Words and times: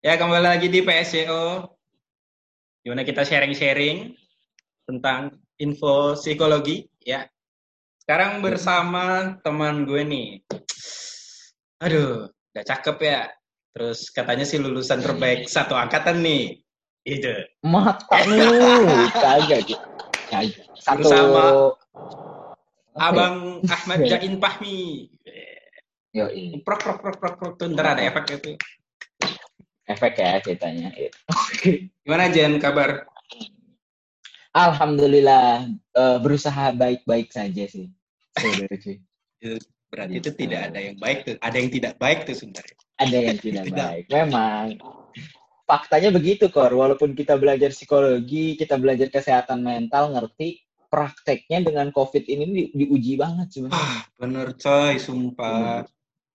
Ya, 0.00 0.16
kembali 0.16 0.40
lagi 0.40 0.72
di 0.72 0.80
PSCO. 0.80 1.76
Gimana 2.80 3.04
kita 3.04 3.20
sharing-sharing 3.20 4.16
tentang 4.88 5.36
info 5.60 6.16
psikologi, 6.16 6.88
ya. 7.04 7.28
Sekarang 8.00 8.40
bersama 8.40 9.36
teman 9.44 9.84
gue 9.84 10.00
nih. 10.00 10.40
Aduh, 11.84 12.32
udah 12.32 12.64
cakep 12.64 12.96
ya. 13.04 13.28
Terus 13.76 14.08
katanya 14.08 14.48
sih 14.48 14.56
lulusan 14.56 15.04
terbaik 15.04 15.44
satu 15.52 15.76
angkatan 15.76 16.24
nih. 16.24 16.64
Itu. 17.04 17.36
Mata 17.60 18.24
lu, 18.24 18.40
kagak. 19.12 19.68
Satu 20.80 21.12
Apa 21.12 21.28
ya? 21.28 21.44
Abang 22.96 23.36
Ahmad 23.68 24.08
Jain 24.08 24.40
Pahmi. 24.40 25.12
Yo, 26.16 26.24
Prok, 26.64 26.88
prok, 26.88 26.98
prok, 27.04 27.16
prok, 27.20 27.34
prok. 27.36 27.52
Tuh, 27.60 27.68
ntar 27.68 28.00
ada 28.00 28.00
efek 28.00 28.40
itu. 28.40 28.56
Efek 29.90 30.14
ya 30.18 30.38
ceritanya. 30.42 30.88
Iya. 30.98 31.10
Gimana 32.06 32.32
Jen 32.32 32.56
kabar? 32.62 33.04
Alhamdulillah 34.50 35.70
eh, 35.94 36.18
berusaha 36.18 36.74
baik-baik 36.74 37.30
saja 37.30 37.64
sih. 37.70 37.86
Berarti 39.90 40.22
itu 40.22 40.30
tidak 40.38 40.70
ada 40.70 40.78
yang 40.78 40.96
baik 41.02 41.18
tuh. 41.26 41.36
Ada 41.42 41.56
yang 41.58 41.70
tidak 41.70 41.94
baik 41.98 42.22
tuh 42.26 42.34
sebenarnya. 42.38 42.76
Ada 43.02 43.16
yang 43.18 43.38
tidak 43.42 43.64
Tidak. 43.68 43.78
baik. 43.90 44.04
Memang 44.10 44.64
faktanya 45.66 46.10
begitu 46.14 46.46
kor. 46.46 46.70
Walaupun 46.70 47.14
kita 47.18 47.34
belajar 47.34 47.74
psikologi, 47.74 48.54
kita 48.54 48.78
belajar 48.78 49.10
kesehatan 49.10 49.66
mental, 49.66 50.14
ngerti 50.14 50.62
prakteknya 50.90 51.62
dengan 51.62 51.90
COVID 51.94 52.24
ini 52.26 52.44
di- 52.50 52.70
diuji 52.74 53.14
banget 53.18 53.50
sebenarnya. 53.50 53.78
Ah, 53.82 54.02
bener 54.18 54.54
coy, 54.58 54.94
sumpah. 54.98 55.86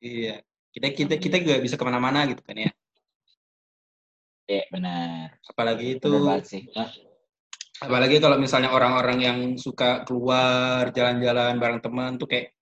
Iya. 0.03 0.43
Kita 0.75 0.87
kita 0.91 1.13
kita 1.15 1.35
juga 1.39 1.55
bisa 1.63 1.75
ke 1.79 1.83
mana-mana 1.87 2.27
gitu 2.27 2.43
kan 2.43 2.59
ya. 2.59 2.71
Iya 4.45 4.63
benar. 4.69 5.41
Apalagi 5.49 5.97
itu, 5.97 6.05
Benar 6.05 6.21
banget 6.21 6.45
sih. 6.45 6.61
Nah, 6.77 6.89
apalagi 7.81 8.21
kalau 8.21 8.37
misalnya 8.37 8.69
orang-orang 8.69 9.17
yang 9.21 9.39
suka 9.57 10.05
keluar 10.05 10.93
jalan-jalan 10.93 11.57
bareng 11.57 11.81
teman 11.81 12.21
tuh 12.21 12.29
kayak 12.29 12.53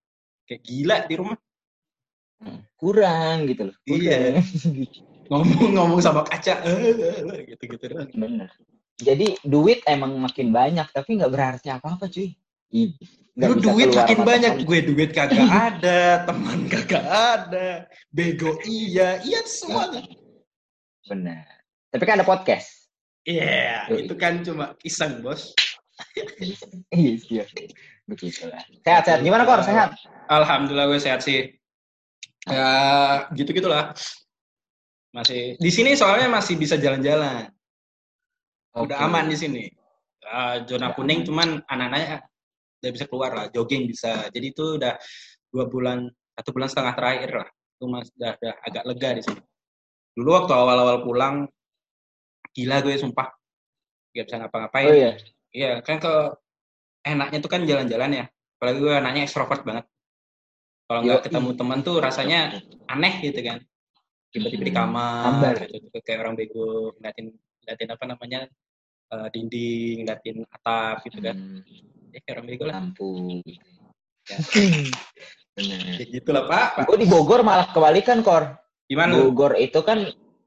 kayak 0.48 0.62
gila 0.64 0.98
di 1.08 1.16
rumah. 1.20 1.40
kurang 2.76 3.48
gitu 3.48 3.72
loh. 3.72 3.76
Iya. 3.88 4.44
Kurang. 4.44 5.08
Ngomong-ngomong 5.32 6.04
sama 6.04 6.28
kaca, 6.28 6.60
eh, 6.68 7.56
gitu-gitu 7.56 7.96
doang. 7.96 8.12
Bener. 8.12 8.52
Jadi 9.00 9.40
duit 9.48 9.80
emang 9.88 10.20
makin 10.20 10.52
banyak, 10.52 10.92
tapi 10.92 11.16
nggak 11.16 11.32
berarti 11.32 11.72
apa-apa 11.72 12.12
cuy. 12.12 12.36
Nggak 13.34 13.50
Lu 13.50 13.56
duit 13.58 13.90
makin 13.96 14.20
banyak, 14.22 14.54
gue 14.62 14.80
duit 14.84 15.10
kagak 15.16 15.48
ada, 15.72 16.28
teman 16.28 16.68
kagak 16.70 17.06
ada, 17.08 17.88
bego 18.14 18.60
iya, 18.68 19.24
iya 19.26 19.42
semuanya. 19.48 20.06
Benar. 21.08 21.63
Tapi 21.94 22.04
kan 22.10 22.18
ada 22.18 22.26
podcast. 22.26 22.90
Iya, 23.24 23.88
Yoi. 23.94 24.10
itu 24.10 24.18
kan 24.18 24.42
cuma 24.42 24.74
iseng, 24.82 25.22
Bos. 25.22 25.54
Iya, 26.90 27.22
iya. 27.30 27.46
Begitulah. 28.10 28.60
Sehat, 28.82 29.06
sehat. 29.06 29.20
Gimana 29.22 29.46
kor? 29.46 29.62
Sehat? 29.62 29.94
Alhamdulillah 30.26 30.90
gue 30.90 30.98
sehat 31.00 31.22
sih. 31.22 31.54
Ya 32.50 32.70
gitu-gitulah. 33.38 33.94
Masih 35.14 35.54
di 35.62 35.70
sini 35.70 35.94
soalnya 35.94 36.34
masih 36.34 36.58
bisa 36.58 36.76
jalan-jalan. 36.82 37.46
Udah 38.74 38.98
Oke. 38.98 39.06
aman 39.06 39.30
di 39.30 39.38
sini. 39.38 39.64
Ah, 40.26 40.66
zona 40.66 40.90
Udah 40.92 40.98
kuning 40.98 41.22
aman. 41.22 41.28
cuman 41.30 41.50
anak-anaknya 41.70 42.18
udah 42.82 42.92
bisa 42.92 43.06
keluar 43.06 43.32
lah, 43.38 43.46
jogging 43.54 43.86
bisa. 43.86 44.28
Jadi 44.34 44.50
itu 44.50 44.82
udah 44.82 44.98
dua 45.54 45.70
bulan, 45.70 46.10
satu 46.34 46.50
bulan 46.52 46.68
setengah 46.74 46.94
terakhir 46.98 47.30
lah. 47.38 47.50
Itu 47.78 47.86
mas 47.86 48.10
udah, 48.18 48.34
udah 48.42 48.54
agak 48.66 48.84
lega 48.90 49.10
di 49.14 49.22
sini. 49.24 49.42
Dulu 50.18 50.30
waktu 50.34 50.54
awal-awal 50.58 50.98
pulang, 51.06 51.36
gila 52.54 52.80
gue 52.80 52.94
sumpah. 52.96 53.34
Gak 54.14 54.26
bisa 54.30 54.38
ngapa-ngapain. 54.40 54.88
Oh 54.88 54.96
iya. 54.96 55.12
Iya, 55.50 55.72
kan 55.82 55.98
ke 55.98 56.14
enaknya 57.04 57.38
tuh 57.42 57.52
kan 57.52 57.62
jalan-jalan 57.62 58.12
ya. 58.14 58.26
Apalagi 58.58 58.78
gue 58.80 58.94
anaknya 58.94 59.22
ekstrovert 59.26 59.62
banget. 59.62 59.86
Kalau 60.84 61.00
nggak 61.02 61.22
ketemu 61.26 61.50
teman 61.54 61.80
tuh 61.82 61.98
rasanya 61.98 62.40
aneh 62.86 63.14
gitu 63.22 63.40
kan. 63.42 63.58
Tiba-tiba 64.30 64.64
di 64.66 64.74
Hmm, 64.74 64.80
kamar, 64.82 65.24
hambar. 65.30 65.56
gitu, 65.70 65.98
kayak 66.02 66.20
orang 66.22 66.34
bego, 66.34 66.94
ngeliatin, 66.98 67.26
ngeliatin 67.62 67.90
apa 67.90 68.04
namanya, 68.06 68.40
eh, 69.10 69.28
dinding, 69.30 69.96
ngeliatin 70.04 70.38
atap 70.50 71.06
gitu 71.06 71.20
kan. 71.20 71.38
Hmm, 71.38 71.62
Ya, 72.10 72.20
kayak 72.22 72.34
orang 72.38 72.48
bego 72.50 72.64
lah. 72.66 72.76
lampu. 72.82 73.10
Ya. 74.26 74.38
Ya 75.54 76.02
gitulah 76.10 76.50
Pak. 76.50 76.82
Pak. 76.82 76.84
Gue 76.90 76.98
di 76.98 77.06
Bogor 77.06 77.46
malah 77.46 77.70
kebalikan 77.70 78.26
kor. 78.26 78.58
Gimana? 78.90 79.14
Bogor 79.14 79.54
itu 79.54 79.86
kan 79.86 80.02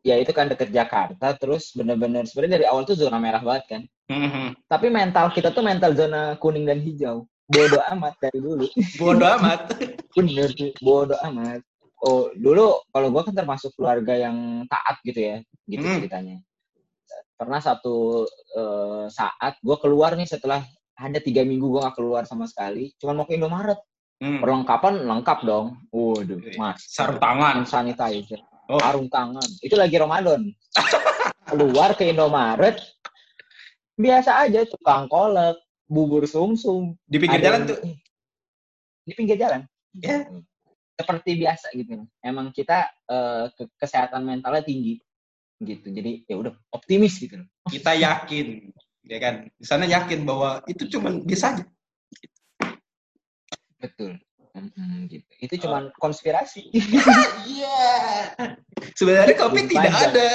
ya 0.07 0.15
itu 0.23 0.31
kan 0.31 0.47
deket 0.47 0.71
Jakarta 0.71 1.35
terus 1.35 1.75
bener-bener 1.75 2.23
sebenarnya 2.31 2.63
dari 2.63 2.67
awal 2.71 2.87
tuh 2.87 2.95
zona 2.95 3.19
merah 3.19 3.43
banget 3.43 3.65
kan. 3.67 3.83
Mhm. 4.07 4.71
Tapi 4.71 4.87
mental 4.87 5.35
kita 5.35 5.51
tuh 5.51 5.67
mental 5.67 5.99
zona 5.99 6.39
kuning 6.39 6.63
dan 6.63 6.79
hijau. 6.79 7.27
Bodoh 7.51 7.83
amat 7.95 8.15
dari 8.23 8.39
dulu. 8.39 8.67
Bodoh 8.99 9.27
amat. 9.39 9.75
Bener 10.17 10.51
bodoh 10.79 11.19
amat. 11.27 11.63
Oh, 12.07 12.31
dulu 12.39 12.87
kalau 12.95 13.09
gua 13.11 13.27
kan 13.27 13.35
termasuk 13.35 13.75
keluarga 13.75 14.15
yang 14.15 14.69
taat 14.71 15.01
gitu 15.03 15.17
ya, 15.19 15.37
gitu 15.67 15.83
Hmm. 15.83 15.99
ceritanya. 15.99 16.37
Pernah 17.35 17.61
satu 17.63 18.27
eh, 18.31 19.05
saat 19.11 19.59
gua 19.65 19.81
keluar 19.83 20.15
nih 20.15 20.29
setelah 20.29 20.63
ada 20.97 21.19
tiga 21.19 21.43
minggu 21.43 21.67
gua 21.67 21.91
gak 21.91 21.99
keluar 21.99 22.23
sama 22.29 22.47
sekali, 22.47 22.95
cuman 23.01 23.15
mau 23.23 23.27
ke 23.27 23.35
Indomaret. 23.35 23.81
Hmm. 24.17 24.41
Perlengkapan 24.41 25.05
lengkap 25.05 25.39
dong. 25.45 25.67
Waduh, 25.93 26.41
mas. 26.57 26.81
Sarung 26.89 27.21
tangan. 27.21 27.69
Sanitizer, 27.69 28.41
Oh. 28.67 28.83
sarung 28.83 29.07
tangan. 29.07 29.47
Itu 29.63 29.79
lagi 29.79 29.95
Ramadan. 29.95 30.51
Keluar 31.47 31.95
ke 31.95 32.11
Indomaret, 32.11 32.83
biasa 33.95 34.43
aja 34.43 34.67
tukang 34.67 35.07
kolek, 35.07 35.55
bubur 35.87 36.27
sumsum. 36.27 36.99
Di 37.07 37.23
pinggir 37.23 37.39
ada 37.39 37.47
jalan 37.47 37.61
tuh. 37.71 37.79
Di 39.07 39.13
pinggir 39.15 39.39
jalan. 39.39 39.63
Ya. 40.03 40.27
Seperti 40.99 41.39
biasa 41.39 41.71
gitu. 41.79 42.03
Emang 42.25 42.51
kita 42.51 42.91
ke- 43.55 43.71
kesehatan 43.79 44.27
mentalnya 44.27 44.67
tinggi 44.67 44.99
gitu. 45.63 45.87
Jadi 45.89 46.27
ya 46.27 46.37
udah 46.37 46.53
optimis 46.75 47.23
gitu. 47.23 47.39
Kita 47.71 47.95
yakin, 47.95 48.75
ya 49.07 49.19
kan? 49.23 49.35
Di 49.55 49.65
sana 49.65 49.87
yakin 49.87 50.27
bahwa 50.27 50.61
itu 50.67 50.91
cuman 50.91 51.23
biasa 51.23 51.55
aja. 51.55 51.65
Betul. 53.79 54.19
Gitu. 55.07 55.27
Itu 55.41 55.55
cuman 55.67 55.93
konspirasi. 55.97 56.71
Iya. 57.47 57.81
Sebenarnya 58.93 59.37
kopi 59.41 59.65
tidak 59.69 59.89
panjang. 59.89 60.13
ada. 60.13 60.29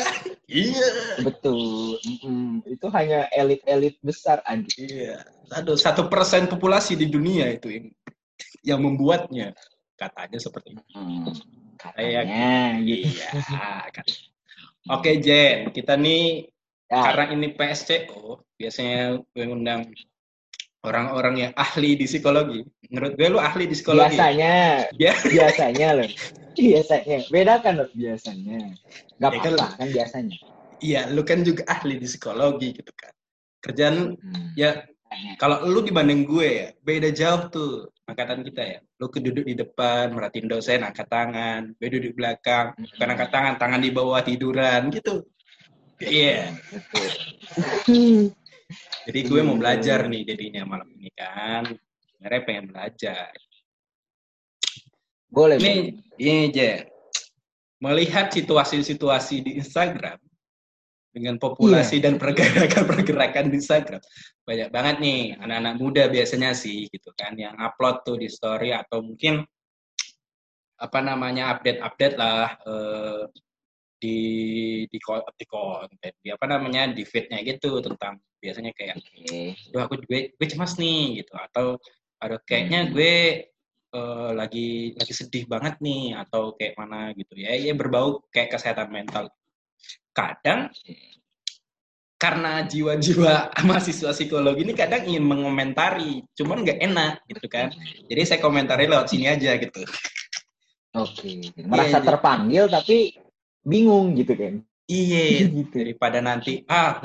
Iya. 0.50 0.88
Betul. 1.22 1.98
Mm-mm. 2.02 2.66
Itu 2.66 2.88
hanya 2.94 3.30
elit-elit 3.30 4.02
besar 4.02 4.42
aduh. 4.46 4.68
Iya. 4.78 5.22
Aduh, 5.54 5.78
satu 5.78 6.10
persen 6.10 6.50
populasi 6.50 6.98
di 6.98 7.08
dunia 7.12 7.50
itu 7.52 7.70
yang, 7.70 7.86
yang 8.66 8.80
membuatnya. 8.82 9.54
Katanya 10.00 10.40
seperti 10.42 10.74
itu. 10.74 10.84
Hmm, 10.98 11.30
Kayak 11.78 12.26
katanya 12.26 12.50
gitu. 12.82 13.06
Iya. 13.10 13.30
kan. 13.94 14.06
Oke, 14.98 15.12
Jen. 15.22 15.70
Kita 15.70 15.94
nih 15.98 16.50
Ya, 16.92 17.08
karena 17.08 17.32
ini 17.32 17.56
PSCO, 17.56 18.44
biasanya 18.60 19.24
gue 19.24 19.44
ngundang 19.48 19.96
orang-orang 20.82 21.36
yang 21.38 21.52
ahli 21.54 21.94
di 21.94 22.06
psikologi. 22.06 22.66
Menurut 22.90 23.14
gue 23.14 23.28
lu 23.30 23.38
ahli 23.38 23.70
di 23.70 23.76
psikologi. 23.78 24.18
biasanya, 24.18 24.54
Ya. 24.98 25.14
biasanya 25.22 25.88
loh. 26.02 26.10
Biasanya. 26.52 27.18
Bedakan 27.30 27.74
loh 27.80 27.88
biasanya. 27.94 28.60
Gak 29.22 29.32
Ya 29.32 29.40
kan- 29.40 29.56
apa-apa 29.56 29.78
kan 29.78 29.88
biasanya. 29.94 30.38
Iya, 30.82 31.02
lu 31.14 31.22
kan 31.22 31.46
juga 31.46 31.62
ahli 31.70 32.02
di 32.02 32.08
psikologi 32.10 32.74
gitu 32.74 32.92
kan. 32.98 33.14
Kerjaan 33.62 34.18
Hmm. 34.18 34.50
ya 34.58 34.82
kalau 35.38 35.62
lu 35.68 35.86
dibanding 35.86 36.26
gue 36.26 36.48
ya, 36.50 36.68
beda 36.82 37.14
jauh 37.14 37.42
tuh 37.54 37.72
angkatan 38.10 38.42
kita 38.42 38.62
ya. 38.66 38.80
Lu 38.98 39.08
keduduk 39.08 39.46
di 39.46 39.54
depan, 39.54 40.10
merhatiin 40.12 40.50
dosen, 40.50 40.82
angkat 40.82 41.06
tangan. 41.06 41.78
Gue 41.78 41.88
duduk 41.94 42.12
di 42.12 42.18
belakang, 42.18 42.74
bukan 42.74 43.10
angkat 43.14 43.30
tangan, 43.30 43.54
tangan 43.62 43.82
di 43.84 43.92
bawah 43.94 44.24
tiduran 44.26 44.90
gitu. 44.90 45.22
Iya. 46.02 46.58
Betul. 47.86 48.34
Jadi 49.08 49.20
gue 49.28 49.42
mau 49.44 49.58
belajar 49.58 50.06
nih 50.08 50.22
jadinya 50.28 50.64
malam 50.66 50.90
ini 50.98 51.10
kan. 51.14 51.66
Sebenarnya 52.06 52.42
pengen 52.46 52.66
belajar. 52.70 53.32
Boleh. 55.32 55.58
Ini, 55.58 55.74
ini 56.20 56.52
Jen. 56.52 56.86
Melihat 57.82 58.30
situasi-situasi 58.30 59.42
di 59.42 59.52
Instagram 59.58 60.22
dengan 61.12 61.36
populasi 61.36 62.00
Iya. 62.00 62.04
dan 62.08 62.14
pergerakan-pergerakan 62.16 63.52
di 63.52 63.60
Instagram, 63.60 64.00
banyak 64.48 64.70
banget 64.72 64.96
nih 65.04 65.22
anak-anak 65.44 65.76
muda 65.76 66.04
biasanya 66.08 66.56
sih 66.56 66.88
gitu 66.88 67.12
kan 67.20 67.36
yang 67.36 67.60
upload 67.60 68.00
tuh 68.08 68.16
di 68.16 68.32
story 68.32 68.72
atau 68.72 69.04
mungkin 69.04 69.44
apa 70.82 71.00
namanya 71.04 71.52
update-update 71.58 72.16
lah 72.16 72.58
eh, 72.64 73.22
di 74.02 74.18
di 74.90 74.98
di 75.38 75.46
konten 75.46 76.14
di 76.26 76.30
apa 76.34 76.46
namanya 76.50 76.90
di 76.90 77.06
feednya 77.06 77.46
gitu 77.46 77.78
tentang 77.86 78.18
biasanya 78.42 78.74
kayak. 78.74 78.98
Duh, 79.70 79.82
aku 79.86 80.02
gue 80.10 80.34
gue 80.34 80.48
cemas 80.50 80.76
nih 80.82 81.22
gitu 81.22 81.38
atau 81.38 81.78
ada 82.18 82.42
kayaknya 82.42 82.90
Hmm. 82.90 82.92
gue 82.98 83.14
eh, 83.92 84.32
lagi 84.34 84.98
lagi 84.98 85.14
sedih 85.14 85.46
banget 85.46 85.78
nih 85.78 86.18
atau 86.18 86.58
kayak 86.58 86.74
mana 86.82 87.14
gitu 87.14 87.38
ya 87.38 87.54
ya 87.54 87.74
berbau 87.78 88.24
kayak 88.34 88.58
kesehatan 88.58 88.90
mental 88.90 89.30
kadang 90.16 90.72
karena 92.22 92.62
jiwa-jiwa 92.70 93.50
mahasiswa 93.68 94.14
psikologi 94.14 94.62
ini 94.62 94.78
kadang 94.78 95.10
ingin 95.10 95.26
mengomentari, 95.26 96.22
cuman 96.38 96.62
nggak 96.62 96.78
enak 96.78 97.14
gitu 97.26 97.50
kan. 97.50 97.74
Jadi 98.06 98.22
saya 98.30 98.40
komentari 98.46 98.86
lewat 98.86 99.10
sini 99.10 99.26
aja 99.26 99.58
gitu. 99.58 99.82
Oke, 100.94 101.42
merasa 101.66 101.98
yeah, 101.98 102.06
terpanggil 102.06 102.64
tapi 102.70 103.18
bingung 103.66 104.18
gitu 104.18 104.36
kan. 104.36 104.56
Iya, 104.92 105.48
gitu. 105.48 105.72
daripada 105.72 106.20
nanti 106.20 106.68
ah 106.68 107.00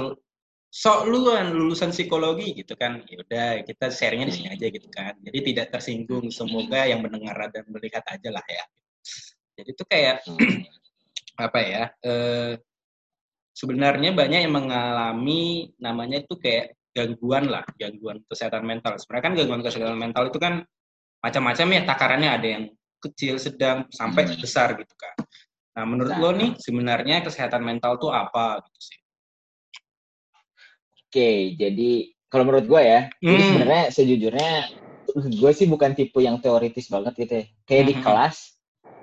sok 0.66 1.06
lu 1.06 1.30
kan 1.30 1.54
lulusan 1.54 1.94
psikologi 1.94 2.50
gitu 2.50 2.74
kan. 2.74 2.98
Ya 3.06 3.22
udah 3.22 3.46
kita 3.62 3.94
sharingnya 3.94 4.26
di 4.26 4.34
sini 4.34 4.48
aja 4.50 4.66
gitu 4.66 4.90
kan. 4.90 5.14
Jadi 5.22 5.38
tidak 5.54 5.70
tersinggung. 5.70 6.26
Semoga 6.34 6.82
yang 6.82 6.98
mendengar 7.06 7.38
dan 7.54 7.62
melihat 7.70 8.02
aja 8.10 8.28
lah 8.34 8.42
ya. 8.42 8.64
Jadi 9.54 9.70
itu 9.70 9.84
kayak 9.86 10.26
apa 11.46 11.58
ya? 11.62 11.82
Eh, 12.02 12.58
sebenarnya 13.54 14.10
banyak 14.12 14.50
yang 14.50 14.54
mengalami 14.58 15.70
namanya 15.78 16.26
itu 16.26 16.34
kayak 16.42 16.74
gangguan 16.92 17.48
lah, 17.48 17.64
gangguan 17.80 18.20
kesehatan 18.28 18.66
mental. 18.66 19.00
Sebenarnya 19.00 19.24
kan 19.24 19.34
gangguan 19.36 19.62
kesehatan 19.64 19.94
mental 20.00 20.24
itu 20.28 20.38
kan 20.42 20.66
macam-macam 21.24 21.66
ya 21.72 21.80
takarannya 21.88 22.30
ada 22.34 22.48
yang 22.48 22.64
kecil, 23.00 23.36
sedang, 23.40 23.88
sampai 23.92 24.28
hmm. 24.28 24.40
besar 24.40 24.76
gitu 24.76 24.94
kan. 24.96 25.16
Nah, 25.76 25.84
menurut 25.84 26.12
nah. 26.16 26.20
lo 26.24 26.30
nih 26.32 26.50
sebenarnya 26.56 27.20
kesehatan 27.20 27.60
mental 27.60 28.00
itu 28.00 28.08
apa 28.08 28.64
gitu 28.64 28.80
sih? 28.80 28.98
Oke, 31.06 31.52
jadi 31.60 32.16
kalau 32.32 32.48
menurut 32.48 32.64
gue 32.64 32.82
ya, 32.82 33.00
hmm. 33.20 33.40
sebenarnya 33.44 33.84
sejujurnya 33.92 34.52
gue 35.36 35.52
sih 35.52 35.68
bukan 35.68 35.92
tipe 35.92 36.16
yang 36.24 36.40
teoritis 36.40 36.88
banget 36.88 37.12
gitu 37.20 37.32
ya. 37.40 37.44
Kayak 37.68 37.82
hmm. 37.84 37.90
di 37.92 37.94
kelas, 38.00 38.36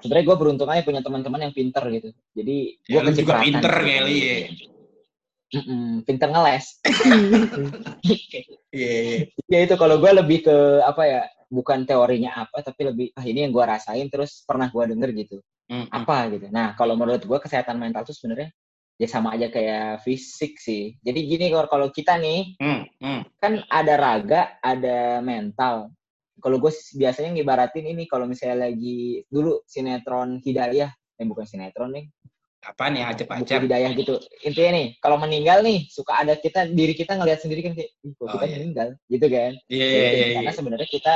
sebenarnya 0.01 0.25
gue 0.25 0.37
beruntung 0.41 0.69
aja 0.73 0.81
punya 0.81 1.05
teman-teman 1.05 1.45
yang 1.45 1.53
pinter 1.53 1.83
gitu. 1.93 2.09
Jadi 2.33 2.57
gue 2.81 2.99
ya, 2.99 3.13
juga 3.13 3.33
pinter 3.45 3.73
gitu. 3.77 3.93
kali 3.93 4.17
ya. 4.17 4.37
Mm 5.53 5.61
-mm, 5.69 5.89
pinter 6.09 6.29
ngeles. 6.33 6.65
Iya. 8.73 8.89
yeah, 8.89 9.01
yeah. 9.05 9.21
Ya 9.45 9.59
itu 9.69 9.77
kalau 9.77 10.01
gue 10.01 10.09
lebih 10.09 10.49
ke 10.49 10.57
apa 10.81 11.05
ya, 11.05 11.21
bukan 11.53 11.85
teorinya 11.85 12.33
apa, 12.49 12.65
tapi 12.65 12.89
lebih 12.89 13.07
ah 13.13 13.21
ini 13.21 13.45
yang 13.45 13.53
gue 13.53 13.61
rasain 13.61 14.09
terus 14.09 14.41
pernah 14.49 14.73
gue 14.73 14.83
denger 14.89 15.13
gitu. 15.13 15.37
Mm 15.73 15.89
-hmm. 15.89 15.97
Apa 16.05 16.17
gitu. 16.29 16.45
Nah 16.53 16.77
kalau 16.77 16.93
menurut 16.93 17.25
gue 17.25 17.39
kesehatan 17.41 17.81
mental 17.81 18.05
tuh 18.05 18.13
sebenarnya 18.13 18.53
ya 19.01 19.07
sama 19.09 19.33
aja 19.33 19.49
kayak 19.49 20.05
fisik 20.05 20.61
sih. 20.61 20.93
Jadi 21.01 21.19
gini 21.25 21.49
kalau 21.49 21.89
kita 21.89 22.21
nih, 22.21 22.53
mm, 22.61 23.01
mm. 23.01 23.21
kan 23.41 23.57
ada 23.73 23.93
raga, 23.97 24.61
ada 24.61 25.17
mental 25.25 25.89
kalau 26.43 26.59
gue 26.59 26.71
biasanya 26.99 27.31
ngibaratin 27.31 27.87
ini 27.87 28.03
kalau 28.03 28.27
misalnya 28.27 28.67
lagi 28.67 29.23
dulu 29.31 29.63
sinetron 29.63 30.43
Hidayah, 30.43 30.91
eh 30.91 31.25
bukan 31.25 31.47
sinetron 31.47 31.95
nih. 31.95 32.05
Apa 32.63 32.91
nih 32.91 33.03
aja 33.07 33.23
pacar 33.23 33.63
Hidayah 33.63 33.91
gitu. 33.95 34.19
Intinya 34.43 34.71
nih, 34.75 34.87
kalau 34.99 35.15
meninggal 35.19 35.63
nih 35.63 35.87
suka 35.87 36.19
ada 36.19 36.35
kita 36.35 36.67
diri 36.67 36.91
kita 36.95 37.15
ngelihat 37.15 37.39
sendiri 37.39 37.63
kan 37.63 37.73
kayak, 37.79 37.91
kok 37.95 38.23
oh, 38.23 38.31
kita 38.35 38.45
iya. 38.47 38.55
meninggal 38.59 38.87
gitu 39.07 39.25
kan. 39.31 39.51
Iya, 39.71 39.85
iya, 39.87 40.09
iya. 40.11 40.25
Karena 40.35 40.51
iya. 40.51 40.57
sebenarnya 40.59 40.89
kita 40.91 41.13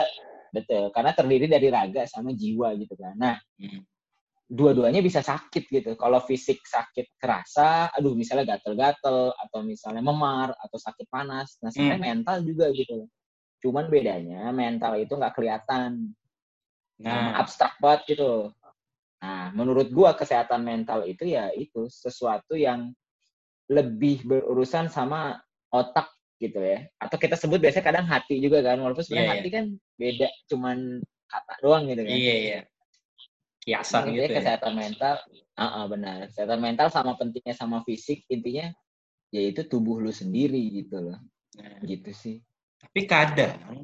betul, 0.56 0.84
karena 0.96 1.12
terdiri 1.12 1.46
dari 1.52 1.68
raga 1.68 2.04
sama 2.08 2.32
jiwa 2.32 2.72
gitu 2.80 2.96
kan. 2.96 3.14
Nah, 3.20 3.36
hmm 3.60 3.97
dua-duanya 4.48 5.04
bisa 5.04 5.20
sakit 5.20 5.68
gitu. 5.68 5.92
Kalau 6.00 6.24
fisik 6.24 6.64
sakit 6.64 7.20
kerasa, 7.20 7.92
aduh 7.92 8.16
misalnya 8.16 8.56
gatel-gatel 8.56 9.36
atau 9.36 9.60
misalnya 9.60 10.00
memar 10.00 10.56
atau 10.56 10.80
sakit 10.80 11.12
panas. 11.12 11.60
Nah 11.60 11.70
sebenarnya 11.70 12.00
hmm. 12.00 12.08
mental 12.08 12.38
juga 12.48 12.72
gitu. 12.72 13.12
Cuman 13.60 13.92
bedanya 13.92 14.48
mental 14.56 14.96
itu 15.04 15.14
nggak 15.20 15.36
kelihatan. 15.36 16.16
Nah, 16.98 17.38
abstrak 17.38 17.78
banget 17.78 18.18
gitu. 18.18 18.50
Nah, 19.22 19.54
menurut 19.54 19.94
gua 19.94 20.18
kesehatan 20.18 20.66
mental 20.66 21.06
itu 21.06 21.30
ya 21.30 21.54
itu 21.54 21.86
sesuatu 21.94 22.58
yang 22.58 22.90
lebih 23.70 24.26
berurusan 24.26 24.90
sama 24.90 25.38
otak 25.70 26.10
gitu 26.42 26.58
ya. 26.58 26.88
Atau 26.98 27.22
kita 27.22 27.38
sebut 27.38 27.62
biasanya 27.62 27.86
kadang 27.86 28.08
hati 28.10 28.42
juga 28.42 28.66
kan. 28.66 28.82
Walaupun 28.82 29.04
sebenarnya 29.06 29.28
yeah, 29.30 29.38
hati 29.38 29.50
yeah. 29.50 29.56
kan 29.58 29.66
beda, 30.00 30.30
cuman 30.50 30.78
kata 31.30 31.54
doang 31.62 31.84
gitu 31.86 32.02
kan. 32.02 32.16
Iya, 32.16 32.24
yeah, 32.24 32.38
iya. 32.40 32.52
Yeah. 32.56 32.64
Kiasan 33.68 34.16
gitu 34.16 34.32
ya. 34.32 34.40
kesehatan 34.40 34.74
mental, 34.80 35.20
uh, 35.60 35.64
uh, 35.64 35.86
benar. 35.92 36.32
Kesehatan 36.32 36.60
mental 36.64 36.88
sama 36.88 37.20
pentingnya 37.20 37.52
sama 37.52 37.84
fisik 37.84 38.24
intinya 38.32 38.72
yaitu 39.28 39.68
tubuh 39.68 40.00
lu 40.00 40.08
sendiri 40.08 40.72
gitu 40.72 41.04
loh. 41.04 41.20
Nah. 41.60 41.84
Gitu 41.84 42.16
sih. 42.16 42.36
Tapi 42.80 43.04
kadang 43.04 43.84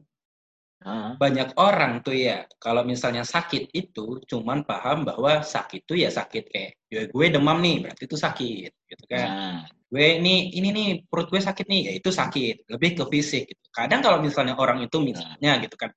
uh. 0.88 1.20
banyak 1.20 1.60
orang 1.60 2.00
tuh 2.00 2.16
ya, 2.16 2.48
kalau 2.64 2.88
misalnya 2.88 3.28
sakit 3.28 3.76
itu 3.76 4.24
cuman 4.24 4.64
paham 4.64 5.04
bahwa 5.04 5.44
sakit 5.44 5.84
itu 5.84 6.00
ya 6.00 6.08
sakit 6.08 6.48
kayak 6.48 6.72
ya 6.88 7.02
gue 7.12 7.26
demam 7.28 7.60
nih, 7.60 7.84
berarti 7.84 8.04
itu 8.08 8.16
sakit 8.16 8.72
gitu 8.88 9.04
kan. 9.12 9.28
Uh. 9.28 9.60
Gue 9.92 10.24
ini 10.24 10.56
ini 10.56 10.72
nih 10.72 10.88
perut 11.12 11.28
gue 11.28 11.44
sakit 11.44 11.68
nih, 11.68 11.82
ya 11.92 11.94
itu 12.00 12.08
sakit, 12.08 12.72
lebih 12.72 13.04
ke 13.04 13.04
fisik 13.12 13.52
gitu. 13.52 13.68
Kadang 13.68 14.00
kalau 14.00 14.24
misalnya 14.24 14.56
orang 14.56 14.80
itu 14.80 14.96
misalnya 15.04 15.60
gitu 15.60 15.76
kan. 15.76 15.92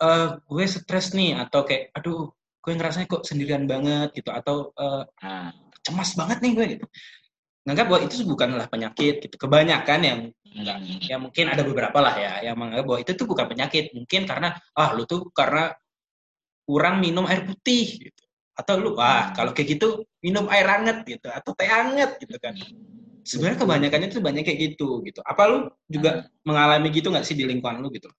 Uh, 0.00 0.40
gue 0.40 0.64
stres 0.66 1.12
nih 1.12 1.38
atau 1.38 1.62
kayak 1.68 1.94
aduh 1.94 2.32
gue 2.64 2.72
ngerasanya 2.72 3.06
kok 3.12 3.28
sendirian 3.28 3.68
banget 3.68 4.16
gitu 4.16 4.32
atau 4.32 4.72
uh, 4.80 5.04
cemas 5.84 6.16
banget 6.16 6.40
nih 6.40 6.52
gue 6.56 6.66
gitu 6.80 6.86
nganggap 7.64 7.86
bahwa 7.88 8.00
itu 8.04 8.14
bukanlah 8.28 8.66
penyakit 8.68 9.14
gitu. 9.24 9.36
Kebanyakan 9.40 10.00
yang 10.04 10.20
enggak, 10.44 10.76
ya 11.00 11.16
mungkin 11.16 11.48
ada 11.48 11.64
beberapa 11.64 11.98
lah 11.98 12.14
ya 12.14 12.32
yang 12.44 12.56
menganggap 12.60 12.84
bahwa 12.84 13.00
itu 13.00 13.12
tuh 13.16 13.26
bukan 13.26 13.46
penyakit. 13.48 13.84
Mungkin 13.96 14.28
karena 14.28 14.52
ah 14.76 14.92
lu 14.92 15.08
tuh 15.08 15.32
karena 15.32 15.72
kurang 16.64 17.00
minum 17.00 17.24
air 17.24 17.44
putih 17.48 18.08
gitu. 18.08 18.22
Atau 18.54 18.78
lu 18.78 18.94
wah 18.94 19.32
kalau 19.32 19.56
kayak 19.56 19.80
gitu 19.80 20.04
minum 20.20 20.46
air 20.52 20.68
hangat 20.68 21.08
gitu 21.08 21.28
atau 21.32 21.50
teh 21.56 21.68
hangat 21.68 22.20
gitu 22.20 22.36
kan. 22.36 22.54
Sebenarnya 23.24 23.64
kebanyakannya 23.64 24.08
tuh 24.12 24.20
banyak 24.20 24.44
kayak 24.44 24.58
gitu 24.76 25.00
gitu. 25.08 25.24
Apa 25.24 25.48
lu 25.48 25.72
juga 25.88 26.28
mengalami 26.44 26.92
gitu 26.92 27.08
nggak 27.08 27.24
sih 27.24 27.32
di 27.32 27.48
lingkungan 27.48 27.80
lu 27.80 27.88
gitu? 27.96 28.12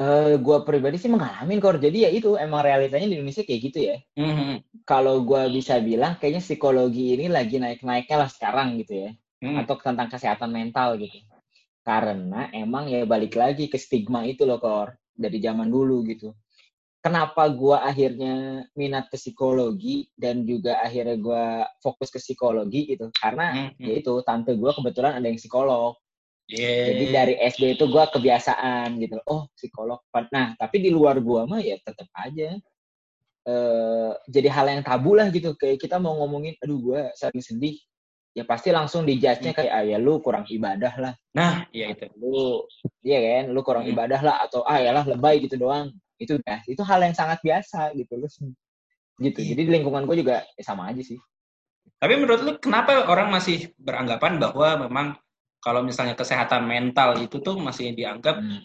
Uh, 0.00 0.40
gua 0.40 0.64
pribadi 0.64 0.96
sih 0.96 1.12
mengalami 1.12 1.60
kok. 1.60 1.76
Jadi 1.76 2.08
ya 2.08 2.10
itu 2.10 2.32
emang 2.40 2.64
realitanya 2.64 3.04
di 3.04 3.20
Indonesia 3.20 3.44
kayak 3.44 3.60
gitu 3.68 3.78
ya. 3.84 3.96
Mm-hmm. 4.16 4.52
Kalau 4.88 5.20
gua 5.20 5.44
bisa 5.52 5.76
bilang 5.76 6.16
kayaknya 6.16 6.40
psikologi 6.40 7.20
ini 7.20 7.28
lagi 7.28 7.60
naik-naiknya 7.60 8.16
lah 8.16 8.30
sekarang 8.32 8.80
gitu 8.80 8.96
ya. 8.96 9.10
Mm. 9.44 9.60
Atau 9.60 9.76
tentang 9.76 10.08
kesehatan 10.08 10.48
mental 10.48 10.96
gitu. 10.96 11.20
Karena 11.84 12.48
emang 12.56 12.88
ya 12.88 13.04
balik 13.04 13.36
lagi 13.36 13.68
ke 13.68 13.76
stigma 13.76 14.24
itu 14.24 14.48
loh 14.48 14.56
kor 14.56 14.96
dari 15.12 15.36
zaman 15.36 15.68
dulu 15.68 16.00
gitu. 16.08 16.32
Kenapa 17.04 17.44
gua 17.52 17.84
akhirnya 17.84 18.64
minat 18.72 19.12
ke 19.12 19.20
psikologi 19.20 20.08
dan 20.16 20.48
juga 20.48 20.80
akhirnya 20.80 21.20
gua 21.20 21.44
fokus 21.84 22.08
ke 22.08 22.16
psikologi 22.16 22.96
gitu? 22.96 23.12
Karena 23.12 23.52
mm-hmm. 23.76 23.84
ya 23.84 23.92
itu 24.00 24.12
tante 24.24 24.56
gua 24.56 24.72
kebetulan 24.72 25.20
ada 25.20 25.28
yang 25.28 25.36
psikolog. 25.36 26.00
Yeah. 26.50 26.84
Jadi 26.90 27.04
dari 27.14 27.34
SD 27.38 27.62
itu 27.78 27.84
gue 27.86 28.04
kebiasaan 28.10 28.98
gitu. 28.98 29.22
Oh 29.30 29.46
psikolog. 29.54 30.02
Nah 30.34 30.58
tapi 30.58 30.82
di 30.82 30.90
luar 30.90 31.22
gue 31.22 31.42
mah 31.46 31.62
ya 31.62 31.78
tetap 31.78 32.10
aja. 32.18 32.58
Uh, 33.40 34.12
jadi 34.28 34.52
hal 34.52 34.66
yang 34.68 34.82
tabu 34.82 35.14
lah 35.14 35.30
gitu. 35.30 35.54
Kayak 35.54 35.78
kita 35.78 36.02
mau 36.02 36.18
ngomongin, 36.18 36.58
aduh 36.58 36.78
gue 36.82 37.00
sering 37.14 37.40
sedih. 37.40 37.78
Ya 38.30 38.46
pasti 38.46 38.70
langsung 38.70 39.02
dijudge-nya 39.02 39.50
kayak, 39.50 39.72
ah 39.74 39.82
ya 39.82 39.98
lu 39.98 40.22
kurang 40.22 40.46
ibadah 40.46 40.94
lah. 41.02 41.14
Nah, 41.34 41.66
iya 41.74 41.90
itu. 41.90 42.06
Lu, 42.14 42.62
iya 43.02 43.18
kan, 43.18 43.50
lu 43.50 43.60
kurang 43.66 43.90
hmm. 43.90 43.94
ibadah 43.96 44.20
lah. 44.22 44.36
Atau 44.46 44.62
ah 44.62 44.78
ya 44.78 44.94
lah 44.94 45.02
lebay 45.02 45.42
gitu 45.42 45.58
doang. 45.58 45.90
Itu 46.14 46.38
ya, 46.46 46.62
itu 46.68 46.78
hal 46.86 47.02
yang 47.02 47.16
sangat 47.16 47.42
biasa 47.42 47.90
gitu. 47.98 48.20
Lu, 48.20 48.30
gitu. 49.18 49.38
Iya. 49.40 49.48
Jadi 49.54 49.60
di 49.66 49.70
lingkungan 49.70 50.06
gue 50.06 50.22
juga 50.22 50.46
ya 50.54 50.62
sama 50.62 50.90
aja 50.94 51.02
sih. 51.02 51.18
Tapi 51.98 52.14
menurut 52.16 52.40
lu 52.44 52.52
kenapa 52.62 53.08
orang 53.10 53.34
masih 53.34 53.72
beranggapan 53.76 54.38
bahwa 54.38 54.88
memang 54.88 55.06
kalau 55.60 55.84
misalnya 55.84 56.16
kesehatan 56.16 56.64
mental 56.64 57.20
itu 57.20 57.38
tuh 57.38 57.60
masih 57.60 57.92
dianggap 57.92 58.40
hmm. 58.40 58.60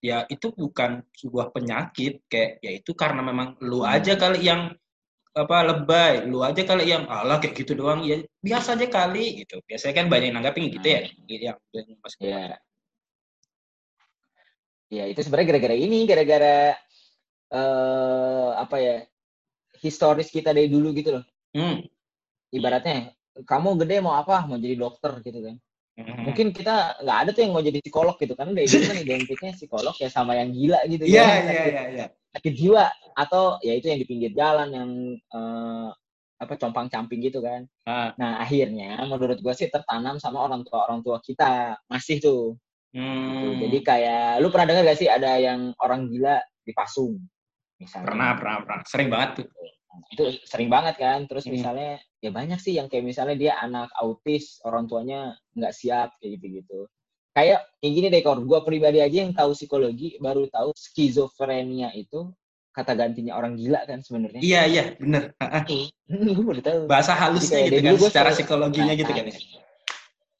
ya 0.00 0.24
itu 0.26 0.50
bukan 0.50 1.04
sebuah 1.12 1.52
penyakit 1.52 2.24
kayak 2.26 2.58
ya 2.64 2.72
itu 2.72 2.92
karena 2.96 3.20
memang 3.20 3.60
lu 3.60 3.84
hmm. 3.84 3.92
aja 3.92 4.16
kali 4.16 4.40
yang 4.42 4.72
apa 5.32 5.64
lebay, 5.64 6.28
lu 6.28 6.44
aja 6.44 6.60
kali 6.60 6.92
yang 6.92 7.08
Allah 7.08 7.40
kayak 7.40 7.56
gitu 7.56 7.72
doang 7.72 8.04
ya 8.04 8.20
biasa 8.44 8.76
aja 8.76 8.84
kali 8.84 9.44
gitu. 9.44 9.64
Biasanya 9.64 9.94
kan 10.04 10.06
banyak 10.12 10.26
yang 10.28 10.36
nanggapin 10.36 10.68
gitu 10.68 10.84
ya, 10.84 11.08
hmm. 11.08 11.40
yang 11.72 11.88
masih 12.04 12.20
ya. 12.20 12.42
Ya 14.92 15.04
itu 15.08 15.24
sebenarnya 15.24 15.56
gara-gara 15.56 15.76
ini, 15.76 16.04
gara-gara 16.04 16.76
uh, 17.48 18.60
apa 18.60 18.76
ya 18.76 18.96
historis 19.80 20.28
kita 20.28 20.52
dari 20.52 20.68
dulu 20.68 20.92
gitu 20.92 21.16
loh. 21.16 21.24
Hmm. 21.56 21.80
Ibaratnya 22.52 23.16
kamu 23.48 23.80
gede 23.80 24.04
mau 24.04 24.20
apa? 24.20 24.44
Mau 24.44 24.60
jadi 24.60 24.76
dokter 24.76 25.16
gitu 25.24 25.40
kan. 25.40 25.56
Hmm. 25.92 26.24
Mungkin 26.24 26.56
kita 26.56 27.04
nggak 27.04 27.18
ada 27.26 27.30
tuh 27.36 27.42
yang 27.44 27.52
mau 27.52 27.60
jadi 27.60 27.78
psikolog 27.84 28.16
gitu 28.16 28.32
kan 28.32 28.48
udah 28.48 28.64
itu 28.64 28.80
kan 28.80 28.96
identiknya 28.96 29.52
psikolog 29.52 29.92
ya 30.00 30.08
sama 30.08 30.32
yang 30.40 30.48
gila 30.48 30.80
gitu 30.88 31.04
Iya 31.04 31.28
iya 31.44 31.62
iya 31.68 31.82
iya. 31.92 32.06
Sakit 32.32 32.54
jiwa 32.56 32.88
atau 33.12 33.60
ya 33.60 33.76
itu 33.76 33.92
yang 33.92 34.00
di 34.00 34.08
pinggir 34.08 34.32
jalan 34.32 34.72
yang 34.72 34.90
uh, 35.36 35.92
apa 36.40 36.56
compang 36.56 36.88
camping 36.88 37.20
gitu 37.20 37.44
kan. 37.44 37.68
Ah. 37.84 38.16
Nah 38.16 38.40
akhirnya 38.40 39.04
menurut 39.04 39.38
gue 39.38 39.54
sih 39.54 39.68
tertanam 39.68 40.16
sama 40.16 40.40
orang 40.40 40.64
tua 40.64 40.88
orang 40.88 41.04
tua 41.04 41.20
kita 41.20 41.76
masih 41.92 42.24
tuh. 42.24 42.44
Hmm. 42.96 43.52
Gitu. 43.52 43.68
Jadi 43.68 43.78
kayak 43.84 44.40
lu 44.40 44.48
pernah 44.48 44.72
dengar 44.72 44.88
gak 44.88 45.00
sih 45.00 45.08
ada 45.12 45.36
yang 45.36 45.76
orang 45.76 46.08
gila 46.08 46.40
dipasung 46.64 47.20
misalnya? 47.76 48.08
Pernah 48.08 48.30
pernah 48.40 48.56
pernah 48.64 48.80
sering 48.88 49.08
banget 49.12 49.44
tuh. 49.44 49.46
Itu 50.12 50.24
sering 50.48 50.72
banget 50.72 50.96
kan. 50.98 51.24
Terus 51.28 51.44
hmm. 51.46 51.52
misalnya 51.52 51.90
ya 52.22 52.30
banyak 52.30 52.58
sih 52.62 52.78
yang 52.78 52.86
kayak 52.88 53.04
misalnya 53.04 53.36
dia 53.36 53.52
anak 53.60 53.90
autis 53.98 54.62
orang 54.64 54.86
tuanya 54.86 55.36
nggak 55.58 55.74
siap 55.74 56.14
kayak 56.22 56.38
gitu 56.38 56.46
gitu 56.62 56.80
kayak 57.32 57.64
yang 57.80 57.92
gini 57.96 58.06
deh 58.12 58.22
gue 58.22 58.60
pribadi 58.62 58.98
aja 59.00 59.24
yang 59.24 59.32
tahu 59.32 59.56
psikologi 59.56 60.20
baru 60.20 60.46
tahu 60.52 60.76
skizofrenia 60.76 61.90
itu 61.96 62.28
kata 62.72 62.96
gantinya 62.96 63.36
orang 63.36 63.56
gila 63.56 63.84
kan 63.84 64.00
sebenarnya. 64.00 64.40
Iya 64.40 64.62
iya 64.68 64.84
bener. 64.96 65.36
Gue 66.08 66.44
baru 66.44 66.60
tahu. 66.64 66.80
Bahasa 66.88 67.12
halusnya 67.12 67.68
gitu 67.68 67.80
kan 67.84 67.96
secara 68.00 68.30
psikologinya 68.32 68.96
gitu 68.96 69.12
kan 69.12 69.28
ya. 69.28 69.36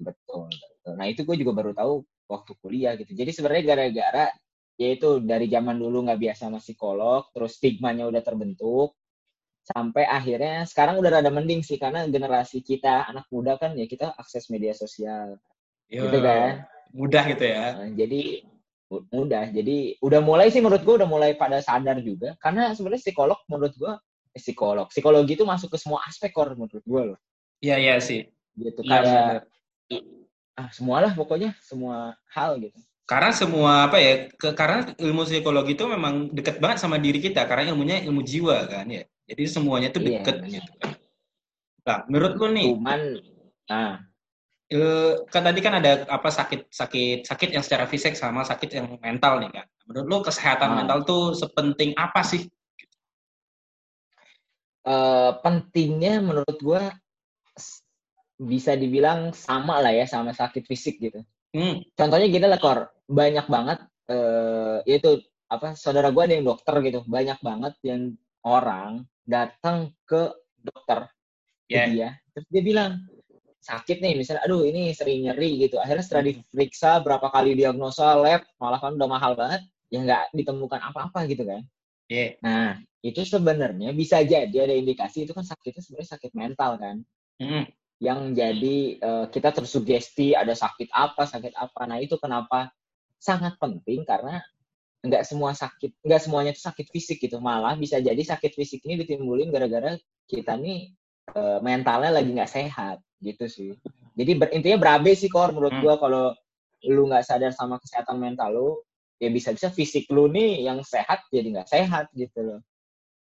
betul, 0.00 0.48
betul. 0.48 0.92
Nah 0.96 1.06
itu 1.12 1.20
gue 1.28 1.36
juga 1.44 1.52
baru 1.52 1.72
tahu 1.76 1.92
waktu 2.28 2.52
kuliah 2.64 2.92
gitu. 2.96 3.12
Jadi 3.12 3.30
sebenarnya 3.36 3.64
gara-gara 3.76 4.26
yaitu 4.80 5.20
dari 5.20 5.46
zaman 5.52 5.76
dulu 5.76 6.08
nggak 6.08 6.20
biasa 6.20 6.48
sama 6.48 6.58
psikolog 6.58 7.28
terus 7.36 7.60
stigmanya 7.60 8.08
udah 8.08 8.24
terbentuk 8.24 8.96
sampai 9.62 10.04
akhirnya 10.06 10.66
sekarang 10.66 10.98
udah 10.98 11.18
rada 11.18 11.30
mending 11.30 11.62
sih 11.62 11.78
karena 11.78 12.02
generasi 12.10 12.60
kita 12.66 13.06
anak 13.06 13.30
muda 13.30 13.54
kan 13.56 13.78
ya 13.78 13.86
kita 13.86 14.10
akses 14.18 14.50
media 14.50 14.74
sosial. 14.74 15.38
Yo, 15.86 16.08
gitu 16.08 16.18
kan? 16.24 16.66
mudah 16.92 17.24
gitu 17.30 17.44
ya. 17.44 17.88
Jadi 17.94 18.44
mudah. 19.08 19.48
Jadi 19.48 19.96
udah 20.04 20.20
mulai 20.20 20.52
sih 20.52 20.60
menurut 20.60 20.84
gue 20.84 20.94
udah 21.00 21.08
mulai 21.08 21.32
pada 21.38 21.62
sadar 21.64 21.98
juga. 22.04 22.36
Karena 22.42 22.74
sebenarnya 22.76 23.02
psikolog 23.02 23.38
menurut 23.48 23.72
gue 23.78 23.92
eh, 24.36 24.40
psikolog 24.40 24.86
psikologi 24.92 25.32
itu 25.38 25.44
masuk 25.48 25.72
ke 25.72 25.78
semua 25.80 26.04
aspek 26.04 26.34
kor 26.34 26.52
menurut 26.52 26.84
gue 26.84 27.02
loh. 27.14 27.18
Iya 27.64 27.76
iya 27.80 27.96
sih. 28.02 28.28
Gitu 28.52 28.84
ya, 28.84 29.00
kayak 29.00 29.48
ah 30.52 30.68
semualah 30.68 31.16
pokoknya 31.16 31.56
semua 31.64 32.12
hal 32.28 32.60
gitu. 32.60 32.76
Karena 33.08 33.32
semua 33.34 33.88
apa 33.88 33.98
ya 33.98 34.28
ke, 34.30 34.52
karena 34.52 34.88
ilmu 34.96 35.24
psikologi 35.24 35.74
itu 35.74 35.84
memang 35.88 36.28
dekat 36.32 36.60
banget 36.60 36.78
sama 36.80 37.00
diri 37.00 37.18
kita 37.18 37.44
karena 37.48 37.72
ilmunya 37.72 38.04
ilmu 38.04 38.20
jiwa 38.20 38.68
kan 38.68 38.88
ya 38.88 39.04
jadi 39.32 39.42
semuanya 39.48 39.88
itu 39.88 40.00
iya, 40.04 40.20
deket 40.20 40.36
iya, 40.44 40.60
gitu 40.60 40.72
kan 40.76 40.92
nah 41.82 41.98
menurut 42.06 42.32
lu 42.38 42.46
nih 42.52 42.68
cuman 42.76 43.00
nah 43.66 43.92
kan 45.28 45.42
tadi 45.44 45.60
kan 45.60 45.76
ada 45.80 46.08
apa 46.08 46.28
sakit 46.32 46.72
sakit 46.72 47.28
sakit 47.28 47.48
yang 47.52 47.64
secara 47.64 47.84
fisik 47.84 48.16
sama 48.16 48.40
sakit 48.40 48.70
yang 48.72 48.86
mental 49.00 49.42
nih 49.42 49.50
kan. 49.52 49.66
Menurut 49.88 50.06
lo 50.08 50.18
kesehatan 50.24 50.72
hmm. 50.72 50.76
mental 50.80 50.98
tuh 51.04 51.24
sepenting 51.36 51.92
apa 51.98 52.24
sih? 52.24 52.48
Uh, 54.82 55.38
pentingnya 55.44 56.18
menurut 56.18 56.58
gue 56.58 56.82
bisa 58.42 58.74
dibilang 58.74 59.30
sama 59.30 59.78
lah 59.78 59.94
ya 59.94 60.08
sama 60.08 60.34
sakit 60.34 60.66
fisik 60.66 60.98
gitu. 60.98 61.20
Hmm. 61.54 61.84
Contohnya 61.94 62.26
gini 62.26 62.46
lah 62.48 62.58
kor, 62.58 62.90
banyak 63.06 63.46
banget 63.46 63.78
uh, 64.10 64.82
itu 64.88 65.22
apa 65.52 65.76
saudara 65.76 66.08
gue 66.10 66.22
ada 66.24 66.34
yang 66.34 66.48
dokter 66.48 66.74
gitu, 66.82 67.04
banyak 67.04 67.38
banget 67.44 67.76
yang 67.84 68.16
orang 68.42 69.04
datang 69.22 69.94
ke 70.06 70.32
dokter 70.62 71.10
yeah. 71.70 71.86
dia, 71.88 72.08
terus 72.34 72.46
dia 72.50 72.62
bilang 72.62 72.90
sakit 73.62 74.02
nih 74.02 74.18
misalnya 74.18 74.42
aduh 74.42 74.66
ini 74.66 74.90
sering 74.90 75.22
nyeri 75.30 75.62
gitu 75.62 75.78
akhirnya 75.78 76.02
setelah 76.02 76.34
diperiksa 76.34 76.98
berapa 76.98 77.30
kali 77.30 77.54
diagnosa 77.54 78.18
lab 78.18 78.42
malah 78.58 78.82
kan 78.82 78.98
udah 78.98 79.06
mahal 79.08 79.38
banget 79.38 79.62
ya 79.86 80.02
nggak 80.02 80.34
ditemukan 80.34 80.80
apa-apa 80.90 81.30
gitu 81.30 81.46
kan 81.46 81.62
yeah. 82.10 82.34
nah 82.42 82.74
itu 83.06 83.22
sebenarnya 83.22 83.94
bisa 83.94 84.26
jadi 84.26 84.66
ada 84.66 84.74
indikasi 84.74 85.26
itu 85.26 85.32
kan 85.34 85.46
sakitnya 85.46 85.78
sebenarnya 85.78 86.10
sakit 86.18 86.32
mental 86.34 86.70
kan 86.74 86.96
mm. 87.38 87.64
yang 88.02 88.34
jadi 88.34 88.78
uh, 88.98 89.26
kita 89.30 89.54
tersugesti 89.54 90.34
ada 90.34 90.58
sakit 90.58 90.90
apa 90.90 91.22
sakit 91.22 91.54
apa 91.54 91.80
nah 91.86 92.02
itu 92.02 92.18
kenapa 92.18 92.74
sangat 93.22 93.54
penting 93.62 94.02
karena 94.02 94.42
nggak 95.02 95.26
semua 95.26 95.50
sakit 95.50 95.98
nggak 96.06 96.20
semuanya 96.22 96.50
itu 96.54 96.62
sakit 96.62 96.86
fisik 96.90 97.18
gitu. 97.22 97.42
Malah 97.42 97.74
bisa 97.74 97.98
jadi 97.98 98.18
sakit 98.18 98.54
fisik 98.54 98.86
ini 98.86 99.02
ditimbulin 99.02 99.50
gara-gara 99.50 99.98
kita 100.30 100.54
nih 100.56 100.94
uh, 101.34 101.58
mentalnya 101.60 102.14
lagi 102.14 102.30
nggak 102.30 102.50
sehat 102.50 102.98
gitu 103.22 103.44
sih. 103.50 103.70
Jadi 104.14 104.32
ber, 104.38 104.48
intinya 104.54 104.78
berabe 104.78 105.12
sih 105.18 105.30
kor 105.30 105.50
menurut 105.50 105.74
hmm. 105.74 105.82
gua 105.82 105.94
kalau 105.98 106.24
lu 106.86 107.06
nggak 107.10 107.26
sadar 107.26 107.54
sama 107.54 107.78
kesehatan 107.78 108.18
mental 108.18 108.50
lu 108.54 108.68
ya 109.22 109.30
bisa-bisa 109.30 109.70
fisik 109.70 110.10
lu 110.10 110.26
nih 110.26 110.66
yang 110.66 110.82
sehat 110.82 111.22
jadi 111.30 111.60
nggak 111.60 111.70
sehat 111.70 112.10
gitu 112.14 112.40
loh. 112.42 112.60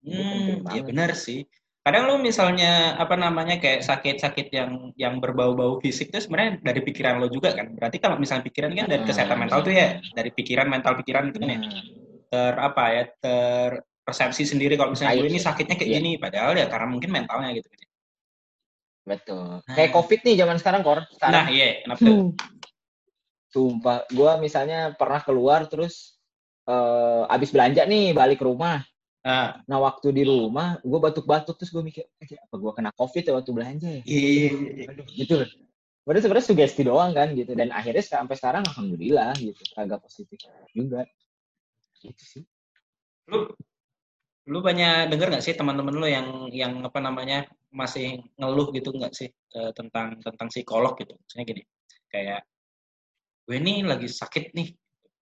Hmm, 0.04 0.60
ya 0.68 0.84
benar 0.84 1.16
sih 1.16 1.48
kadang 1.84 2.08
lu 2.08 2.16
misalnya 2.16 2.96
apa 2.96 3.12
namanya 3.12 3.60
kayak 3.60 3.84
sakit-sakit 3.84 4.48
yang 4.56 4.90
yang 4.96 5.20
berbau-bau 5.20 5.76
fisik 5.84 6.08
itu 6.08 6.24
sebenarnya 6.24 6.64
dari 6.64 6.80
pikiran 6.80 7.20
lo 7.20 7.28
juga 7.28 7.52
kan 7.52 7.76
berarti 7.76 8.00
kalau 8.00 8.16
misalnya 8.16 8.48
pikiran 8.48 8.72
kan 8.72 8.88
dari 8.88 9.04
kesehatan 9.04 9.36
mental 9.36 9.60
tuh 9.60 9.76
ya 9.76 10.00
dari 10.16 10.32
pikiran 10.32 10.66
mental 10.72 10.96
pikiran 10.96 11.28
itu 11.28 11.38
kan 11.44 11.50
ya 11.52 11.60
hmm. 11.60 11.82
ter 12.32 12.54
apa 12.56 12.84
ya 12.88 13.04
ter 13.20 13.70
persepsi 14.00 14.48
sendiri 14.48 14.80
kalau 14.80 14.96
misalnya 14.96 15.20
gue 15.20 15.28
ini 15.28 15.40
sakitnya 15.40 15.76
kayak 15.76 15.90
yeah. 15.92 16.00
gini 16.00 16.10
padahal 16.16 16.52
ya 16.56 16.66
karena 16.72 16.88
mungkin 16.88 17.10
mentalnya 17.12 17.52
gitu 17.52 17.68
kan 17.68 17.78
ya. 17.80 17.88
Betul. 19.04 19.60
Nah. 19.60 19.74
Kayak 19.76 19.92
COVID 19.92 20.20
nih 20.24 20.34
zaman 20.40 20.56
sekarang, 20.56 20.80
Kor. 20.80 21.04
Sekarang. 21.12 21.44
Nah, 21.44 21.46
iya. 21.52 21.84
Kenapa 21.84 22.00
hmm. 22.00 22.28
Sumpah, 23.52 24.02
gue 24.10 24.32
misalnya 24.42 24.96
pernah 24.98 25.22
keluar 25.22 25.70
terus 25.70 26.18
uh, 26.66 27.22
abis 27.30 27.54
belanja 27.54 27.86
nih, 27.86 28.10
balik 28.10 28.42
ke 28.42 28.44
rumah. 28.48 28.82
Nah, 29.24 29.56
nah 29.64 29.78
waktu 29.80 30.12
di 30.12 30.22
rumah, 30.28 30.76
gue 30.84 31.00
batuk-batuk 31.00 31.56
terus 31.56 31.72
gue 31.72 31.80
mikir, 31.80 32.04
apa 32.20 32.54
gue 32.60 32.72
kena 32.76 32.92
COVID 32.92 33.24
ya 33.24 33.32
waktu 33.40 33.50
belanja 33.56 33.88
ya? 33.88 34.02
Iya, 34.04 34.20
iya, 34.20 34.48
iya. 34.52 34.70
iya. 34.84 34.86
Aduh, 34.92 35.06
gitu 35.08 35.32
loh. 35.40 35.48
Padahal 36.04 36.22
sebenarnya 36.28 36.46
sugesti 36.52 36.82
doang 36.84 37.16
kan 37.16 37.32
gitu. 37.32 37.56
Dan 37.56 37.72
akhirnya 37.72 38.04
sampai 38.04 38.36
sekarang 38.36 38.68
alhamdulillah 38.68 39.32
gitu, 39.40 39.64
agak 39.80 40.04
positif 40.04 40.36
juga. 40.76 41.08
Gitu 42.04 42.20
sih. 42.20 42.44
Lu 43.32 43.48
lu 44.44 44.60
banyak 44.60 45.08
denger 45.08 45.32
nggak 45.32 45.44
sih 45.44 45.56
teman-teman 45.56 45.94
lu 45.96 46.04
yang 46.04 46.28
yang 46.52 46.84
apa 46.84 47.00
namanya 47.00 47.48
masih 47.72 48.20
ngeluh 48.36 48.68
gitu 48.76 48.92
nggak 48.92 49.16
sih 49.16 49.32
uh, 49.56 49.72
tentang 49.72 50.20
tentang 50.20 50.52
psikolog 50.52 50.92
gitu 51.00 51.16
misalnya 51.16 51.44
gini 51.48 51.62
kayak 52.12 52.44
gue 53.48 53.56
ini 53.56 53.88
lagi 53.88 54.04
sakit 54.04 54.52
nih 54.52 54.68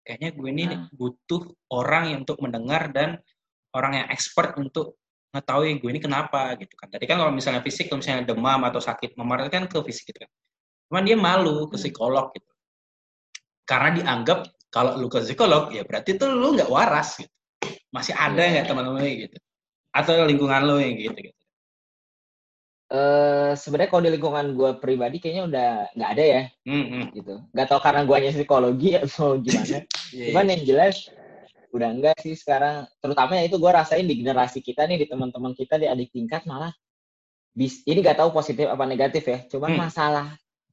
kayaknya 0.03 0.29
gue 0.35 0.49
ini 0.51 0.65
hmm. 0.67 0.99
butuh 0.99 1.55
orang 1.71 2.11
yang 2.11 2.21
untuk 2.27 2.43
mendengar 2.43 2.91
dan 2.91 3.23
orang 3.73 3.93
yang 4.05 4.07
expert 4.12 4.57
untuk 4.61 5.00
mengetahui 5.33 5.81
gue 5.81 5.91
ini 5.97 6.00
kenapa 6.00 6.52
gitu 6.61 6.76
kan. 6.76 6.93
Tadi 6.93 7.05
kan 7.09 7.17
kalau 7.17 7.33
misalnya 7.33 7.64
fisik 7.64 7.88
kalau 7.88 8.05
misalnya 8.05 8.29
demam 8.29 8.61
atau 8.69 8.81
sakit 8.85 9.17
memar 9.17 9.49
kan 9.49 9.64
ke 9.64 9.79
fisik 9.81 10.12
gitu 10.12 10.29
kan. 10.29 10.31
Cuman 10.93 11.02
dia 11.09 11.17
malu 11.17 11.67
ke 11.73 11.76
hmm. 11.76 11.81
psikolog 11.81 12.26
gitu. 12.37 12.52
Karena 13.64 13.88
dianggap 13.97 14.45
kalau 14.69 15.00
lu 15.00 15.09
ke 15.09 15.25
psikolog 15.25 15.73
ya 15.73 15.88
berarti 15.88 16.21
tuh 16.21 16.29
lu 16.29 16.52
nggak 16.52 16.69
waras 16.69 17.17
gitu. 17.17 17.33
Masih 17.88 18.12
ada 18.12 18.45
iya. 18.45 18.61
nggak 18.61 18.67
teman-teman 18.69 19.02
gitu? 19.09 19.37
Atau 19.93 20.12
lingkungan 20.29 20.61
lo 20.69 20.76
yang 20.76 21.00
gitu 21.00 21.33
gitu. 21.33 21.41
Uh, 22.93 23.57
sebenarnya 23.57 23.88
kalau 23.88 24.05
di 24.05 24.12
lingkungan 24.12 24.52
gue 24.52 24.71
pribadi 24.76 25.17
kayaknya 25.17 25.43
udah 25.49 25.69
nggak 25.97 26.11
ada 26.12 26.25
ya. 26.29 26.43
Mm-hmm. 26.69 27.02
gitu. 27.17 27.35
Nggak 27.57 27.67
tau 27.73 27.81
karena 27.81 28.05
gue 28.05 28.17
hanya 28.21 28.31
psikologi 28.37 28.91
atau 29.00 29.41
gimana. 29.41 29.81
Yeah, 30.12 30.29
cuman 30.29 30.45
yeah. 30.45 30.52
yang 30.52 30.62
jelas 30.69 31.09
udah 31.73 31.88
enggak 31.88 32.17
sih 32.21 32.37
sekarang 32.37 32.85
terutama 33.00 33.41
itu 33.41 33.57
gue 33.57 33.73
rasain 33.73 34.05
di 34.05 34.21
generasi 34.21 34.61
kita 34.61 34.85
nih 34.85 35.02
di 35.02 35.07
teman-teman 35.09 35.57
kita 35.57 35.81
di 35.81 35.88
adik 35.88 36.12
tingkat 36.12 36.45
malah 36.45 36.73
bis 37.57 37.81
ini 37.88 38.05
nggak 38.05 38.21
tahu 38.21 38.33
positif 38.33 38.69
apa 38.69 38.85
negatif 38.85 39.25
ya 39.25 39.38
cuman 39.49 39.76
mm. 39.76 39.79
masalah 39.88 40.26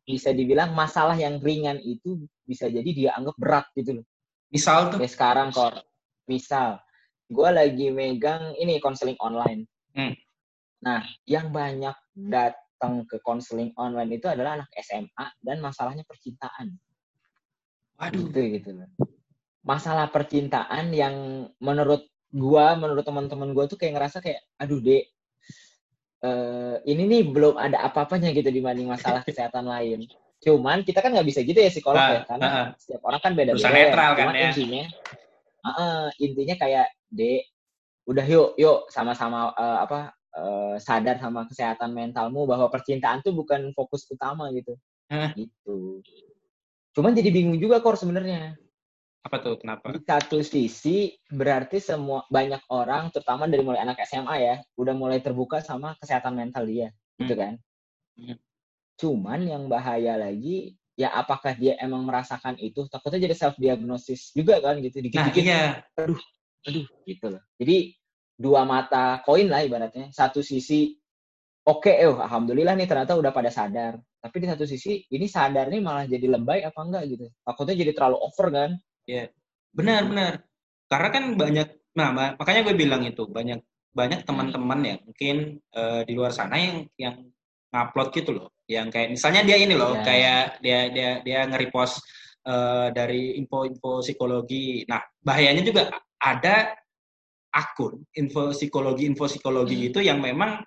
bisa 0.03 0.35
dibilang 0.35 0.75
masalah 0.75 1.15
yang 1.15 1.39
ringan 1.39 1.79
itu 1.79 2.27
bisa 2.43 2.67
jadi 2.67 2.89
dia 2.91 3.11
anggap 3.15 3.35
berat 3.39 3.65
gitu 3.79 4.03
loh 4.03 4.05
misal 4.51 4.91
tuh 4.91 4.99
kayak 4.99 5.13
sekarang 5.13 5.47
kok 5.55 5.87
misal 6.27 6.83
gue 7.29 7.49
lagi 7.53 7.93
megang 7.93 8.57
ini 8.57 8.81
konseling 8.81 9.17
online. 9.21 9.69
Hmm. 9.93 10.17
Nah, 10.81 11.05
yang 11.29 11.53
banyak 11.53 11.93
datang 12.17 13.05
ke 13.05 13.21
konseling 13.21 13.69
online 13.77 14.17
itu 14.17 14.25
adalah 14.25 14.57
anak 14.57 14.69
SMA 14.81 15.25
dan 15.45 15.61
masalahnya 15.61 16.01
percintaan. 16.09 16.73
Waduh. 18.01 18.33
Gitu 18.33 18.39
gitu 18.57 18.69
loh. 18.81 18.89
Masalah 19.65 20.07
percintaan 20.09 20.91
yang 20.95 21.47
menurut 21.59 22.07
gue, 22.29 22.65
menurut 22.79 23.03
teman-teman 23.03 23.51
gue 23.51 23.65
tuh 23.67 23.77
kayak 23.77 23.99
ngerasa 23.99 24.17
kayak, 24.23 24.41
aduh 24.61 24.79
dek, 24.79 25.09
uh, 26.23 26.77
ini 26.85 27.03
nih 27.09 27.21
belum 27.27 27.59
ada 27.59 27.83
apa-apanya 27.83 28.31
gitu 28.31 28.49
dibanding 28.49 28.87
masalah 28.87 29.21
kesehatan 29.27 29.67
lain. 29.67 30.07
Cuman 30.39 30.87
kita 30.87 31.03
kan 31.03 31.11
nggak 31.11 31.27
bisa 31.27 31.43
gitu 31.43 31.59
ya 31.59 31.67
psikolog 31.67 31.99
uh, 31.99 32.11
ya, 32.15 32.21
karena 32.23 32.47
uh, 32.47 32.65
setiap 32.79 33.01
orang 33.03 33.21
kan 33.21 33.31
beda-beda. 33.35 33.69
netral 33.71 34.11
ya. 34.13 34.17
kan 34.17 34.27
ya. 34.31 34.49
Intinya, 34.51 34.83
uh, 35.67 36.07
intinya 36.21 36.55
kayak 36.55 36.87
dek 37.11 37.43
udah 38.09 38.25
yuk 38.25 38.49
yuk 38.57 38.89
sama-sama 38.89 39.53
uh, 39.53 39.85
apa 39.85 40.17
uh, 40.33 40.75
sadar 40.81 41.21
sama 41.21 41.45
kesehatan 41.45 41.93
mentalmu 41.93 42.49
bahwa 42.49 42.65
percintaan 42.73 43.21
tuh 43.21 43.37
bukan 43.37 43.69
fokus 43.77 44.09
utama 44.09 44.49
gitu 44.49 44.73
Hah? 45.13 45.33
gitu 45.37 46.01
cuman 46.97 47.13
jadi 47.13 47.29
bingung 47.29 47.61
juga 47.61 47.77
kor 47.85 47.93
sebenarnya 47.93 48.57
apa 49.19 49.35
tuh 49.43 49.59
kenapa 49.59 49.91
di 49.91 50.01
satu 50.03 50.39
sisi 50.39 51.11
berarti 51.27 51.83
semua 51.83 52.23
banyak 52.31 52.63
orang 52.71 53.11
terutama 53.11 53.51
dari 53.51 53.63
mulai 53.63 53.83
anak 53.83 53.99
SMA 54.07 54.35
ya 54.39 54.55
udah 54.79 54.95
mulai 54.95 55.19
terbuka 55.19 55.59
sama 55.59 55.95
kesehatan 55.99 56.39
mental 56.39 56.63
dia 56.63 56.89
gitu 56.89 56.95
hmm. 56.95 57.19
gitu 57.19 57.33
kan 57.35 57.53
hmm. 58.15 58.37
cuman 58.95 59.39
yang 59.43 59.63
bahaya 59.67 60.15
lagi 60.15 60.79
ya 60.95 61.11
apakah 61.15 61.55
dia 61.55 61.75
emang 61.79 62.07
merasakan 62.07 62.55
itu 62.59 62.87
takutnya 62.87 63.27
jadi 63.27 63.35
self 63.35 63.55
diagnosis 63.59 64.31
juga 64.31 64.59
kan 64.63 64.79
gitu 64.79 65.03
dikit-dikit 65.03 65.43
nah, 65.43 65.51
iya. 65.51 65.63
aduh 65.99 66.19
aduh 66.67 66.87
gitu 67.03 67.25
loh 67.31 67.43
jadi 67.59 67.99
dua 68.39 68.63
mata 68.63 69.19
koin 69.27 69.51
lah 69.51 69.59
ibaratnya. 69.67 70.15
Satu 70.15 70.39
sisi 70.39 70.95
oke, 71.67 71.91
okay, 71.91 72.07
eh, 72.07 72.07
alhamdulillah 72.07 72.79
nih 72.79 72.87
ternyata 72.87 73.19
udah 73.19 73.35
pada 73.35 73.51
sadar. 73.51 73.99
Tapi 73.99 74.35
di 74.39 74.47
satu 74.47 74.63
sisi 74.63 75.03
ini 75.11 75.27
sadar 75.27 75.67
nih 75.67 75.83
malah 75.83 76.07
jadi 76.07 76.39
lebay 76.39 76.63
apa 76.63 76.79
enggak 76.79 77.03
gitu. 77.11 77.27
Takutnya 77.43 77.75
jadi 77.75 77.91
terlalu 77.91 78.17
over 78.23 78.47
kan? 78.47 78.71
Yeah. 79.09 79.27
benar 79.73 80.05
benar. 80.05 80.33
Karena 80.89 81.09
kan 81.13 81.23
banyak, 81.37 81.67
nah 81.97 82.09
makanya 82.37 82.61
gue 82.65 82.75
bilang 82.77 83.01
itu 83.05 83.25
banyak 83.25 83.61
banyak 83.89 84.21
teman-teman 84.25 84.79
ya 84.85 84.95
mungkin 85.01 85.57
uh, 85.73 86.01
di 86.05 86.13
luar 86.13 86.29
sana 86.29 86.57
yang 86.61 86.85
yang 86.97 87.15
ngupload 87.73 88.09
gitu 88.13 88.31
loh, 88.33 88.47
yang 88.65 88.89
kayak 88.89 89.13
misalnya 89.13 89.41
dia 89.45 89.57
ini 89.57 89.73
loh, 89.77 89.97
yeah. 89.97 90.05
kayak 90.05 90.43
dia 90.61 90.79
dia 90.89 91.09
dia 91.25 91.39
nge-repost 91.49 92.01
uh, 92.49 92.89
dari 92.93 93.37
info-info 93.37 94.01
psikologi. 94.01 94.85
Nah 94.89 95.01
bahayanya 95.21 95.61
juga 95.65 95.89
ada 96.17 96.73
akun 97.49 98.05
info 98.13 98.53
psikologi 98.53 99.09
info 99.09 99.25
psikologi 99.25 99.77
hmm. 99.77 99.87
itu 99.89 99.99
yang 100.05 100.21
memang 100.21 100.61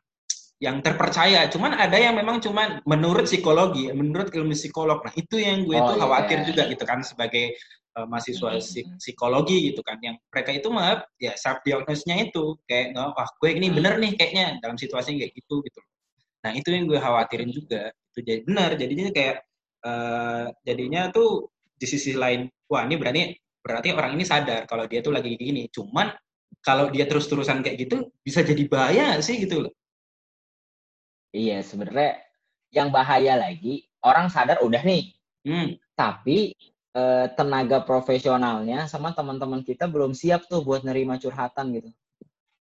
yang 0.63 0.79
terpercaya. 0.79 1.51
Cuman 1.51 1.75
ada 1.75 1.99
yang 1.99 2.15
memang 2.15 2.39
cuman 2.39 2.87
menurut 2.87 3.27
psikologi, 3.27 3.91
menurut 3.91 4.31
ilmu 4.31 4.55
psikolog. 4.55 5.03
Nah, 5.03 5.11
itu 5.19 5.43
yang 5.43 5.67
gue 5.67 5.75
oh, 5.75 5.91
tuh 5.91 5.97
iya. 5.99 6.03
khawatir 6.07 6.39
juga 6.47 6.63
gitu 6.71 6.87
kan 6.87 7.03
sebagai 7.03 7.59
uh, 7.99 8.07
mahasiswa 8.09 8.59
hmm. 8.59 8.99
psikologi 9.01 9.73
gitu 9.73 9.81
kan. 9.85 9.99
Yang 10.01 10.21
mereka 10.33 10.51
itu 10.53 10.69
maaf 10.69 10.99
ya 11.21 11.33
self 11.37 11.61
diagnosnya 11.67 12.31
itu 12.31 12.57
kayak 12.69 12.97
nggak 12.97 13.09
wah 13.15 13.29
gue 13.29 13.51
ini 13.53 13.69
bener 13.73 13.97
nih 14.01 14.13
kayaknya 14.17 14.47
dalam 14.61 14.77
situasi 14.77 15.17
kayak 15.19 15.33
gitu 15.37 15.63
gitu. 15.65 15.81
Nah, 16.43 16.51
itu 16.59 16.69
yang 16.75 16.91
gue 16.91 16.99
khawatirin 16.99 17.51
juga. 17.53 17.95
Itu 18.13 18.21
jadi 18.27 18.41
benar 18.43 18.75
jadinya 18.75 19.09
kayak 19.15 19.37
uh, 19.87 20.47
jadinya 20.67 21.13
tuh 21.15 21.53
di 21.77 21.87
sisi 21.89 22.15
lain 22.15 22.47
wah 22.71 22.87
ini 22.87 22.95
berarti 23.01 23.21
berarti 23.63 23.89
orang 23.95 24.19
ini 24.19 24.25
sadar 24.27 24.67
kalau 24.67 24.85
dia 24.91 25.01
tuh 25.01 25.15
lagi 25.15 25.35
gini. 25.39 25.69
Cuman 25.71 26.11
kalau 26.63 26.91
dia 26.93 27.09
terus-terusan 27.09 27.65
kayak 27.65 27.89
gitu 27.89 28.13
bisa 28.21 28.45
jadi 28.45 28.63
bahaya 28.69 29.17
sih 29.25 29.41
gitu 29.41 29.67
loh 29.67 29.73
Iya, 31.33 31.65
sebenarnya 31.65 32.21
yang 32.69 32.93
bahaya 32.93 33.41
lagi 33.41 33.89
orang 34.05 34.29
sadar 34.29 34.61
udah 34.61 34.85
nih, 34.85 35.17
hmm. 35.49 35.81
tapi 35.97 36.53
eh, 36.97 37.27
tenaga 37.35 37.85
profesionalnya 37.85 38.87
sama 38.89 39.13
teman-teman 39.17 39.65
kita 39.65 39.89
belum 39.89 40.13
siap 40.13 40.47
tuh 40.47 40.65
buat 40.65 40.85
nerima 40.85 41.17
curhatan 41.17 41.77
gitu. 41.77 41.91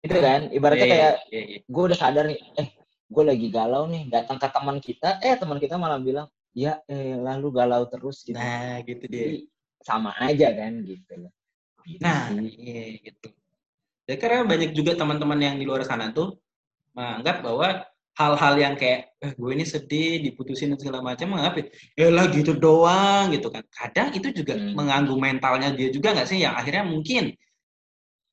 Itu 0.03 0.17
kan, 0.21 0.53
ibaratnya 0.53 0.87
yeah, 0.87 0.93
kayak 0.93 1.13
yeah, 1.33 1.45
yeah. 1.57 1.61
gue 1.65 1.83
udah 1.83 1.97
sadar 1.97 2.23
nih, 2.29 2.39
eh 2.59 2.67
gue 3.07 3.23
lagi 3.23 3.47
galau 3.49 3.89
nih, 3.89 4.07
datang 4.07 4.37
ke 4.37 4.47
teman 4.47 4.77
kita, 4.77 5.09
eh 5.25 5.35
teman 5.35 5.57
kita 5.57 5.75
malah 5.75 5.97
bilang, 5.97 6.27
ya 6.53 6.79
eh 6.85 7.17
lalu 7.17 7.51
galau 7.51 7.83
terus 7.89 8.21
gitu. 8.23 8.37
Nah, 8.37 8.79
gitu 8.85 9.03
dia. 9.09 9.25
Jadi, 9.25 9.39
sama 9.87 10.11
aja 10.19 10.51
kan 10.51 10.83
gitu. 10.83 11.15
gitu 11.87 12.03
nah, 12.03 12.27
iya 12.35 12.99
gitu. 12.99 13.31
Ya 14.07 14.15
karena 14.19 14.43
banyak 14.43 14.71
juga 14.75 14.99
teman-teman 14.99 15.39
yang 15.39 15.55
di 15.55 15.63
luar 15.67 15.87
sana 15.87 16.11
tuh 16.11 16.39
menganggap 16.91 17.43
bahwa 17.43 17.87
hal-hal 18.17 18.53
yang 18.57 18.73
kayak 18.73 19.13
eh, 19.21 19.31
gue 19.37 19.51
ini 19.53 19.61
sedih 19.61 20.25
diputusin 20.25 20.73
dan 20.73 20.81
segala 20.81 21.05
macam 21.05 21.37
mengapa 21.37 21.69
ya 21.93 22.09
lah 22.09 22.25
gitu 22.33 22.57
doang 22.57 23.29
gitu 23.29 23.53
kan 23.53 23.61
kadang 23.69 24.09
itu 24.17 24.33
juga 24.33 24.57
hmm. 24.57 24.73
mengganggu 24.73 25.15
mentalnya 25.15 25.69
dia 25.77 25.93
juga 25.93 26.17
nggak 26.17 26.27
sih 26.27 26.41
yang 26.41 26.57
akhirnya 26.57 26.81
mungkin 26.89 27.37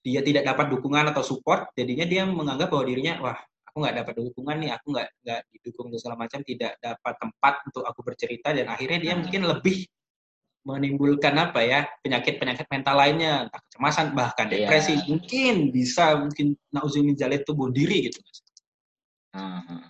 dia 0.01 0.21
tidak 0.25 0.49
dapat 0.49 0.73
dukungan 0.73 1.13
atau 1.13 1.21
support 1.21 1.69
jadinya 1.77 2.09
dia 2.09 2.25
menganggap 2.25 2.73
bahwa 2.73 2.85
dirinya 2.89 3.21
wah 3.21 3.39
aku 3.69 3.77
nggak 3.85 3.97
dapat 4.01 4.13
dukungan 4.25 4.57
nih 4.65 4.71
aku 4.73 4.87
nggak 4.97 5.09
nggak 5.21 5.41
didukung 5.53 5.87
dan 5.93 5.99
segala 6.01 6.17
macam 6.17 6.41
tidak 6.41 6.73
dapat 6.81 7.15
tempat 7.21 7.55
untuk 7.69 7.83
aku 7.85 8.01
bercerita 8.01 8.49
dan 8.57 8.67
akhirnya 8.73 8.99
dia 9.05 9.13
hmm. 9.13 9.21
mungkin 9.21 9.43
lebih 9.53 9.79
menimbulkan 10.65 11.37
apa 11.37 11.61
ya 11.61 11.85
penyakit 12.01 12.41
penyakit 12.41 12.65
mental 12.73 12.97
lainnya 12.97 13.33
entah 13.45 13.61
kecemasan 13.69 14.17
bahkan 14.17 14.49
iya. 14.49 14.65
depresi 14.65 14.97
yeah. 14.97 15.05
mungkin 15.13 15.55
bisa 15.69 16.05
mungkin 16.17 16.57
nauzumin 16.73 17.13
jalit 17.13 17.45
tubuh 17.45 17.69
diri 17.69 18.09
gitu 18.09 18.17
Hmm. 19.35 19.83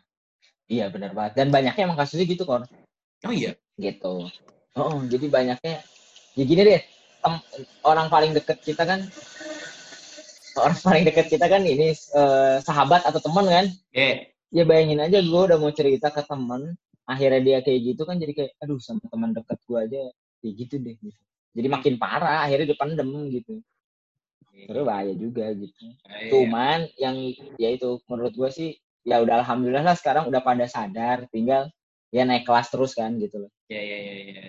Iya 0.65 0.89
benar 0.89 1.13
banget. 1.13 1.33
Dan 1.37 1.53
banyaknya 1.53 1.85
emang 1.85 2.01
kasusnya 2.01 2.25
gitu 2.25 2.49
kok. 2.49 2.65
Oh 3.29 3.33
iya. 3.33 3.53
Gitu. 3.77 4.33
Oh, 4.75 4.99
jadi 5.05 5.27
banyaknya. 5.29 5.85
Ya 6.35 6.45
gini 6.49 6.63
deh. 6.65 6.83
Tem 7.21 7.35
orang 7.85 8.09
paling 8.09 8.33
deket 8.33 8.61
kita 8.65 8.85
kan 8.85 9.05
orang 10.61 10.79
paling 10.81 11.05
deket 11.09 11.27
kita 11.33 11.47
kan 11.51 11.63
ini 11.67 11.93
uh, 12.15 12.61
sahabat 12.65 13.05
atau 13.05 13.21
teman 13.21 13.47
kan. 13.47 13.67
Yeah. 13.93 14.29
Ya 14.55 14.63
bayangin 14.63 15.03
aja 15.03 15.19
gue 15.19 15.41
udah 15.51 15.59
mau 15.59 15.75
cerita 15.75 16.15
ke 16.15 16.23
temen, 16.23 16.79
akhirnya 17.11 17.41
dia 17.43 17.59
kayak 17.59 17.81
gitu 17.91 18.07
kan 18.07 18.23
jadi 18.23 18.33
kayak, 18.39 18.53
aduh 18.63 18.79
sama 18.79 19.03
teman 19.11 19.35
deket 19.35 19.59
gue 19.67 19.79
aja 19.83 20.03
kayak 20.39 20.55
gitu 20.63 20.75
deh. 20.79 20.95
Gitu. 21.03 21.21
Jadi 21.55 21.69
makin 21.71 21.95
parah, 21.99 22.47
akhirnya 22.47 22.71
dipendem 22.71 23.11
gitu. 23.35 23.59
Terus 24.55 24.85
bahaya 24.87 25.11
juga 25.19 25.51
gitu. 25.59 25.85
Ah, 26.07 26.31
Cuman 26.31 26.87
yang 27.03 27.19
ya 27.59 27.75
itu 27.75 27.99
menurut 28.07 28.35
gue 28.39 28.51
sih 28.55 28.71
ya 29.05 29.21
udah 29.21 29.45
alhamdulillah 29.45 29.85
lah 29.85 29.97
sekarang 29.97 30.27
udah 30.33 30.41
pada 30.41 30.65
sadar 30.65 31.29
tinggal 31.29 31.69
ya 32.09 32.25
naik 32.25 32.49
kelas 32.49 32.73
terus 32.73 32.97
kan 32.97 33.15
gitu 33.21 33.45
loh. 33.47 33.51
Ya 33.69 33.81
ya 33.81 33.99
ya, 34.01 34.15
ya. 34.25 34.45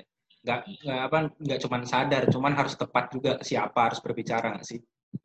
nggak 0.45 0.59
nggak 0.85 1.01
apa 1.09 1.17
nggak 1.41 1.59
cuman 1.65 1.81
sadar 1.89 2.23
cuman 2.29 2.53
harus 2.53 2.73
tepat 2.77 3.09
juga 3.09 3.31
siapa 3.41 3.91
harus 3.91 3.99
berbicara 3.99 4.55
nggak 4.55 4.67
sih? 4.67 4.79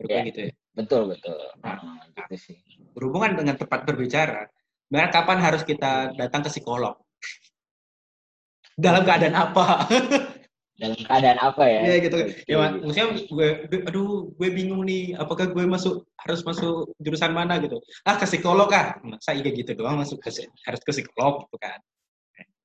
Ya, 0.06 0.22
gitu 0.22 0.48
ya? 0.48 0.52
betul 0.74 1.10
betul. 1.10 1.38
Nah, 1.62 1.78
nah. 1.82 2.26
gitu 2.30 2.36
sih. 2.38 2.56
Berhubungan 2.94 3.34
dengan 3.34 3.58
tepat 3.58 3.86
berbicara 3.86 4.46
Benar 4.90 5.14
kapan 5.14 5.38
harus 5.38 5.62
kita 5.62 6.18
datang 6.18 6.42
ke 6.42 6.50
psikolog? 6.50 6.98
Dalam 8.84 9.06
keadaan 9.06 9.38
apa 9.38 9.86
dalam 10.80 10.96
keadaan 10.96 11.38
apa 11.44 11.64
ya? 11.68 11.80
Iya 11.84 11.96
gitu. 12.08 12.16
Ya, 12.48 12.56
maksudnya 12.80 13.06
gue, 13.28 13.48
gue, 13.68 13.78
aduh, 13.84 14.32
gue 14.32 14.48
bingung 14.48 14.80
nih, 14.88 15.12
apakah 15.20 15.52
gue 15.52 15.64
masuk 15.68 16.08
harus 16.16 16.40
masuk 16.40 16.96
jurusan 16.96 17.36
mana 17.36 17.60
gitu? 17.60 17.76
Ah 18.08 18.16
ke 18.16 18.24
psikolog 18.24 18.72
ah, 18.72 18.96
masa 19.04 19.36
iya 19.36 19.52
gitu 19.52 19.76
doang 19.76 20.00
masuk 20.00 20.24
ke 20.24 20.32
harus 20.40 20.80
ke 20.80 20.90
psikolog 20.90 21.44
gitu 21.44 21.56
kan? 21.60 21.76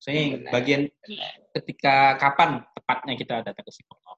Maksudnya 0.00 0.24
benar, 0.40 0.52
bagian 0.56 0.82
benar. 0.88 1.32
ketika 1.60 1.96
kapan 2.16 2.50
tepatnya 2.72 3.14
kita 3.20 3.34
datang 3.44 3.64
ke 3.68 3.72
psikolog? 3.72 4.16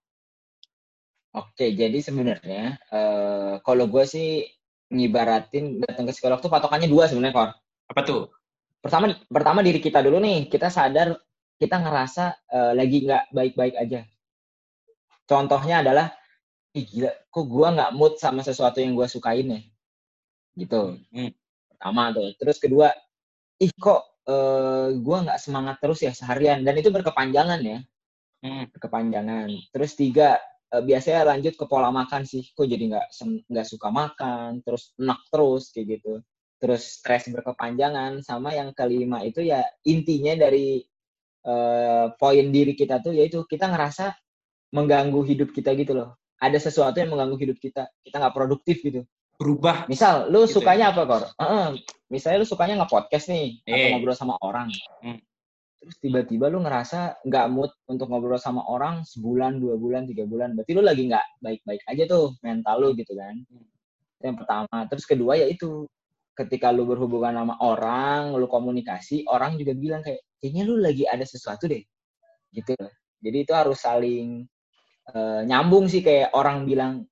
Oke, 1.35 1.67
jadi 1.75 1.99
sebenarnya 1.99 2.79
uh, 2.89 3.55
kalau 3.67 3.91
gue 3.91 4.05
sih 4.07 4.47
ngibaratin 4.89 5.83
datang 5.83 6.09
ke 6.09 6.13
psikolog 6.15 6.39
tuh 6.41 6.49
patokannya 6.49 6.89
dua 6.89 7.11
sebenarnya 7.11 7.35
kor. 7.35 7.51
Apa 7.91 8.01
tuh? 8.07 8.33
Pertama, 8.79 9.11
pertama 9.27 9.61
diri 9.61 9.83
kita 9.83 9.99
dulu 10.01 10.23
nih, 10.23 10.47
kita 10.47 10.71
sadar 10.71 11.19
kita 11.59 11.77
ngerasa 11.83 12.25
uh, 12.55 12.73
lagi 12.73 13.05
nggak 13.05 13.35
baik-baik 13.35 13.75
aja. 13.75 14.07
Contohnya 15.29 15.85
adalah, 15.85 16.07
ih 16.73 16.87
gila, 16.87 17.13
kok 17.29 17.45
gue 17.45 17.69
nggak 17.69 17.93
mood 17.93 18.17
sama 18.17 18.41
sesuatu 18.41 18.81
yang 18.81 18.97
gue 18.97 19.05
sukain 19.11 19.53
ya, 19.53 19.61
gitu. 20.57 20.97
Hmm. 21.13 21.35
Pertama 21.75 22.15
tuh. 22.15 22.33
Terus 22.39 22.57
kedua, 22.63 22.89
ih 23.61 23.75
kok 23.77 24.23
uh, 24.25 24.89
eh, 24.89 24.89
gue 24.97 25.19
nggak 25.29 25.41
semangat 25.43 25.77
terus 25.83 26.01
ya 26.01 26.15
seharian 26.15 26.63
dan 26.63 26.79
itu 26.79 26.89
berkepanjangan 26.95 27.61
ya, 27.61 27.79
hmm. 28.47 28.73
berkepanjangan. 28.73 29.49
Terus 29.75 29.93
tiga, 29.99 30.39
uh, 30.73 30.81
biasanya 30.81 31.29
lanjut 31.35 31.59
ke 31.59 31.65
pola 31.67 31.91
makan 31.93 32.23
sih, 32.25 32.49
kok 32.55 32.65
jadi 32.65 32.97
nggak 32.97 33.07
nggak 33.51 33.67
suka 33.67 33.89
makan, 33.91 34.63
terus 34.63 34.95
enak 34.97 35.21
terus 35.29 35.75
kayak 35.75 35.99
gitu. 35.99 36.23
Terus 36.59 36.83
stres 37.03 37.31
berkepanjangan 37.31 38.25
sama 38.25 38.51
yang 38.57 38.73
kelima 38.75 39.23
itu 39.23 39.45
ya 39.47 39.63
intinya 39.87 40.35
dari 40.35 40.83
uh, 41.49 42.13
poin 42.21 42.47
diri 42.53 42.77
kita 42.77 43.01
tuh 43.01 43.17
yaitu 43.17 43.41
kita 43.49 43.73
ngerasa 43.73 44.13
mengganggu 44.77 45.25
hidup 45.25 45.51
kita 45.57 45.73
gitu 45.73 45.97
loh. 45.97 46.21
Ada 46.39 46.71
sesuatu 46.71 47.01
yang 47.01 47.11
mengganggu 47.11 47.41
hidup 47.41 47.59
kita. 47.59 47.89
Kita 48.05 48.21
nggak 48.21 48.37
produktif 48.37 48.85
gitu. 48.85 49.03
Berubah. 49.39 49.89
Misal, 49.91 50.29
lu 50.31 50.45
gitu 50.45 50.61
sukanya 50.61 50.91
ya? 50.91 50.95
apa, 50.95 51.03
Kor? 51.07 51.23
Uh 51.39 51.43
-uh. 51.43 51.67
Misalnya 52.11 52.43
lu 52.43 52.49
sukanya 52.49 52.75
nge-podcast 52.83 53.31
nih, 53.31 53.63
e. 53.63 53.71
atau 53.71 53.87
eh. 53.87 53.91
ngobrol 53.95 54.17
sama 54.19 54.35
orang. 54.43 54.69
Hmm. 55.03 55.19
Terus 55.79 55.97
tiba-tiba 56.03 56.51
lu 56.51 56.59
ngerasa 56.63 57.23
nggak 57.23 57.47
mood 57.55 57.71
untuk 57.87 58.11
ngobrol 58.11 58.39
sama 58.39 58.67
orang 58.67 59.07
sebulan, 59.07 59.63
dua 59.63 59.79
bulan, 59.79 60.11
tiga 60.11 60.27
bulan. 60.27 60.59
Berarti 60.59 60.73
lu 60.75 60.83
lagi 60.83 61.07
nggak 61.07 61.27
baik-baik 61.39 61.83
aja 61.87 62.03
tuh 62.11 62.35
mental 62.43 62.77
lu 62.83 62.89
gitu 62.99 63.15
kan. 63.15 63.35
Yang 64.19 64.37
pertama. 64.43 64.79
Terus 64.91 65.05
kedua 65.07 65.33
ya 65.39 65.47
itu, 65.47 65.87
ketika 66.35 66.75
lu 66.75 66.83
berhubungan 66.87 67.35
sama 67.35 67.55
orang, 67.63 68.35
lu 68.35 68.47
komunikasi, 68.51 69.23
orang 69.31 69.55
juga 69.55 69.75
bilang 69.79 70.03
kayak, 70.03 70.23
kayaknya 70.39 70.63
lu 70.67 70.79
lagi 70.79 71.05
ada 71.05 71.23
sesuatu 71.23 71.67
deh 71.67 71.83
gitu 72.55 72.75
jadi 73.23 73.37
itu 73.45 73.53
harus 73.53 73.79
saling 73.83 74.47
uh, 75.13 75.43
nyambung 75.45 75.91
sih 75.91 76.01
kayak 76.01 76.33
orang 76.33 76.65
bilang 76.65 77.05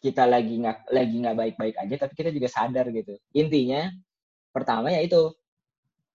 kita 0.00 0.28
lagi 0.28 0.60
nggak 0.60 0.92
lagi 0.92 1.16
nggak 1.20 1.36
baik-baik 1.36 1.76
aja 1.80 1.94
tapi 2.06 2.12
kita 2.16 2.30
juga 2.30 2.48
sadar 2.48 2.86
gitu 2.92 3.16
intinya 3.32 3.88
pertama 4.52 4.92
ya 4.92 5.00
itu 5.00 5.32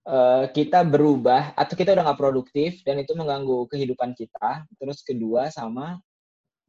uh, 0.08 0.46
kita 0.54 0.86
berubah 0.86 1.58
atau 1.58 1.74
kita 1.74 1.98
udah 1.98 2.04
nggak 2.10 2.22
produktif 2.22 2.86
dan 2.86 3.02
itu 3.02 3.18
mengganggu 3.18 3.66
kehidupan 3.70 4.14
kita 4.14 4.64
terus 4.78 5.02
kedua 5.02 5.50
sama 5.50 5.98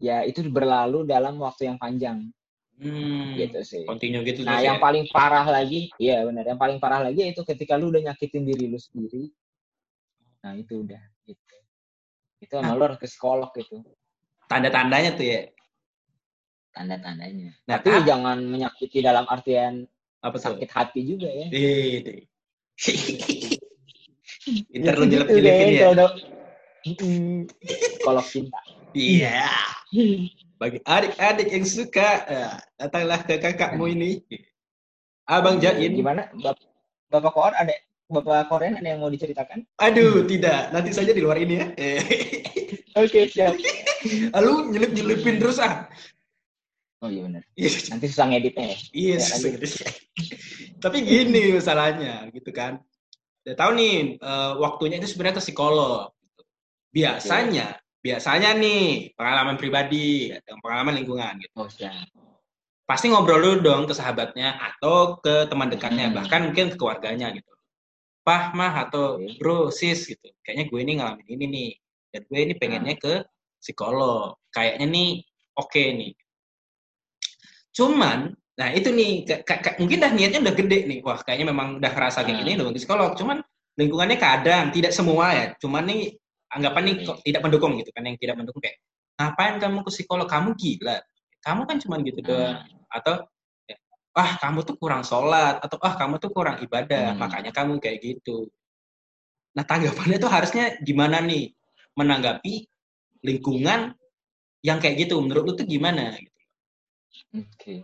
ya 0.01 0.25
itu 0.25 0.43
berlalu 0.49 1.05
dalam 1.05 1.37
waktu 1.39 1.69
yang 1.69 1.77
panjang 1.77 2.29
Hmm, 2.81 3.37
gitu 3.37 3.61
sih. 3.61 3.85
Continue 3.85 4.25
gitu. 4.25 4.41
Nah, 4.41 4.65
yang 4.65 4.81
ya? 4.81 4.83
paling 4.83 5.05
parah 5.13 5.45
lagi, 5.45 5.93
iya 6.01 6.25
benar. 6.25 6.49
Yang 6.49 6.61
paling 6.65 6.79
parah 6.81 7.01
lagi 7.05 7.29
itu 7.29 7.45
ketika 7.45 7.77
lu 7.77 7.93
udah 7.93 8.09
nyakitin 8.09 8.49
diri 8.49 8.73
lu 8.73 8.81
sendiri, 8.81 9.29
Nah 10.41 10.53
itu 10.57 10.85
udah 10.85 11.03
gitu. 11.29 11.57
Itu 12.41 12.53
emang 12.57 12.75
nah. 12.75 12.79
lo 12.79 12.85
harus 12.89 12.99
ke 13.01 13.07
psikolog 13.09 13.51
gitu. 13.57 13.85
Tanda-tandanya 14.49 15.15
tuh 15.15 15.27
ya? 15.27 15.41
tanda-tandanya. 16.75 17.51
Nah, 17.67 17.79
Tapi 17.83 17.91
ah, 17.91 18.03
jangan 18.07 18.39
menyakiti 18.47 19.03
dalam 19.03 19.27
artian 19.27 19.87
apa 20.21 20.37
sakit 20.39 20.71
hati 20.71 21.01
juga 21.05 21.29
ya. 21.29 21.47
Ntar 24.81 24.95
lu 24.97 25.07
jelek-jelekin 25.11 25.69
ya. 25.77 25.93
Kalau 28.01 28.23
cinta. 28.25 28.61
Iya. 28.97 29.45
Bagi 30.61 30.77
adik-adik 30.85 31.49
yang 31.57 31.65
suka, 31.65 32.11
ya, 32.29 32.61
datanglah 32.77 33.25
ke 33.25 33.41
kakakmu 33.41 33.89
ini. 33.97 34.21
Abang 35.25 35.57
Jain. 35.57 35.97
Gimana? 35.97 36.29
Bapak, 36.37 36.69
Bapak 37.09 37.33
Koor 37.33 37.55
ada 37.57 37.73
Bapak 38.11 38.51
Korean 38.51 38.75
ada 38.75 38.89
yang 38.91 38.99
mau 38.99 39.09
diceritakan? 39.09 39.63
Aduh, 39.79 40.27
tidak. 40.27 40.75
Nanti 40.75 40.91
saja 40.91 41.15
di 41.15 41.23
luar 41.23 41.39
ini 41.39 41.55
ya. 41.63 41.67
Oke, 42.99 43.07
okay, 43.07 43.25
siap. 43.31 43.55
Lalu 44.35 44.75
nyelip-nyelipin 44.75 45.39
terus 45.39 45.63
ah. 45.63 45.87
Oh 47.01 47.09
iya 47.09 47.25
benar. 47.25 47.43
Iya. 47.57 47.71
Nanti 47.95 48.07
susah 48.11 48.27
ngeditnya 48.29 48.67
ya. 48.67 48.79
Iya, 48.93 49.17
ya, 49.17 49.25
susah 49.25 49.91
Tapi 50.83 50.99
gini 51.07 51.57
masalahnya 51.57 52.29
gitu 52.35 52.51
kan. 52.53 52.83
Udah 53.47 53.57
tahu 53.57 53.71
nih 53.79 54.21
uh, 54.21 54.61
waktunya 54.61 55.01
itu 55.01 55.09
sebenarnya 55.09 55.41
ke 55.41 55.45
psikolog. 55.47 56.13
Gitu. 56.21 56.43
Biasanya, 56.93 57.79
okay. 57.79 58.05
biasanya 58.05 58.51
nih 58.59 59.15
pengalaman 59.17 59.57
pribadi 59.57 60.35
atau 60.35 60.61
pengalaman 60.61 60.99
lingkungan 61.01 61.41
gitu. 61.41 61.55
Oh, 61.57 61.71
siap. 61.71 62.11
Pasti 62.85 63.07
ngobrol 63.07 63.39
dulu 63.39 63.57
dong 63.63 63.83
ke 63.87 63.95
sahabatnya 63.95 64.59
atau 64.59 65.23
ke 65.23 65.47
teman 65.47 65.71
dekatnya, 65.71 66.11
hmm. 66.11 66.17
bahkan 66.19 66.41
mungkin 66.51 66.75
ke 66.75 66.77
keluarganya 66.77 67.31
gitu. 67.31 67.49
Pah, 68.21 68.53
mah 68.53 68.87
atau 68.87 69.17
okay. 69.17 69.41
bro, 69.41 69.73
sis 69.73 70.05
gitu. 70.05 70.29
Kayaknya 70.45 70.65
gue 70.69 70.81
ini 70.81 70.93
ngalamin 71.01 71.29
ini 71.29 71.47
nih. 71.49 71.71
Dan 72.11 72.23
gue 72.27 72.41
ini 72.43 72.55
pengennya 72.59 72.95
hmm. 72.99 73.03
ke 73.03 73.15
psikolog. 73.61 74.37
Kayaknya 74.53 74.87
nih 74.91 75.11
oke 75.57 75.69
okay 75.71 75.87
nih 75.95 76.13
Cuman, 77.71 78.35
nah 78.59 78.69
itu 78.75 78.91
nih, 78.91 79.25
mungkin 79.79 79.99
dah 80.03 80.11
niatnya 80.11 80.43
udah 80.43 80.55
gede 80.59 80.79
nih. 80.91 80.99
Wah, 81.07 81.23
kayaknya 81.23 81.55
memang 81.55 81.79
udah 81.79 81.93
rasa 81.95 82.27
kayak 82.27 82.43
gini, 82.43 82.59
hmm. 82.59 82.67
udah 82.67 82.77
psikolog. 82.77 83.11
Cuman 83.15 83.39
lingkungannya 83.79 84.19
kadang, 84.19 84.75
tidak 84.75 84.93
semua 84.93 85.33
ya. 85.33 85.47
Cuman 85.63 85.87
nih, 85.87 86.19
anggapan 86.51 86.83
nih 86.91 86.95
kok 87.07 87.19
tidak 87.23 87.41
mendukung 87.47 87.73
gitu 87.79 87.91
kan. 87.95 88.03
Yang 88.05 88.19
tidak 88.27 88.37
mendukung 88.43 88.61
kayak, 88.61 88.77
ngapain 89.17 89.55
kamu 89.63 89.79
ke 89.87 89.91
psikolog? 89.95 90.27
Kamu 90.27 90.49
gila. 90.59 90.99
Kamu 91.41 91.63
kan 91.65 91.77
cuma 91.79 91.97
gitu 92.03 92.21
doang. 92.21 92.59
Hmm. 92.59 92.85
Atau, 92.91 93.15
ah 94.17 94.39
kamu 94.39 94.67
tuh 94.67 94.77
kurang 94.77 95.03
sholat. 95.07 95.63
Atau, 95.63 95.79
ah 95.83 95.95
kamu 95.95 96.19
tuh 96.19 96.31
kurang 96.31 96.59
ibadah. 96.63 97.15
Hmm. 97.15 97.21
Makanya 97.21 97.51
kamu 97.55 97.79
kayak 97.79 97.99
gitu. 98.03 98.51
Nah, 99.55 99.67
tanggapannya 99.67 100.19
tuh 100.23 100.31
harusnya 100.31 100.79
gimana 100.83 101.19
nih? 101.23 101.51
Menanggapi 101.99 102.67
lingkungan 103.27 103.93
yang 104.63 104.79
kayak 104.79 105.09
gitu. 105.09 105.19
Menurut 105.21 105.43
lu 105.43 105.53
tuh 105.59 105.67
gimana? 105.67 106.15
Oke. 107.35 107.47
Okay. 107.59 107.79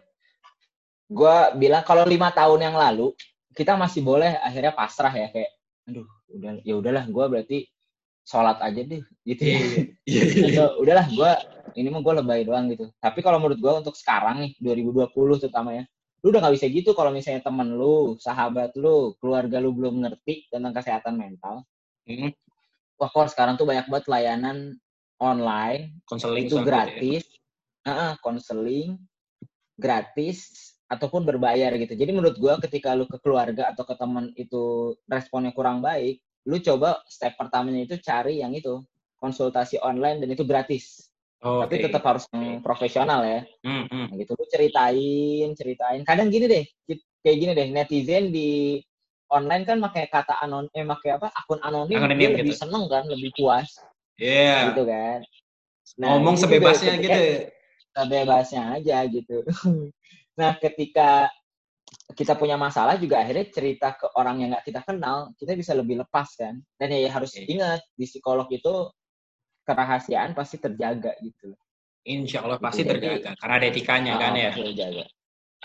Gue 1.06 1.36
bilang 1.58 1.86
kalau 1.86 2.02
lima 2.02 2.34
tahun 2.34 2.66
yang 2.66 2.76
lalu 2.78 3.14
kita 3.54 3.78
masih 3.78 4.02
boleh 4.02 4.36
akhirnya 4.42 4.74
pasrah 4.74 5.14
ya 5.14 5.30
kayak, 5.30 5.50
aduh, 5.86 6.06
udah 6.34 6.60
ya 6.66 6.74
udahlah 6.76 7.06
gue 7.06 7.24
berarti 7.30 7.58
sholat 8.26 8.58
aja 8.58 8.82
deh 8.82 9.02
gitu 9.22 9.42
ya. 9.46 9.58
Udahlah 10.82 11.06
gue 11.06 11.30
ini 11.78 11.88
mah 11.94 12.02
gue 12.02 12.14
lebay 12.20 12.42
doang 12.42 12.66
gitu. 12.74 12.90
Tapi 12.98 13.22
kalau 13.22 13.38
menurut 13.38 13.58
gue 13.62 13.72
untuk 13.86 13.94
sekarang 13.94 14.42
nih 14.42 14.52
2020 14.58 15.46
terutama 15.46 15.78
ya, 15.78 15.84
lu 16.24 16.32
udah 16.32 16.40
gak 16.48 16.56
bisa 16.56 16.66
gitu 16.72 16.96
kalau 16.96 17.12
misalnya 17.12 17.44
temen 17.44 17.76
lu, 17.76 18.16
sahabat 18.16 18.72
lu, 18.78 19.14
keluarga 19.20 19.60
lu 19.60 19.70
belum 19.76 20.02
ngerti 20.02 20.48
tentang 20.48 20.72
kesehatan 20.72 21.14
mental. 21.16 21.62
Hmm. 22.08 22.32
Wah 22.96 23.10
kok 23.12 23.32
sekarang 23.32 23.60
tuh 23.60 23.68
banyak 23.68 23.86
banget 23.92 24.06
layanan 24.08 24.80
online, 25.20 26.00
konseling 26.08 26.48
itu 26.48 26.56
ya? 26.60 26.64
gratis, 26.64 27.24
konseling, 28.24 28.96
ya? 28.96 29.04
gratis 29.76 30.38
ataupun 30.86 31.26
berbayar 31.26 31.74
gitu. 31.76 31.92
Jadi 31.92 32.10
menurut 32.14 32.38
gue 32.38 32.54
ketika 32.68 32.94
lu 32.94 33.04
ke 33.04 33.18
keluarga 33.20 33.74
atau 33.74 33.84
ke 33.84 33.94
teman 33.98 34.32
itu 34.38 34.94
responnya 35.10 35.52
kurang 35.52 35.82
baik, 35.82 36.22
lu 36.46 36.56
coba 36.62 37.02
step 37.10 37.34
pertamanya 37.34 37.84
itu 37.84 37.98
cari 38.00 38.40
yang 38.40 38.54
itu 38.54 38.80
konsultasi 39.18 39.82
online 39.82 40.22
dan 40.22 40.30
itu 40.30 40.46
gratis. 40.46 41.10
Oh, 41.44 41.60
Tapi 41.62 41.84
tetap 41.84 42.00
harus 42.00 42.24
yang 42.32 42.64
profesional 42.64 43.20
ya. 43.20 43.44
Hmm, 43.60 43.84
hmm. 43.92 44.06
Nah, 44.08 44.16
gitu 44.16 44.32
lu 44.32 44.46
ceritain, 44.48 45.48
ceritain. 45.52 46.00
Kadang 46.02 46.32
gini 46.32 46.48
deh, 46.48 46.64
kayak 47.20 47.36
gini 47.36 47.52
deh, 47.52 47.68
netizen 47.76 48.32
di 48.32 48.80
online 49.28 49.68
kan 49.68 49.76
pakai 49.82 50.08
kata 50.08 50.40
anon 50.40 50.70
eh 50.72 50.86
pakai 50.86 51.18
apa? 51.20 51.28
akun 51.34 51.60
anonim, 51.60 52.00
anonim 52.00 52.16
dia 52.16 52.28
gitu. 52.32 52.40
lebih 52.46 52.56
seneng 52.56 52.84
kan, 52.88 53.04
lebih 53.04 53.30
puas. 53.36 53.68
Iya. 54.16 54.32
Yeah. 54.32 54.60
Gitu 54.72 54.82
kan. 54.88 55.18
Nah, 56.00 56.08
ngomong 56.16 56.36
sebebasnya 56.40 56.94
gitu 56.98 57.20
bebasnya 58.12 58.80
aja 58.80 59.04
gitu. 59.08 59.44
nah, 60.40 60.56
ketika 60.56 61.28
kita 62.12 62.36
punya 62.36 62.56
masalah 62.60 62.96
juga 63.00 63.24
akhirnya 63.24 63.46
cerita 63.50 63.96
ke 63.96 64.06
orang 64.16 64.40
yang 64.40 64.48
nggak 64.52 64.66
kita 64.68 64.80
kenal, 64.84 65.32
kita 65.36 65.52
bisa 65.56 65.72
lebih 65.72 66.00
lepas 66.00 66.28
kan. 66.36 66.60
Dan 66.76 66.92
ya, 66.96 67.08
ya 67.08 67.10
harus 67.12 67.32
ingat 67.36 67.80
di 67.96 68.04
psikolog 68.04 68.48
itu 68.52 68.90
kerahasiaan 69.66 70.32
pasti 70.32 70.62
terjaga 70.62 71.18
gitu. 71.20 71.52
Insya 72.06 72.46
Allah 72.46 72.62
pasti 72.62 72.86
gitu. 72.86 72.94
terjaga 72.94 73.34
karena 73.34 73.54
ada 73.58 73.66
etikanya 73.66 74.12
oh, 74.14 74.20
kan 74.22 74.32
ya. 74.38 74.50
Terjaga. 74.54 75.04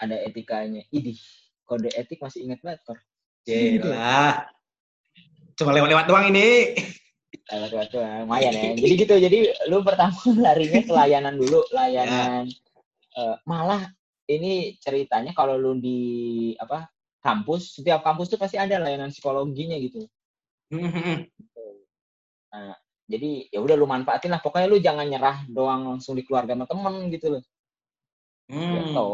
Ada 0.02 0.16
etikanya. 0.26 0.82
Idih, 0.90 1.22
kode 1.70 1.94
etik 1.94 2.18
masih 2.18 2.50
ingat 2.50 2.60
banget 2.66 2.82
kok. 2.84 3.00
Jelah. 3.46 4.50
Cuma 5.54 5.78
lewat-lewat 5.78 6.06
doang 6.10 6.26
ini 6.34 6.74
lewat 7.52 7.72
waktu 7.76 7.98
lumayan 8.24 8.54
ya 8.56 8.72
jadi 8.76 8.94
gitu 8.96 9.16
jadi 9.20 9.40
lu 9.68 9.84
pertama 9.84 10.16
larinya 10.46 10.82
ke 10.84 10.92
layanan 10.92 11.36
dulu 11.36 11.64
layanan 11.76 12.48
uh, 13.16 13.36
malah 13.44 13.88
ini 14.28 14.80
ceritanya 14.80 15.36
kalau 15.36 15.60
lu 15.60 15.76
di 15.80 16.00
apa 16.60 16.88
kampus 17.20 17.80
setiap 17.80 18.04
kampus 18.04 18.32
tuh 18.32 18.40
pasti 18.40 18.56
ada 18.56 18.80
layanan 18.80 19.12
psikologinya 19.12 19.76
gitu 19.80 20.08
nah 22.52 22.76
jadi 23.12 23.52
ya 23.52 23.60
udah 23.60 23.76
lu 23.76 23.84
manfaatin 23.84 24.32
lah. 24.32 24.39
Pokoknya 24.39 24.71
lu 24.71 24.80
jangan 24.80 25.04
nyerah 25.04 25.43
doang 25.52 25.84
langsung 25.84 26.15
di 26.15 26.24
keluarga 26.24 26.56
sama 26.56 26.65
temen 26.65 27.12
gitu 27.12 27.28
loh. 27.38 27.43
Hmm. 28.52 28.71
gitu. 28.80 29.10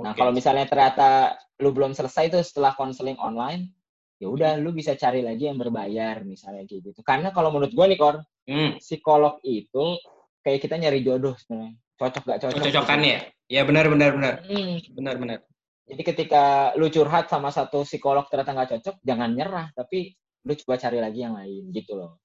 Nah 0.00 0.12
kalau 0.14 0.32
misalnya 0.34 0.66
ternyata 0.66 1.38
lu 1.62 1.70
belum 1.74 1.92
selesai 1.94 2.30
tuh 2.30 2.42
setelah 2.42 2.74
konseling 2.74 3.18
online 3.18 3.70
ya 4.20 4.28
udah 4.28 4.60
lu 4.60 4.74
bisa 4.76 4.94
cari 4.96 5.24
lagi 5.24 5.48
yang 5.48 5.56
berbayar 5.56 6.22
misalnya 6.22 6.66
kayak 6.66 6.92
gitu. 6.94 7.00
Karena 7.02 7.34
kalau 7.34 7.50
menurut 7.50 7.74
gue 7.74 7.86
nih 7.90 7.98
kor 7.98 8.22
hmm. 8.46 8.78
psikolog 8.78 9.42
itu 9.42 9.98
kayak 10.46 10.60
kita 10.62 10.78
nyari 10.78 11.02
jodoh 11.02 11.34
sebenarnya. 11.34 11.74
Cocok 12.00 12.22
gak 12.24 12.38
cocok? 12.46 12.62
Cocokan 12.64 13.00
ya? 13.04 13.20
Ya 13.50 13.62
benar 13.66 13.90
benar 13.90 14.10
benar. 14.14 14.34
Hmm. 14.46 14.78
benar 14.94 15.14
benar. 15.18 15.38
Jadi 15.90 16.02
ketika 16.06 16.70
lu 16.78 16.86
curhat 16.86 17.26
sama 17.26 17.50
satu 17.50 17.82
psikolog 17.82 18.22
ternyata 18.30 18.54
nggak 18.54 18.70
cocok 18.78 18.96
jangan 19.02 19.30
nyerah. 19.34 19.66
Tapi 19.74 20.14
lu 20.46 20.52
coba 20.64 20.74
cari 20.80 20.98
lagi 21.02 21.20
yang 21.20 21.36
lain 21.36 21.68
gitu 21.74 21.98
loh 21.98 22.20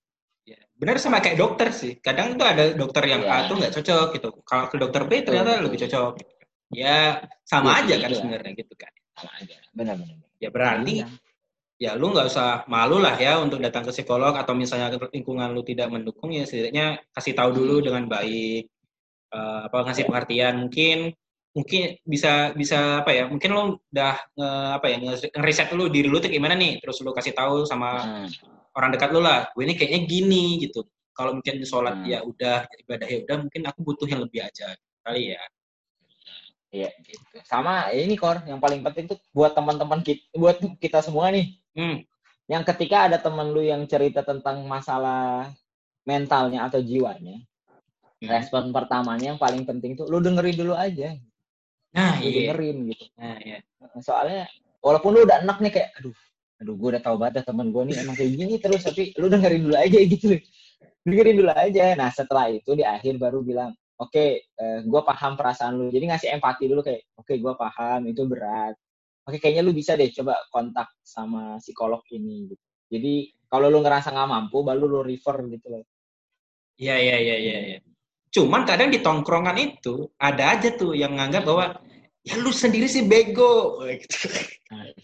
benar 0.78 1.02
sama 1.02 1.24
kayak 1.24 1.42
dokter 1.42 1.74
sih. 1.74 1.98
Kadang 1.98 2.38
tuh 2.38 2.46
ada 2.46 2.78
dokter 2.78 3.04
yang 3.10 3.26
ya. 3.26 3.46
A 3.46 3.50
tuh 3.50 3.58
nggak 3.58 3.74
cocok 3.74 4.08
gitu. 4.20 4.30
Kalau 4.46 4.66
ke 4.70 4.76
dokter 4.78 5.02
B 5.10 5.12
ternyata 5.26 5.64
lebih 5.64 5.82
cocok. 5.88 6.22
Ya 6.74 7.24
sama 7.46 7.82
ya, 7.82 7.96
aja 7.96 7.96
kan 8.06 8.12
sebenarnya 8.14 8.52
gitu 8.54 8.74
kan. 8.78 8.94
Sama 9.18 9.32
aja. 9.42 9.58
Benar 9.74 9.96
benar 9.98 10.26
ya 10.40 10.50
berarti 10.52 10.94
ya 11.02 11.08
ya 11.76 11.92
lu 12.00 12.16
nggak 12.16 12.32
usah 12.32 12.64
malu 12.72 13.04
lah 13.04 13.20
ya 13.20 13.36
untuk 13.44 13.60
datang 13.60 13.84
ke 13.84 13.92
psikolog 13.92 14.32
atau 14.32 14.56
misalnya 14.56 14.96
lingkungan 15.12 15.52
lu 15.52 15.60
tidak 15.60 15.92
mendukung 15.92 16.32
ya 16.32 16.48
setidaknya 16.48 17.04
kasih 17.12 17.36
tahu 17.36 17.52
dulu 17.52 17.76
hmm. 17.80 17.86
dengan 17.92 18.04
baik. 18.08 18.64
Uh, 19.36 19.68
apa 19.68 19.92
ngasih 19.92 20.08
pengertian. 20.08 20.56
Mungkin 20.64 21.12
mungkin 21.52 21.82
bisa 22.08 22.56
bisa 22.56 23.04
apa 23.04 23.12
ya 23.12 23.28
mungkin 23.28 23.50
lu 23.52 23.64
udah 23.92 24.16
nge, 24.36 24.50
apa 24.76 24.86
ya 24.92 24.98
ngeriset 25.36 25.68
dulu 25.72 25.92
diri 25.92 26.08
lu 26.08 26.24
tuh 26.24 26.32
gimana 26.32 26.56
nih? 26.56 26.80
Terus 26.80 27.04
lu 27.04 27.12
kasih 27.12 27.36
tahu 27.36 27.68
sama 27.68 28.00
hmm. 28.00 28.55
Orang 28.76 28.90
dekat 28.94 29.10
lu 29.16 29.24
lah 29.24 29.48
gue 29.56 29.64
ini 29.64 29.74
kayaknya 29.74 30.02
gini 30.06 30.44
gitu 30.68 30.84
kalau 31.16 31.40
mungkin 31.40 31.64
sholat 31.64 31.96
hmm. 32.04 32.08
ya 32.12 32.20
udah 32.22 32.68
ibadah 32.86 33.08
ya 33.08 33.18
udah 33.24 33.38
mungkin 33.48 33.62
aku 33.66 33.80
butuh 33.82 34.08
yang 34.08 34.22
lebih 34.24 34.44
aja 34.44 34.76
kali 35.02 35.34
ya 35.36 35.42
Iya, 36.76 36.92
gitu. 37.08 37.40
Sama 37.48 37.88
ini 37.96 38.20
Kor, 38.20 38.44
yang 38.44 38.60
paling 38.60 38.84
penting 38.84 39.08
tuh 39.08 39.16
buat 39.32 39.56
teman-teman 39.56 40.04
kita, 40.04 40.28
buat 40.36 40.60
kita 40.84 41.00
semua 41.00 41.32
nih. 41.32 41.56
Hmm. 41.72 42.04
Yang 42.52 42.64
ketika 42.76 43.08
ada 43.08 43.16
teman 43.16 43.56
lu 43.56 43.64
yang 43.64 43.88
cerita 43.88 44.28
tentang 44.28 44.60
masalah 44.68 45.48
mentalnya 46.04 46.68
atau 46.68 46.84
jiwanya, 46.84 47.40
hmm. 48.20 48.28
respon 48.28 48.76
pertamanya 48.76 49.32
yang 49.32 49.40
paling 49.40 49.64
penting 49.64 49.96
tuh 49.96 50.04
lu 50.12 50.20
dengerin 50.20 50.58
dulu 50.60 50.76
aja. 50.76 51.16
Nah, 51.96 52.20
lu 52.20 52.28
iya. 52.28 52.52
dengerin 52.52 52.78
gitu. 52.92 53.06
Nah, 53.16 53.38
iya. 53.40 53.58
Soalnya 54.04 54.44
walaupun 54.84 55.16
lu 55.16 55.24
udah 55.24 55.48
enak 55.48 55.58
nih 55.64 55.72
kayak 55.80 55.90
aduh, 55.96 56.16
aduh 56.66 56.74
gue 56.74 56.90
udah 56.98 57.04
tahu 57.06 57.16
banget 57.22 57.46
teman 57.46 57.70
gue 57.70 57.84
nih 57.94 58.02
emang 58.02 58.18
kayak 58.18 58.32
gini 58.34 58.56
terus 58.58 58.82
tapi 58.82 59.14
lu 59.22 59.30
dengerin 59.30 59.62
dulu 59.70 59.76
aja 59.78 60.00
gitu. 60.18 60.34
Dengerin 61.06 61.36
dulu 61.38 61.52
aja. 61.54 61.86
Nah, 61.94 62.10
setelah 62.10 62.50
itu 62.50 62.74
di 62.74 62.82
akhir 62.82 63.22
baru 63.22 63.46
bilang, 63.46 63.78
oke, 64.02 64.10
okay, 64.10 64.42
uh, 64.58 64.82
gue 64.82 65.02
paham 65.06 65.38
perasaan 65.38 65.78
lu. 65.78 65.94
Jadi 65.94 66.10
ngasih 66.10 66.34
empati 66.34 66.66
dulu 66.66 66.82
kayak, 66.82 67.06
oke, 67.14 67.30
okay, 67.30 67.38
gue 67.38 67.54
paham 67.54 68.10
itu 68.10 68.26
berat 68.26 68.74
oke 69.26 69.38
kayaknya 69.42 69.64
lu 69.66 69.74
bisa 69.74 69.98
deh 69.98 70.10
coba 70.14 70.38
kontak 70.54 70.94
sama 71.02 71.58
psikolog 71.58 72.02
ini 72.14 72.54
gitu. 72.54 72.66
Jadi 72.86 73.14
kalau 73.50 73.74
lu 73.74 73.82
ngerasa 73.82 74.14
nggak 74.14 74.30
mampu, 74.30 74.62
baru 74.62 74.86
lu 74.86 75.00
refer 75.02 75.42
gitu 75.50 75.68
loh. 75.74 75.84
Iya 76.78 76.96
iya 77.02 77.18
iya 77.18 77.36
iya. 77.42 77.58
Ya. 77.76 77.80
Cuman 78.30 78.68
kadang 78.68 78.94
di 78.94 79.00
tongkrongan 79.02 79.58
itu 79.58 80.12
ada 80.22 80.54
aja 80.54 80.70
tuh 80.76 80.94
yang 80.94 81.18
nganggap 81.18 81.48
bahwa 81.48 81.66
ya 82.26 82.42
lu 82.42 82.50
sendiri 82.50 82.90
sih 82.90 83.06
bego 83.06 83.86
gitu. 83.86 84.18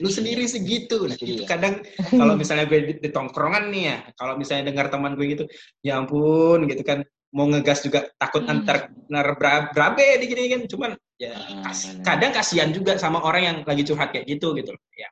lu 0.01 0.09
sendiri 0.09 0.49
sih 0.49 0.65
gitu 0.65 1.05
nah, 1.05 1.13
itu 1.13 1.45
kadang 1.45 1.85
kalau 2.09 2.33
misalnya 2.33 2.65
gue 2.65 2.79
di, 2.81 2.93
di 2.97 3.09
tongkrongan 3.13 3.69
nih 3.69 3.83
ya 3.93 3.97
kalau 4.17 4.33
misalnya 4.41 4.73
dengar 4.73 4.89
teman 4.89 5.13
gue 5.13 5.37
gitu 5.37 5.45
ya 5.85 6.01
ampun 6.01 6.65
gitu 6.65 6.81
kan 6.81 7.05
mau 7.31 7.45
ngegas 7.47 7.85
juga 7.85 8.09
takut 8.17 8.43
hmm. 8.43 8.51
antar 8.51 8.91
nar 9.07 9.37
berabe 9.71 10.19
di 10.19 10.25
gini 10.27 10.49
kan 10.49 10.61
cuman 10.65 10.91
ya 11.15 11.37
kas, 11.63 11.93
kadang 12.01 12.33
kasihan 12.33 12.73
juga 12.73 12.97
sama 12.97 13.21
orang 13.21 13.43
yang 13.45 13.57
lagi 13.69 13.85
curhat 13.85 14.09
kayak 14.11 14.25
gitu 14.25 14.57
gitu 14.57 14.73
loh 14.73 14.83
ya 14.97 15.09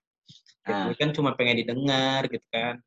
nah. 0.65 0.89
gue 0.89 0.97
kan 0.97 1.13
cuma 1.13 1.37
pengen 1.37 1.61
didengar 1.61 2.25
gitu 2.25 2.43
kan 2.49 2.81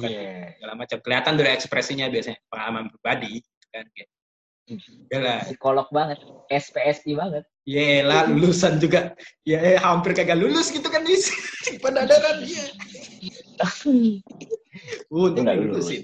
yeah. 0.00 0.56
segala 0.56 0.74
macam 0.74 0.98
kelihatan 1.04 1.34
dari 1.36 1.50
ekspresinya 1.52 2.06
biasanya 2.10 2.40
pengalaman 2.48 2.88
pribadi 2.90 3.44
gitu 3.44 3.66
kan 3.70 3.84
gitu. 3.92 4.13
Yalah. 5.12 5.44
Psikolog 5.44 5.88
banget, 5.92 6.18
SPSI 6.48 7.12
banget. 7.16 7.44
Yelah, 7.68 8.28
lulusan 8.28 8.80
juga. 8.80 9.12
Ya 9.44 9.60
eh, 9.60 9.76
hampir 9.76 10.16
kagak 10.16 10.40
lulus 10.40 10.72
gitu 10.72 10.88
kan, 10.88 11.04
ada 12.00 12.16
kan 12.16 12.36
dia. 12.40 12.64
Untung 15.12 15.44
nggak 15.44 15.58
lulus. 15.60 15.86
Kan. 15.88 16.02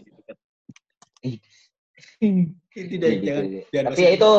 Tidak, 2.71 3.09
iya, 3.09 3.21
jangan. 3.25 3.45
Gitu, 3.49 3.81
Tapi 3.81 4.01
ya 4.05 4.11
itu, 4.17 4.33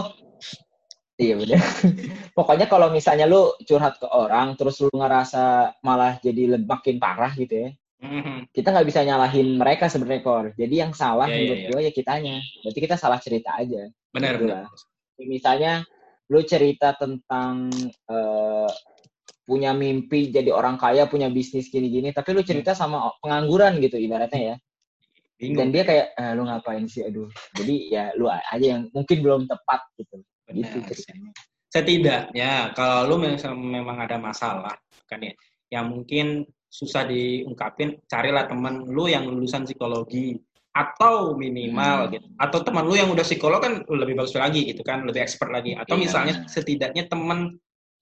Iya 1.22 1.38
benar. 1.38 1.62
Pokoknya 2.38 2.66
kalau 2.66 2.90
misalnya 2.90 3.30
lu 3.30 3.54
curhat 3.62 4.02
ke 4.02 4.10
orang, 4.10 4.58
terus 4.58 4.82
lu 4.82 4.90
ngerasa 4.90 5.78
malah 5.86 6.18
jadi 6.18 6.58
makin 6.58 6.98
parah 6.98 7.30
gitu 7.38 7.70
ya. 7.70 7.72
Mm-hmm. 8.02 8.50
Kita 8.50 8.74
nggak 8.74 8.88
bisa 8.90 9.06
nyalahin 9.06 9.62
mereka 9.62 9.86
sebenarnya 9.86 10.26
kor. 10.26 10.46
Jadi 10.58 10.74
yang 10.74 10.98
salah 10.98 11.30
yeah, 11.30 11.38
menurut 11.38 11.62
yeah, 11.62 11.70
gue 11.70 11.82
ya 11.86 11.92
kitanya. 11.94 12.36
Berarti 12.66 12.80
kita 12.82 12.98
salah 12.98 13.22
cerita 13.22 13.54
aja. 13.54 13.94
Benar. 14.12 14.34
Gitu 14.38 14.46
benar. 14.48 14.66
Misalnya 15.22 15.74
lu 16.32 16.40
cerita 16.48 16.96
tentang 16.96 17.68
uh, 18.08 18.72
punya 19.44 19.76
mimpi 19.76 20.32
jadi 20.32 20.52
orang 20.56 20.80
kaya, 20.80 21.12
punya 21.12 21.28
bisnis 21.28 21.68
gini-gini, 21.68 22.16
tapi 22.16 22.32
lu 22.32 22.42
cerita 22.46 22.72
sama 22.72 23.12
pengangguran 23.20 23.84
gitu 23.84 24.00
ibaratnya 24.00 24.42
ya. 24.42 24.56
Bingung. 25.36 25.58
Dan 25.58 25.68
dia 25.74 25.84
kayak, 25.84 26.08
eh, 26.16 26.32
lu 26.38 26.46
ngapain 26.46 26.86
sih, 26.86 27.02
aduh. 27.02 27.28
Jadi 27.58 27.92
ya 27.92 28.14
lu 28.14 28.30
aja 28.30 28.62
yang 28.62 28.88
mungkin 28.94 29.18
belum 29.20 29.42
tepat 29.50 29.82
gitu. 29.98 30.22
Benar. 30.48 30.70
Gitu 30.70 30.94
Setidaknya 31.72 32.76
kalau 32.78 33.10
lu 33.10 33.16
memang 33.52 33.98
ada 34.04 34.22
masalah, 34.22 34.76
kan 35.08 35.20
ya, 35.24 35.34
yang 35.72 35.88
mungkin 35.92 36.46
susah 36.72 37.04
diungkapin, 37.08 38.00
carilah 38.08 38.48
teman 38.48 38.88
lu 38.88 39.08
yang 39.12 39.28
lulusan 39.28 39.68
psikologi 39.68 40.40
atau 40.72 41.36
minimal 41.36 42.08
hmm. 42.08 42.12
gitu. 42.16 42.28
Atau 42.40 42.60
teman 42.64 42.88
lu 42.88 42.96
yang 42.96 43.12
udah 43.12 43.26
psikolog 43.28 43.60
kan 43.60 43.84
lebih 43.92 44.16
bagus 44.16 44.36
lagi 44.36 44.64
gitu 44.64 44.82
kan 44.88 45.04
lebih 45.04 45.20
expert 45.20 45.52
lagi. 45.52 45.76
Atau 45.76 46.00
yeah. 46.00 46.04
misalnya 46.08 46.34
setidaknya 46.48 47.12
teman 47.12 47.60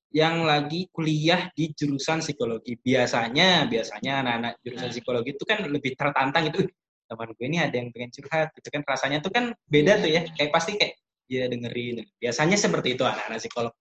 yang 0.10 0.42
lagi 0.46 0.90
kuliah 0.94 1.50
di 1.54 1.74
jurusan 1.74 2.22
psikologi. 2.22 2.78
Biasanya 2.78 3.66
biasanya 3.70 4.26
anak-anak 4.26 4.54
jurusan 4.62 4.90
psikologi 4.94 5.30
itu 5.34 5.46
kan 5.46 5.66
lebih 5.66 5.98
tertantang 5.98 6.50
itu 6.50 6.66
teman 7.10 7.34
gue 7.34 7.46
ini 7.50 7.58
ada 7.58 7.74
yang 7.74 7.90
pengen 7.90 8.14
curhat 8.14 8.54
gitu 8.54 8.70
kan. 8.70 8.82
Rasanya 8.86 9.18
tuh 9.22 9.34
kan 9.34 9.54
beda 9.66 10.02
tuh 10.02 10.10
ya. 10.10 10.22
Kayak 10.38 10.52
pasti 10.54 10.78
kayak 10.78 10.94
ya 11.26 11.50
dengerin. 11.50 12.06
Biasanya 12.22 12.58
seperti 12.58 12.94
itu 12.94 13.02
anak-anak 13.02 13.42
psikolog. 13.42 13.74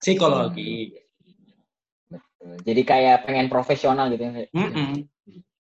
Psikologi. 0.00 0.96
Jadi 2.46 2.82
kayak 2.86 3.26
pengen 3.26 3.50
profesional 3.50 4.06
gitu 4.12 4.22
ya 4.22 4.46
mm 4.54 4.70
-mm. 4.70 4.90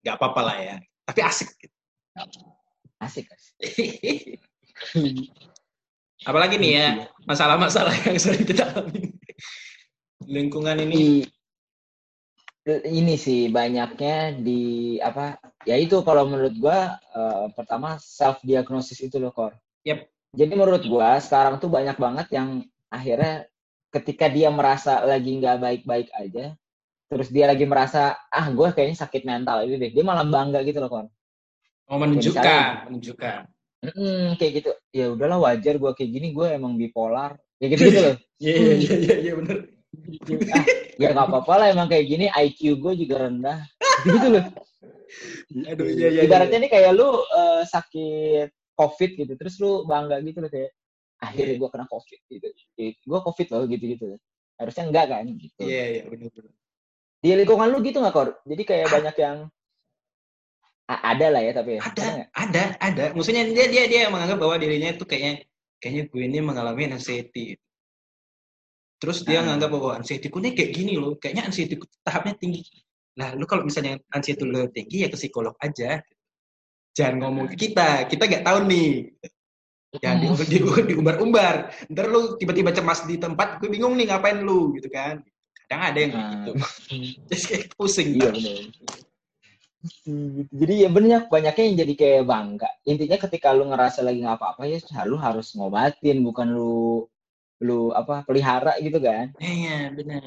Gak 0.02 0.18
apa-apa 0.18 0.42
lah 0.42 0.58
ya. 0.58 0.76
Tapi 1.06 1.20
asik. 1.22 1.54
gitu 1.62 1.81
Asik. 3.02 3.26
Apalagi 6.30 6.62
nih 6.62 6.72
ya 6.78 6.88
masalah-masalah 7.26 7.98
yang 8.06 8.18
sering 8.22 8.46
kita 8.46 8.70
alami 8.70 9.18
lingkungan 10.30 10.78
ini. 10.86 11.26
Ini 12.70 13.18
sih 13.18 13.50
banyaknya 13.50 14.38
di 14.38 14.96
apa? 15.02 15.42
Ya 15.66 15.82
itu 15.82 15.98
kalau 16.06 16.30
menurut 16.30 16.54
gua 16.62 17.02
uh, 17.10 17.50
pertama 17.58 17.98
self 17.98 18.38
diagnosis 18.46 19.02
itu 19.02 19.18
loh 19.18 19.34
kor. 19.34 19.58
Yep. 19.82 20.06
Jadi 20.38 20.54
menurut 20.54 20.86
gua 20.86 21.18
sekarang 21.18 21.58
tuh 21.58 21.74
banyak 21.74 21.98
banget 21.98 22.30
yang 22.38 22.62
akhirnya 22.94 23.50
ketika 23.90 24.30
dia 24.30 24.54
merasa 24.54 25.02
lagi 25.02 25.42
nggak 25.42 25.58
baik-baik 25.58 26.14
aja, 26.14 26.54
terus 27.10 27.34
dia 27.34 27.50
lagi 27.50 27.66
merasa 27.66 28.16
ah 28.30 28.48
gue 28.48 28.72
kayaknya 28.72 29.04
sakit 29.04 29.28
mental 29.28 29.68
itu 29.68 29.76
deh, 29.76 29.92
dia 29.92 30.06
malah 30.06 30.24
bangga 30.24 30.64
gitu 30.64 30.80
loh 30.80 30.88
kor 30.88 31.08
Oh 31.92 32.00
menunjukkan, 32.00 32.40
ya, 32.40 32.88
menunjukkan. 32.88 33.40
Hmm, 33.84 34.40
kayak 34.40 34.52
gitu. 34.64 34.72
Ya 34.96 35.12
udahlah 35.12 35.44
wajar 35.44 35.76
gue 35.76 35.92
kayak 35.92 36.12
gini, 36.16 36.28
gue 36.32 36.48
emang 36.48 36.80
bipolar. 36.80 37.36
Kayak 37.60 37.70
gitu 37.76 37.84
gitu 37.92 38.00
loh. 38.00 38.16
Iya 38.40 38.56
iya 38.56 38.74
iya 38.80 38.96
iya 38.96 39.16
ya, 39.22 39.34
benar. 39.36 39.58
ah, 40.56 40.66
ya 40.96 41.08
nggak 41.12 41.28
apa-apa 41.28 41.54
lah 41.60 41.68
emang 41.76 41.92
kayak 41.92 42.06
gini 42.08 42.26
IQ 42.32 42.80
gue 42.80 42.94
juga 42.96 43.28
rendah. 43.28 43.60
gitu 44.08 44.28
loh. 44.32 44.46
Aduh 45.68 45.88
iya 45.92 46.08
iya. 46.16 46.22
Ibaratnya 46.24 46.58
iya. 46.58 46.64
nih 46.64 46.72
kayak 46.72 46.92
lu 46.96 47.10
uh, 47.12 47.62
sakit 47.68 48.50
COVID 48.80 49.12
gitu, 49.20 49.34
terus 49.36 49.60
lu 49.60 49.84
bangga 49.84 50.24
gitu 50.24 50.40
loh 50.40 50.48
kayak 50.48 50.72
akhirnya 51.20 51.56
gue 51.60 51.70
kena 51.76 51.86
COVID 51.92 52.20
gitu. 52.32 52.48
Gue 53.04 53.20
COVID 53.20 53.48
loh 53.52 53.64
gitu-gitu. 53.68 54.06
Harusnya 54.56 54.84
enggak 54.88 55.06
kan 55.12 55.28
gitu. 55.28 55.62
Iya 55.68 55.84
iya 56.00 56.04
benar 56.08 56.32
benar. 56.32 56.54
Di 57.22 57.30
lingkungan 57.36 57.68
lu 57.68 57.84
gitu 57.84 58.00
nggak 58.00 58.16
kor? 58.16 58.40
Jadi 58.48 58.64
kayak 58.64 58.88
banyak 58.88 59.16
yang 59.20 59.38
ada 60.90 61.28
lah 61.32 61.42
ya 61.42 61.52
tapi 61.56 61.78
ya. 61.78 61.82
ada 61.86 62.08
ada 62.34 62.64
ada. 62.82 63.04
Maksudnya 63.16 63.48
dia 63.48 63.68
dia 63.72 63.84
dia 63.88 64.02
menganggap 64.12 64.38
bahwa 64.42 64.56
dirinya 64.60 64.92
itu 64.92 65.06
kayaknya 65.08 65.46
kayaknya 65.82 66.04
gue 66.10 66.22
ini 66.22 66.40
mengalami 66.44 66.94
anxiety 66.94 67.58
terus 69.02 69.26
dia 69.26 69.42
nah. 69.42 69.50
menganggap 69.50 69.70
bahwa 69.74 69.92
anxiety 69.98 70.30
ku 70.30 70.38
ini 70.38 70.54
kayak 70.54 70.72
gini 70.78 70.94
loh. 71.00 71.18
Kayaknya 71.18 71.44
anxiety 71.50 71.76
ku 71.80 71.90
tahapnya 72.06 72.38
tinggi. 72.38 72.62
Lah 73.18 73.34
lu 73.34 73.50
kalau 73.50 73.66
misalnya 73.66 73.98
anxiety 74.14 74.46
lu 74.46 74.70
tinggi 74.70 75.04
ya 75.04 75.10
ke 75.10 75.18
psikolog 75.18 75.58
aja. 75.58 75.98
Jangan 76.94 77.16
ngomong 77.24 77.46
ke 77.50 77.56
kita. 77.58 78.06
Kita 78.06 78.30
nggak 78.30 78.46
tahu 78.46 78.58
nih. 78.70 79.10
Jangan 79.98 80.18
di, 80.22 80.28
di, 80.48 80.58
diumbar-umbar. 80.94 81.74
Ntar 81.90 82.06
lu 82.14 82.38
tiba-tiba 82.38 82.72
cemas 82.72 83.04
di 83.10 83.18
tempat 83.18 83.58
gue 83.58 83.74
bingung 83.74 83.98
nih 83.98 84.14
ngapain 84.14 84.38
lu 84.38 84.78
gitu 84.78 84.88
kan. 84.94 85.18
Kadang 85.66 85.82
ada 85.82 85.98
yang 85.98 86.12
gitu. 86.14 86.52
Jadi 87.32 87.42
kayak 87.48 87.64
pusing. 87.74 88.10
Iya 88.22 88.30
gitu. 88.38 88.70
Jadi 90.54 90.74
ya 90.86 90.90
banyak 90.94 91.34
banyaknya 91.34 91.64
yang 91.66 91.78
jadi 91.82 91.94
kayak 91.98 92.24
bangga. 92.30 92.70
Intinya 92.86 93.18
ketika 93.18 93.50
lu 93.54 93.66
ngerasa 93.70 94.06
lagi 94.06 94.22
nggak 94.22 94.38
apa-apa 94.38 94.70
ya 94.70 94.78
lu 95.10 95.18
harus 95.18 95.58
ngobatin, 95.58 96.22
bukan 96.22 96.54
lu 96.54 97.06
lu 97.62 97.94
apa 97.94 98.26
pelihara 98.26 98.78
gitu 98.78 99.02
kan? 99.02 99.34
Iya 99.42 99.94
benar. 99.94 100.22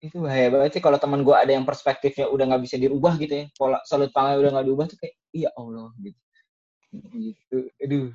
Itu 0.00 0.16
bahaya 0.20 0.52
banget 0.52 0.76
sih 0.76 0.82
kalau 0.84 1.00
teman 1.00 1.24
gue 1.24 1.32
ada 1.32 1.48
yang 1.48 1.64
perspektifnya 1.64 2.28
udah 2.28 2.44
nggak 2.52 2.62
bisa 2.68 2.76
dirubah 2.76 3.16
gitu 3.16 3.32
ya, 3.32 3.44
pola 3.56 3.80
salut 3.88 4.12
pandang 4.12 4.44
udah 4.44 4.50
nggak 4.60 4.66
diubah 4.68 4.86
tuh 4.92 4.98
kayak 5.00 5.14
iya 5.32 5.48
Allah 5.56 5.88
gitu. 6.00 6.20
Gitu. 7.12 7.58
Aduh. 7.80 8.08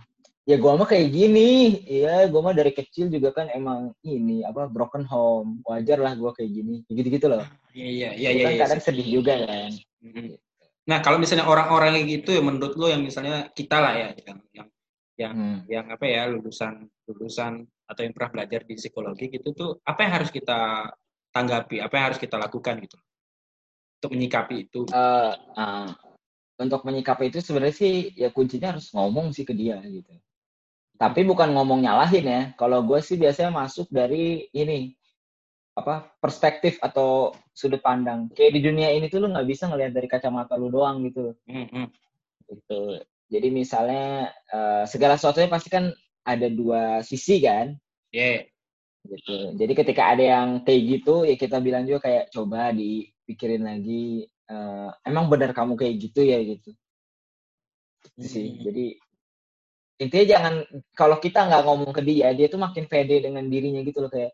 Ya 0.50 0.58
gue 0.58 0.72
mah 0.74 0.90
kayak 0.90 1.14
gini, 1.14 1.82
iya 1.86 2.26
gue 2.26 2.42
mah 2.42 2.50
dari 2.50 2.74
kecil 2.74 3.14
juga 3.14 3.30
kan 3.30 3.54
emang 3.54 3.94
ini 4.02 4.42
apa 4.42 4.66
broken 4.66 5.06
home, 5.06 5.62
wajar 5.70 6.02
lah 6.02 6.18
gue 6.18 6.34
kayak 6.34 6.50
gini, 6.50 6.82
gitu-gitu 6.90 7.30
loh. 7.30 7.46
Iya 7.78 8.10
iya 8.18 8.30
iya. 8.34 8.50
Kan 8.50 8.54
iya, 8.58 8.62
kadang 8.66 8.82
sedih 8.82 9.22
juga 9.22 9.38
kan. 9.46 9.70
Nah, 10.90 11.00
kalau 11.06 11.22
misalnya 11.22 11.46
orang-orang 11.46 12.02
yang 12.02 12.08
gitu 12.22 12.34
ya 12.34 12.42
menurut 12.42 12.74
lo 12.74 12.90
yang 12.90 13.06
misalnya 13.06 13.48
kita 13.54 13.78
lah 13.78 13.94
ya 13.94 14.10
yang 14.18 14.40
yang 14.52 14.68
yang, 15.22 15.34
hmm. 15.38 15.58
yang 15.70 15.86
apa 15.94 16.06
ya 16.10 16.26
lulusan 16.26 16.90
lulusan 17.06 17.62
atau 17.86 18.02
yang 18.02 18.14
pernah 18.16 18.32
belajar 18.34 18.66
di 18.66 18.74
psikologi 18.74 19.30
gitu 19.30 19.54
tuh 19.54 19.70
apa 19.86 20.00
yang 20.02 20.14
harus 20.18 20.34
kita 20.34 20.90
tanggapi, 21.30 21.78
apa 21.80 21.94
yang 21.94 22.06
harus 22.12 22.20
kita 22.20 22.36
lakukan 22.42 22.82
gitu 22.82 22.98
untuk 24.02 24.12
menyikapi 24.18 24.56
itu? 24.66 24.82
Uh, 24.90 25.38
uh, 25.54 25.90
untuk 26.58 26.82
menyikapi 26.86 27.30
itu 27.30 27.42
sebenarnya 27.42 27.76
sih 27.78 27.94
ya 28.18 28.30
kuncinya 28.34 28.74
harus 28.78 28.90
ngomong 28.94 29.34
sih 29.34 29.46
ke 29.46 29.54
dia 29.54 29.78
gitu. 29.86 30.14
Tapi 30.98 31.26
bukan 31.26 31.50
ngomong 31.58 31.82
nyalahin 31.82 32.26
ya. 32.26 32.42
Kalau 32.54 32.86
gue 32.86 33.02
sih 33.02 33.18
biasanya 33.18 33.50
masuk 33.50 33.90
dari 33.90 34.46
ini 34.54 34.94
apa 35.72 36.12
perspektif 36.20 36.76
atau 36.84 37.32
sudut 37.56 37.80
pandang. 37.80 38.28
Kayak 38.36 38.60
di 38.60 38.62
dunia 38.62 38.90
ini 38.92 39.08
tuh 39.08 39.24
lu 39.24 39.32
nggak 39.32 39.48
bisa 39.48 39.72
ngelihat 39.72 39.96
dari 39.96 40.08
kacamata 40.12 40.60
lu 40.60 40.68
doang 40.68 41.04
gitu. 41.08 41.32
Mm-hmm. 41.48 41.86
gitu. 42.52 42.82
Jadi 43.32 43.48
misalnya 43.48 44.28
uh, 44.52 44.84
segala 44.84 45.16
sesuatunya 45.16 45.48
pasti 45.48 45.72
kan 45.72 45.96
ada 46.28 46.48
dua 46.52 47.00
sisi 47.00 47.40
kan? 47.40 47.72
Yeah. 48.12 48.44
gitu. 49.08 49.56
Jadi 49.56 49.74
ketika 49.74 50.12
ada 50.12 50.24
yang 50.24 50.48
kayak 50.68 50.82
gitu 51.00 51.24
ya 51.24 51.36
kita 51.40 51.58
bilang 51.64 51.88
juga 51.88 52.06
kayak 52.06 52.30
coba 52.36 52.76
dipikirin 52.76 53.64
lagi 53.64 54.28
uh, 54.52 54.92
emang 55.08 55.32
benar 55.32 55.56
kamu 55.56 55.80
kayak 55.80 55.96
gitu 56.04 56.28
ya? 56.28 56.44
Gitu. 56.44 56.76
Mm-hmm. 58.20 58.28
sih. 58.28 58.48
Jadi 58.60 58.86
intinya 60.04 60.26
jangan 60.28 60.54
kalau 60.98 61.18
kita 61.22 61.48
nggak 61.48 61.64
ngomong 61.64 61.92
ke 61.96 62.02
dia 62.04 62.34
dia 62.36 62.50
tuh 62.50 62.58
makin 62.60 62.90
pede 62.90 63.22
dengan 63.22 63.46
dirinya 63.46 63.86
gitu 63.86 64.02
loh 64.02 64.10
kayak 64.10 64.34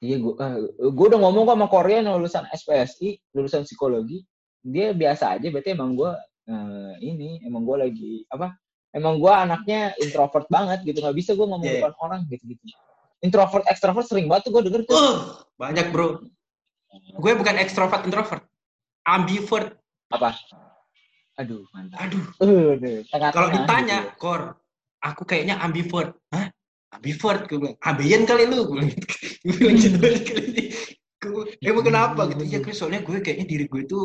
Iya, 0.00 0.16
gue, 0.16 0.32
uh, 0.32 0.58
gue 0.80 1.06
udah 1.12 1.20
ngomong 1.20 1.44
kok 1.44 1.56
sama 1.60 1.68
Korea 1.68 2.00
yang 2.00 2.16
lulusan 2.16 2.48
SPSI, 2.48 3.20
lulusan 3.36 3.68
psikologi, 3.68 4.24
dia 4.64 4.96
biasa 4.96 5.36
aja. 5.36 5.46
Berarti 5.52 5.76
emang 5.76 5.92
gue 5.92 6.12
uh, 6.48 6.92
ini, 7.04 7.44
emang 7.44 7.64
gue 7.68 7.76
lagi 7.76 8.12
apa? 8.32 8.56
emang 8.90 9.22
gue 9.22 9.30
anaknya 9.30 9.94
introvert 10.02 10.50
banget 10.50 10.82
gitu. 10.82 10.98
Nggak 10.98 11.14
bisa 11.14 11.30
gue 11.38 11.46
ngomong 11.46 11.62
yeah. 11.62 11.78
depan 11.78 11.94
orang 12.02 12.26
gitu 12.26 12.42
gitu 12.42 12.74
introvert 13.20 13.64
ekstrovert 13.68 14.08
sering 14.08 14.26
banget 14.26 14.48
tuh 14.48 14.52
gue 14.58 14.62
denger 14.68 14.82
tuh. 14.88 14.96
Uh, 14.96 15.16
banyak 15.60 15.92
bro. 15.92 16.24
Gue 17.20 17.32
bukan 17.36 17.56
ekstrovert 17.60 18.02
introvert. 18.08 18.42
Ambivert. 19.06 19.76
Apa? 20.10 20.34
Aduh 21.38 21.64
mantap. 21.72 22.08
Aduh. 22.08 22.24
Uh, 22.40 23.04
kalau 23.32 23.48
ditanya 23.52 24.10
gitu. 24.10 24.20
Kor 24.20 24.56
aku 25.04 25.22
kayaknya 25.28 25.60
ambivert. 25.60 26.16
Hah 26.32 26.48
ambivert 26.90 27.46
gue 27.46 27.58
bilang 27.58 27.76
ambian 27.86 28.22
kali 28.26 28.44
lu. 28.50 28.66
Gue 28.66 29.54
bilang 29.56 29.76
gitu 29.78 29.98
emang 31.60 31.84
kenapa? 31.84 32.20
Gitu. 32.32 32.42
Ya 32.48 32.58
gue 32.58 32.74
soalnya 32.74 33.00
gue 33.04 33.20
kayaknya 33.20 33.46
diri 33.46 33.64
gue 33.68 33.82
itu 33.84 34.00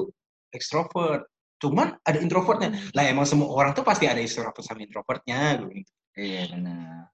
ekstrovert 0.52 1.26
cuman 1.60 1.98
ada 2.04 2.20
introvertnya. 2.20 2.76
Lah 2.94 3.04
emang 3.08 3.26
semua 3.26 3.50
orang 3.50 3.72
tuh 3.74 3.84
pasti 3.88 4.06
ada 4.06 4.20
ekstrovert 4.20 4.62
sama 4.62 4.84
introvertnya 4.84 5.64
gue 5.64 5.82
gitu. 5.82 5.92
Iya 6.16 6.42
benar. 6.54 7.12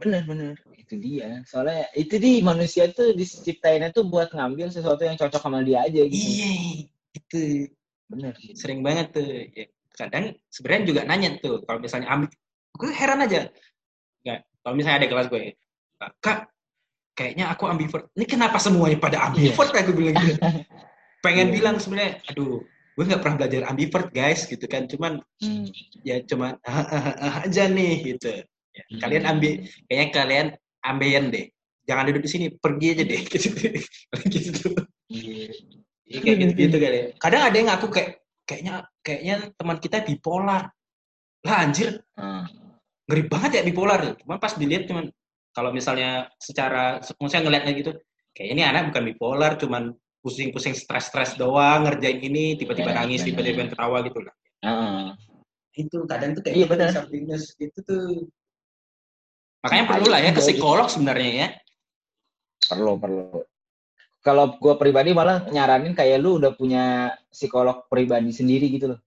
Benar 0.00 0.22
benar. 0.26 0.54
Itu 0.74 0.98
dia. 0.98 1.46
Soalnya 1.46 1.86
itu 1.94 2.18
di 2.18 2.42
manusia 2.42 2.90
tuh 2.90 3.14
diciptainnya 3.14 3.94
tuh 3.94 4.08
buat 4.08 4.32
ngambil 4.34 4.72
sesuatu 4.72 5.06
yang 5.06 5.14
cocok 5.14 5.40
sama 5.40 5.62
dia 5.62 5.84
aja 5.86 6.02
gitu. 6.04 6.26
Iya 6.26 6.50
itu 7.12 7.42
benar. 8.08 8.32
Gitu. 8.36 8.56
sering 8.60 8.80
banget 8.84 9.12
tuh 9.16 9.24
ya, 9.56 9.64
kadang 9.96 10.36
sebenarnya 10.52 10.84
juga 10.84 11.00
nanya 11.08 11.30
tuh 11.40 11.64
kalau 11.64 11.80
misalnya 11.80 12.08
ambil 12.12 12.28
gue 12.72 12.90
heran 12.92 13.24
aja 13.24 13.40
kalau 14.62 14.74
misalnya 14.78 14.98
ada 15.04 15.08
kelas 15.10 15.26
gue 15.28 15.58
kak 16.22 16.50
kayaknya 17.12 17.52
aku 17.52 17.68
ambivert 17.68 18.08
ini 18.16 18.24
kenapa 18.24 18.56
semuanya 18.56 18.98
pada 18.98 19.30
ambivert 19.30 19.70
yeah. 19.70 19.82
aku 19.84 19.92
bilang 19.92 20.16
gitu 20.22 20.38
pengen 21.24 21.50
yeah. 21.50 21.54
bilang 21.54 21.76
sebenarnya 21.78 22.22
aduh 22.32 22.64
gue 22.92 23.04
nggak 23.08 23.22
pernah 23.24 23.36
belajar 23.44 23.62
ambivert 23.68 24.08
guys 24.12 24.44
gitu 24.48 24.64
kan 24.68 24.88
cuman 24.88 25.20
hmm. 25.40 25.66
ya 26.04 26.20
cuman 26.28 26.56
aja 27.46 27.64
nih 27.68 28.16
gitu 28.16 28.44
ya, 28.72 28.82
hmm. 28.88 29.00
kalian 29.00 29.24
ambil 29.28 29.52
kayaknya 29.88 30.08
kalian 30.12 30.46
ambeien 30.84 31.24
deh 31.32 31.46
jangan 31.88 32.04
duduk 32.08 32.22
di 32.24 32.30
sini 32.30 32.46
pergi 32.52 32.86
aja 32.96 33.04
deh 33.04 33.20
gitu 33.32 33.48
gitu 34.32 34.68
yeah. 35.08 36.20
kayak 36.20 36.36
gitu 36.48 36.52
gitu 36.56 36.76
kali 36.80 36.96
ya. 36.96 37.06
kadang 37.20 37.42
ada 37.48 37.56
yang 37.56 37.70
aku 37.72 37.86
kayak 37.92 38.22
kayaknya 38.44 38.74
kayaknya 39.00 39.36
teman 39.56 39.78
kita 39.80 40.04
bipolar 40.04 40.72
lah 41.42 41.56
anjir 41.58 42.00
hmm. 42.16 42.61
Ngeri 43.10 43.22
banget 43.26 43.50
ya 43.58 43.62
bipolar 43.66 44.14
cuman 44.22 44.38
pas 44.38 44.54
dilihat 44.54 44.86
cuman 44.86 45.10
kalau 45.52 45.70
misalnya 45.74 46.30
secara 46.38 47.02
maksudnya 47.18 47.42
ngeliatnya 47.44 47.72
gitu 47.76 47.92
kayak 48.32 48.48
ini 48.56 48.62
anak 48.64 48.92
bukan 48.92 49.04
bipolar 49.12 49.52
cuman 49.60 49.92
pusing-pusing 50.22 50.72
stres-stres 50.72 51.34
doang 51.34 51.84
ngerjain 51.84 52.22
ini 52.22 52.54
tiba-tiba 52.54 52.94
ya, 52.94 53.02
nangis 53.02 53.26
tiba-tiba 53.26 53.66
ketawa 53.68 54.06
gitu 54.06 54.22
lah. 54.22 54.34
Uh. 54.62 55.10
itu 55.72 56.04
kadang 56.04 56.36
tuh 56.36 56.44
kayak 56.44 56.56
iya, 56.56 56.66
benar. 56.68 56.92
happiness 56.92 57.56
itu 57.56 57.78
tuh. 57.82 58.28
Makanya 59.64 59.84
perlu 59.88 60.06
lah 60.12 60.20
ya 60.20 60.30
ke 60.36 60.44
psikolog 60.44 60.86
sebenarnya 60.86 61.30
ya. 61.32 61.48
Perlu 62.68 63.00
perlu. 63.00 63.40
Kalau 64.22 64.54
gue 64.60 64.74
pribadi 64.78 65.16
malah 65.16 65.48
nyaranin 65.48 65.96
kayak 65.96 66.20
lu 66.20 66.38
udah 66.38 66.52
punya 66.54 67.10
psikolog 67.32 67.88
pribadi 67.88 68.30
sendiri 68.30 68.68
gitu 68.68 68.94
loh 68.94 69.00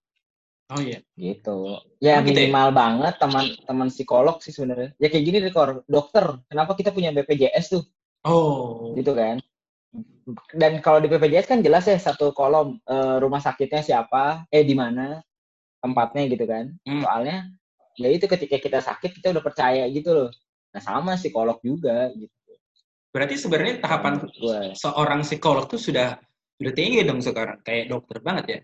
Oh 0.73 0.81
iya. 0.81 0.99
Gitu. 1.13 1.77
Ya 2.01 2.19
oh, 2.19 2.25
gitu 2.25 2.39
ya? 2.41 2.49
minimal 2.49 2.67
ya? 2.69 2.73
banget 2.73 3.13
teman-teman 3.21 3.89
psikolog 3.93 4.37
sih 4.41 4.53
sebenarnya. 4.53 4.93
Ya 4.97 5.07
kayak 5.13 5.25
gini 5.25 5.37
deh, 5.43 5.53
dokter. 5.85 6.41
Kenapa 6.49 6.73
kita 6.73 6.89
punya 6.89 7.13
BPJS 7.13 7.77
tuh? 7.77 7.83
Oh. 8.25 8.97
Gitu 8.97 9.13
kan 9.13 9.37
dan 10.51 10.81
kalau 10.81 10.97
di 10.97 11.07
BPJS 11.07 11.47
kan 11.47 11.59
jelas 11.61 11.85
ya 11.85 11.97
satu 12.01 12.33
kolom 12.33 12.81
uh, 12.89 13.21
rumah 13.21 13.39
sakitnya 13.39 13.85
siapa, 13.85 14.43
eh 14.49 14.65
di 14.65 14.73
mana 14.73 15.21
tempatnya 15.79 16.25
gitu 16.33 16.45
kan. 16.49 16.73
Hmm. 16.83 17.05
Soalnya 17.05 17.37
ya 17.95 18.09
itu 18.11 18.25
ketika 18.25 18.57
kita 18.57 18.79
sakit 18.81 19.21
kita 19.21 19.31
udah 19.31 19.43
percaya 19.45 19.85
gitu 19.93 20.09
loh. 20.11 20.29
Nah 20.73 20.81
sama 20.81 21.15
psikolog 21.15 21.61
juga 21.61 22.09
gitu. 22.17 22.33
Berarti 23.13 23.35
sebenarnya 23.39 23.79
tahapan 23.79 24.27
gue. 24.27 24.75
seorang 24.75 25.23
psikolog 25.23 25.69
tuh 25.71 25.79
sudah 25.79 26.19
sudah 26.59 26.73
tinggi 26.75 27.05
dong 27.05 27.23
sekarang, 27.23 27.63
kayak 27.63 27.91
dokter 27.91 28.19
banget 28.19 28.45
ya? 28.47 28.59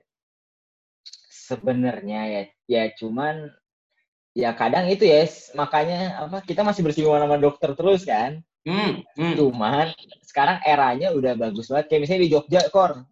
Sebenarnya 1.51 2.21
ya, 2.27 2.41
ya 2.67 2.83
cuman 2.95 3.51
ya 4.31 4.55
kadang 4.55 4.87
itu 4.87 5.03
ya 5.03 5.27
makanya 5.59 6.23
apa 6.23 6.39
kita 6.47 6.63
masih 6.63 6.87
bersinggungan 6.87 7.27
sama 7.27 7.37
dokter 7.37 7.75
terus 7.75 8.07
kan. 8.07 8.39
Hmm, 8.61 9.01
hmm. 9.17 9.35
Cuman 9.41 9.89
sekarang 10.21 10.61
eranya 10.63 11.11
udah 11.11 11.33
bagus 11.33 11.67
banget. 11.67 11.91
Kayak 11.91 12.01
misalnya 12.05 12.23
di 12.23 12.31
Jogja, 12.31 12.61
Kor. 12.69 13.03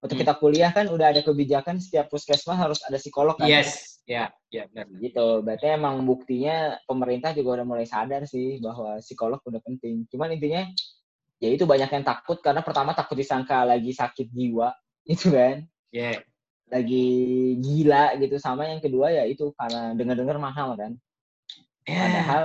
Untuk 0.00 0.16
hmm. 0.16 0.22
kita 0.24 0.34
kuliah 0.36 0.70
kan 0.72 0.86
udah 0.88 1.12
ada 1.12 1.20
kebijakan 1.24 1.80
setiap 1.80 2.12
puskesmas 2.12 2.56
harus 2.56 2.80
ada 2.84 2.96
psikolog 3.00 3.36
kan. 3.36 3.48
Yes, 3.48 4.00
ya, 4.04 4.32
ya 4.52 4.68
benar. 4.72 4.86
Gitu. 5.02 5.26
Berarti 5.44 5.66
emang 5.72 6.04
buktinya 6.04 6.76
pemerintah 6.84 7.32
juga 7.32 7.60
udah 7.60 7.66
mulai 7.66 7.88
sadar 7.88 8.24
sih 8.28 8.60
bahwa 8.60 9.00
psikolog 9.00 9.40
udah 9.44 9.60
penting. 9.64 10.04
Cuman 10.08 10.36
intinya 10.36 10.68
ya 11.36 11.48
itu 11.52 11.68
banyak 11.68 11.90
yang 11.92 12.04
takut 12.04 12.40
karena 12.40 12.64
pertama 12.64 12.96
takut 12.96 13.16
disangka 13.16 13.64
lagi 13.68 13.92
sakit 13.92 14.32
jiwa, 14.32 14.72
itu 15.12 15.32
kan. 15.32 15.64
Yeah. 15.92 16.24
Lagi 16.66 17.06
gila 17.62 18.18
gitu. 18.18 18.36
Sama 18.42 18.66
yang 18.66 18.82
kedua 18.82 19.14
ya 19.14 19.24
itu 19.26 19.54
karena 19.54 19.94
dengar-dengar 19.94 20.36
mahal 20.38 20.74
kan. 20.74 20.98
Yeah. 21.86 22.02
Padahal 22.02 22.44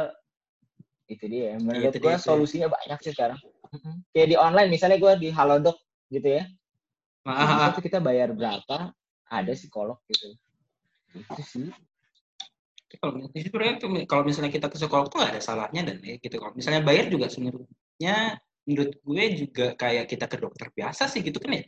itu 1.10 1.26
dia. 1.28 1.58
Menurut 1.58 1.94
gue 1.98 2.16
solusinya 2.22 2.70
banyak 2.70 3.00
sih 3.02 3.14
sekarang. 3.14 3.42
Kayak 4.14 4.28
di 4.30 4.38
online 4.38 4.70
misalnya 4.70 4.98
gue 5.02 5.14
di 5.18 5.30
halodoc 5.34 5.80
gitu 6.14 6.40
ya. 6.42 6.44
Nah, 7.26 7.70
itu 7.74 7.82
kita 7.86 8.02
bayar 8.02 8.34
berapa 8.34 8.94
ada 9.30 9.52
psikolog 9.54 9.98
gitu. 10.10 10.38
Itu 11.18 11.42
sih. 11.42 11.70
Kalau 13.00 13.24
sebenarnya 13.32 14.06
kalau 14.06 14.24
misalnya 14.28 14.52
kita 14.52 14.68
ke 14.68 14.76
psikolog 14.76 15.08
tuh 15.08 15.24
ada 15.24 15.40
salahnya 15.40 15.88
dan 15.88 16.04
ya 16.04 16.20
gitu. 16.20 16.38
Kalau 16.38 16.54
misalnya 16.54 16.84
bayar 16.84 17.08
juga 17.08 17.32
sebenarnya 17.32 18.38
menurut 18.68 18.94
gue 19.02 19.24
juga 19.42 19.74
kayak 19.74 20.06
kita 20.06 20.30
ke 20.30 20.38
dokter 20.38 20.70
biasa 20.70 21.10
sih 21.10 21.26
gitu 21.26 21.42
kan 21.42 21.58
ya 21.58 21.66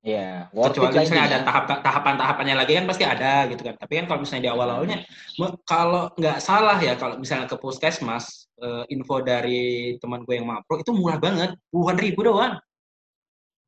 Iya, 0.00 0.48
yeah, 0.48 0.64
kecuali 0.72 0.96
misalnya 0.96 1.28
ada 1.28 1.38
tahap 1.44 1.64
tahapan-tahapannya 1.84 2.56
lagi 2.56 2.72
kan 2.72 2.88
pasti 2.88 3.04
ada 3.04 3.44
gitu 3.52 3.60
kan. 3.60 3.76
Tapi 3.76 3.92
kan 4.00 4.04
kalau 4.08 4.20
misalnya 4.24 4.44
di 4.48 4.52
awal-awalnya, 4.56 4.98
kalau 5.68 6.08
nggak 6.16 6.40
salah 6.40 6.80
ya 6.80 6.96
kalau 6.96 7.20
misalnya 7.20 7.44
ke 7.44 7.60
puskesmas, 7.60 8.48
uh, 8.64 8.88
info 8.88 9.20
dari 9.20 9.92
teman 10.00 10.24
gue 10.24 10.40
yang 10.40 10.48
mapro 10.48 10.80
itu 10.80 10.96
murah 10.96 11.20
banget, 11.20 11.52
puluhan 11.68 12.00
ribu 12.00 12.24
doang. 12.24 12.56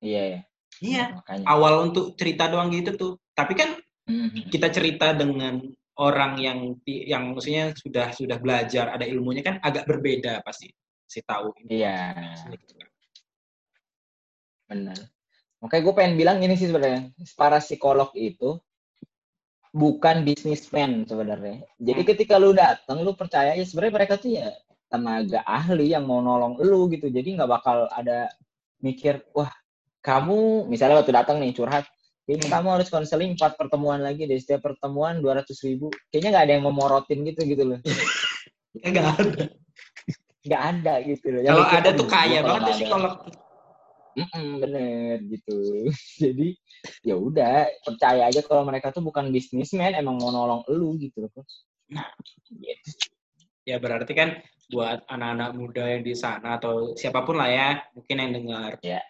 Iya. 0.01 0.25
Yeah, 0.25 0.41
iya. 0.81 1.05
Makanya. 1.21 1.45
Awal 1.53 1.75
untuk 1.93 2.17
cerita 2.17 2.49
doang 2.49 2.73
gitu 2.73 2.97
tuh. 2.97 3.13
Tapi 3.37 3.53
kan 3.53 3.77
mm-hmm. 4.09 4.49
kita 4.49 4.73
cerita 4.73 5.13
dengan 5.13 5.61
orang 6.01 6.41
yang 6.41 6.81
yang 6.89 7.37
maksudnya 7.37 7.77
sudah 7.77 8.09
sudah 8.09 8.41
belajar 8.41 8.89
ada 8.89 9.05
ilmunya 9.05 9.45
kan 9.45 9.61
agak 9.61 9.85
berbeda 9.85 10.41
pasti 10.41 10.73
si 11.05 11.21
tahu. 11.21 11.53
Iya. 11.69 12.17
Yeah. 12.41 12.57
Gitu 12.57 12.73
kan. 12.81 12.89
Benar 14.73 15.13
Makanya 15.63 15.83
gue 15.87 15.95
pengen 15.95 16.15
bilang 16.19 16.39
ini 16.43 16.59
sih 16.59 16.67
sebenarnya 16.67 17.15
para 17.39 17.63
psikolog 17.63 18.11
itu 18.19 18.59
bukan 19.71 20.27
bisnismen 20.27 21.07
sebenarnya. 21.07 21.63
Jadi 21.79 22.01
hmm. 22.03 22.11
ketika 22.13 22.35
lu 22.37 22.53
datang, 22.53 23.01
lu 23.01 23.15
percaya 23.15 23.55
ya 23.55 23.65
sebenarnya 23.65 23.95
mereka 23.95 24.15
tuh 24.19 24.37
ya 24.37 24.51
tenaga 24.91 25.41
ahli 25.49 25.95
yang 25.95 26.05
mau 26.05 26.21
nolong 26.21 26.61
lu 26.61 26.91
gitu. 26.91 27.09
Jadi 27.09 27.39
nggak 27.39 27.49
bakal 27.49 27.87
ada 27.95 28.29
mikir, 28.83 29.23
wah 29.33 29.49
kamu 30.03 30.67
misalnya 30.67 31.01
waktu 31.01 31.15
datang 31.15 31.39
nih 31.39 31.55
curhat, 31.55 31.87
ini 32.27 32.43
kamu 32.43 32.79
harus 32.79 32.91
konseling 32.91 33.39
empat 33.39 33.55
pertemuan 33.55 34.03
lagi 34.03 34.27
deh. 34.27 34.37
Setiap 34.37 34.67
pertemuan 34.67 35.23
dua 35.23 35.41
ratus 35.41 35.63
ribu. 35.63 35.95
Kayaknya 36.11 36.29
nggak 36.35 36.45
ada 36.45 36.53
yang 36.59 36.65
memorotin 36.67 37.19
gitu 37.23 37.41
gitu 37.47 37.63
loh. 37.71 37.81
Nggak 38.77 39.07
ada. 39.15 39.43
Nggak 40.43 40.63
ada 40.75 40.95
gitu 41.07 41.27
loh. 41.33 41.41
Kalau 41.47 41.67
ada 41.71 41.91
tuh 41.95 42.07
kaya 42.11 42.39
banget 42.43 42.63
sih 42.75 42.77
psikolog. 42.85 43.15
Mm-mm, 44.17 44.49
bener 44.61 45.17
gitu. 45.27 45.89
Jadi 46.23 46.57
ya 47.07 47.15
udah 47.17 47.69
percaya 47.85 48.29
aja 48.29 48.41
kalau 48.45 48.67
mereka 48.67 48.91
tuh 48.91 49.03
bukan 49.05 49.31
bisnismen, 49.33 49.97
emang 49.97 50.19
mau 50.21 50.31
nolong 50.31 50.63
elu 50.69 50.99
gitu 51.01 51.27
loh. 51.27 51.45
Nah, 51.93 52.09
gitu. 52.49 52.93
Ya 53.63 53.79
berarti 53.79 54.13
kan 54.13 54.43
buat 54.73 55.05
anak-anak 55.07 55.51
muda 55.55 55.85
yang 55.87 56.03
di 56.03 56.17
sana 56.19 56.59
atau 56.59 56.99
siapa 56.99 57.23
pun 57.23 57.39
lah 57.39 57.51
ya, 57.51 57.69
mungkin 57.95 58.17
yang 58.19 58.33
dengar. 58.35 58.81
Ya 58.83 59.05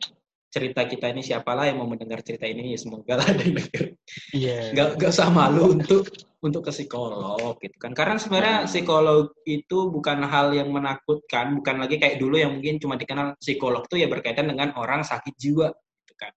cerita 0.53 0.85
kita 0.85 1.09
ini 1.09 1.25
siapalah 1.25 1.65
yang 1.65 1.81
mau 1.81 1.89
mendengar 1.89 2.21
cerita 2.21 2.45
ini 2.45 2.77
ya 2.77 2.79
semoga 2.79 3.17
lah 3.17 3.31
dengar. 3.41 3.97
Iya. 4.37 4.77
Gak, 4.77 4.89
gak 5.01 5.11
usah 5.17 5.33
malu 5.33 5.81
untuk 5.81 6.13
untuk 6.43 6.67
ke 6.67 6.75
psikolog 6.75 7.55
gitu 7.63 7.77
kan. 7.79 7.95
Karena 7.95 8.19
sebenarnya 8.19 8.57
psikolog 8.67 9.31
itu 9.47 9.89
bukan 9.95 10.27
hal 10.27 10.51
yang 10.51 10.75
menakutkan, 10.75 11.55
bukan 11.55 11.87
lagi 11.87 12.03
kayak 12.03 12.19
dulu 12.19 12.35
yang 12.35 12.59
mungkin 12.59 12.83
cuma 12.83 12.99
dikenal 12.99 13.39
psikolog 13.39 13.87
tuh 13.87 14.03
ya 14.03 14.11
berkaitan 14.11 14.51
dengan 14.51 14.75
orang 14.75 15.07
sakit 15.07 15.39
jiwa 15.39 15.71
gitu 16.03 16.15
kan. 16.19 16.33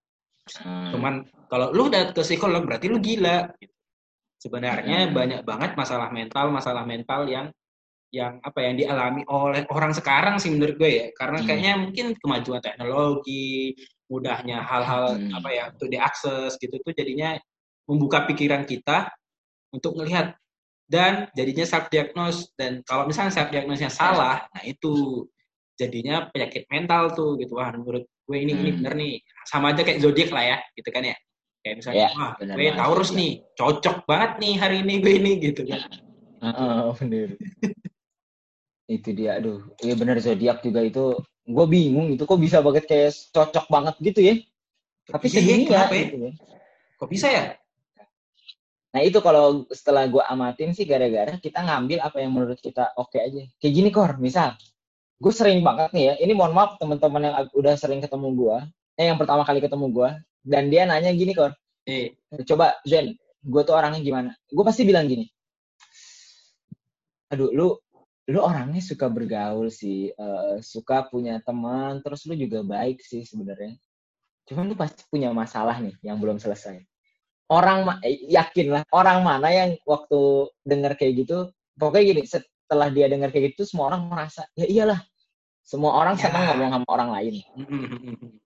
Hmm. 0.62 0.94
Cuman 0.94 1.14
kalau 1.50 1.74
lu 1.74 1.90
udah 1.90 2.14
ke 2.14 2.22
psikolog 2.22 2.62
berarti 2.70 2.86
lu 2.86 3.02
gila 3.02 3.50
gitu. 3.58 3.74
Sebenarnya 4.38 5.10
hmm. 5.10 5.14
banyak 5.18 5.42
banget 5.42 5.72
masalah 5.74 6.14
mental, 6.14 6.54
masalah 6.54 6.86
mental 6.86 7.26
yang 7.26 7.50
yang 8.14 8.40
apa 8.46 8.62
yang 8.62 8.78
dialami 8.78 9.26
oleh 9.28 9.66
orang 9.74 9.92
sekarang 9.92 10.40
sih 10.40 10.54
menurut 10.54 10.80
gue 10.80 10.88
ya 10.88 11.08
karena 11.18 11.42
hmm. 11.42 11.48
kayaknya 11.50 11.74
mungkin 11.76 12.06
kemajuan 12.16 12.62
teknologi 12.64 13.76
mudahnya 14.08 14.64
hal-hal 14.64 15.20
hmm. 15.20 15.36
apa 15.36 15.50
ya 15.52 15.64
untuk 15.74 15.90
diakses 15.92 16.56
gitu 16.62 16.80
tuh 16.80 16.94
jadinya 16.96 17.36
membuka 17.90 18.24
pikiran 18.24 18.64
kita 18.64 19.12
untuk 19.76 20.00
melihat 20.00 20.40
dan 20.88 21.28
jadinya 21.34 21.66
self 21.66 21.90
diagnose 21.90 22.54
dan 22.56 22.86
kalau 22.86 23.10
misalnya 23.10 23.34
self 23.34 23.50
diagnosnya 23.50 23.90
salah 23.90 24.46
nah 24.54 24.64
itu 24.64 25.26
jadinya 25.76 26.32
penyakit 26.32 26.66
mental 26.72 27.12
tuh 27.14 27.36
gitu. 27.40 27.60
Wah 27.60 27.72
menurut 27.76 28.08
gue 28.08 28.38
ini 28.38 28.56
hmm. 28.56 28.62
ini 28.64 28.70
bener 28.82 28.94
nih. 28.96 29.14
Sama 29.46 29.76
aja 29.76 29.84
kayak 29.84 30.02
zodiak 30.02 30.32
lah 30.32 30.44
ya 30.44 30.58
gitu 30.74 30.90
kan 30.90 31.04
ya. 31.04 31.16
Kayak 31.62 31.76
misalnya 31.82 32.06
ya, 32.06 32.10
wah 32.14 32.32
gue 32.38 32.72
Taurus 32.78 33.12
nih 33.14 33.32
cocok 33.58 33.98
banget 34.06 34.32
nih 34.42 34.54
hari 34.58 34.76
ini 34.82 34.94
gue 35.04 35.14
ini 35.20 35.32
gitu 35.42 35.62
kan. 35.68 35.82
Uh, 36.42 36.94
bener. 36.98 37.30
Itu 38.86 39.10
dia 39.12 39.42
aduh. 39.42 39.62
Iya 39.84 39.94
bener 40.00 40.18
zodiak 40.24 40.64
juga 40.64 40.82
itu. 40.86 41.20
Gue 41.46 41.66
bingung 41.70 42.10
itu 42.10 42.26
kok 42.26 42.42
bisa 42.42 42.62
banget 42.64 42.90
kayak 42.90 43.14
cocok 43.30 43.66
banget 43.70 43.96
gitu 44.02 44.20
ya? 44.22 44.36
Tapi 45.06 45.26
segini 45.30 45.70
ya, 45.70 45.86
ya, 45.86 46.02
gitu 46.10 46.18
ya. 46.18 46.32
Kok 46.98 47.10
bisa 47.12 47.28
ya 47.30 47.44
Nah 48.96 49.04
itu 49.04 49.20
kalau 49.20 49.68
setelah 49.76 50.08
gue 50.08 50.24
amatin 50.24 50.72
sih 50.72 50.88
gara-gara 50.88 51.36
kita 51.36 51.60
ngambil 51.68 52.00
apa 52.00 52.24
yang 52.24 52.32
menurut 52.32 52.56
kita 52.64 52.96
oke 52.96 53.12
okay 53.12 53.28
aja. 53.28 53.44
Kayak 53.60 53.74
gini 53.76 53.90
kor, 53.92 54.16
misal 54.24 54.56
gue 55.20 55.34
sering 55.36 55.60
banget 55.68 55.92
nih 55.92 56.04
ya. 56.08 56.14
Ini 56.24 56.32
mohon 56.32 56.56
maaf 56.56 56.80
teman-teman 56.80 57.28
yang 57.28 57.36
udah 57.52 57.76
sering 57.76 58.00
ketemu 58.00 58.32
gue, 58.40 58.58
eh 58.96 59.12
yang 59.12 59.20
pertama 59.20 59.44
kali 59.44 59.60
ketemu 59.60 59.92
gue, 59.92 60.10
dan 60.48 60.72
dia 60.72 60.88
nanya 60.88 61.12
gini 61.12 61.36
kor, 61.36 61.52
eh. 61.84 62.16
coba 62.48 62.80
Zen, 62.88 63.20
gue 63.44 63.62
tuh 63.68 63.76
orangnya 63.76 64.00
gimana? 64.00 64.32
Gue 64.48 64.64
pasti 64.64 64.88
bilang 64.88 65.12
gini, 65.12 65.28
aduh 67.32 67.52
lu 67.52 67.76
lu 68.32 68.40
orangnya 68.40 68.80
suka 68.80 69.12
bergaul 69.12 69.68
sih, 69.68 70.08
uh, 70.16 70.58
suka 70.64 71.08
punya 71.12 71.44
teman, 71.44 72.00
terus 72.00 72.24
lu 72.32 72.34
juga 72.40 72.64
baik 72.64 73.04
sih 73.04 73.28
sebenarnya. 73.28 73.76
Cuman 74.48 74.72
lu 74.72 74.76
pasti 74.80 75.04
punya 75.12 75.36
masalah 75.36 75.84
nih 75.84 75.96
yang 76.00 76.16
belum 76.24 76.40
selesai 76.40 76.95
orang 77.52 78.02
eh, 78.02 78.26
yakin 78.30 78.68
lah 78.74 78.84
orang 78.94 79.22
mana 79.22 79.48
yang 79.54 79.70
waktu 79.86 80.50
dengar 80.66 80.98
kayak 80.98 81.26
gitu 81.26 81.54
pokoknya 81.78 82.06
gini 82.16 82.22
setelah 82.26 82.90
dia 82.90 83.06
dengar 83.06 83.30
kayak 83.30 83.54
gitu 83.54 83.68
semua 83.70 83.94
orang 83.94 84.10
merasa 84.10 84.48
ya 84.58 84.66
iyalah 84.66 85.00
semua 85.66 85.98
orang 85.98 86.14
ya. 86.16 86.30
senang 86.30 86.44
ngomong 86.54 86.72
sama 86.78 86.88
orang 86.94 87.10
lain. 87.20 87.36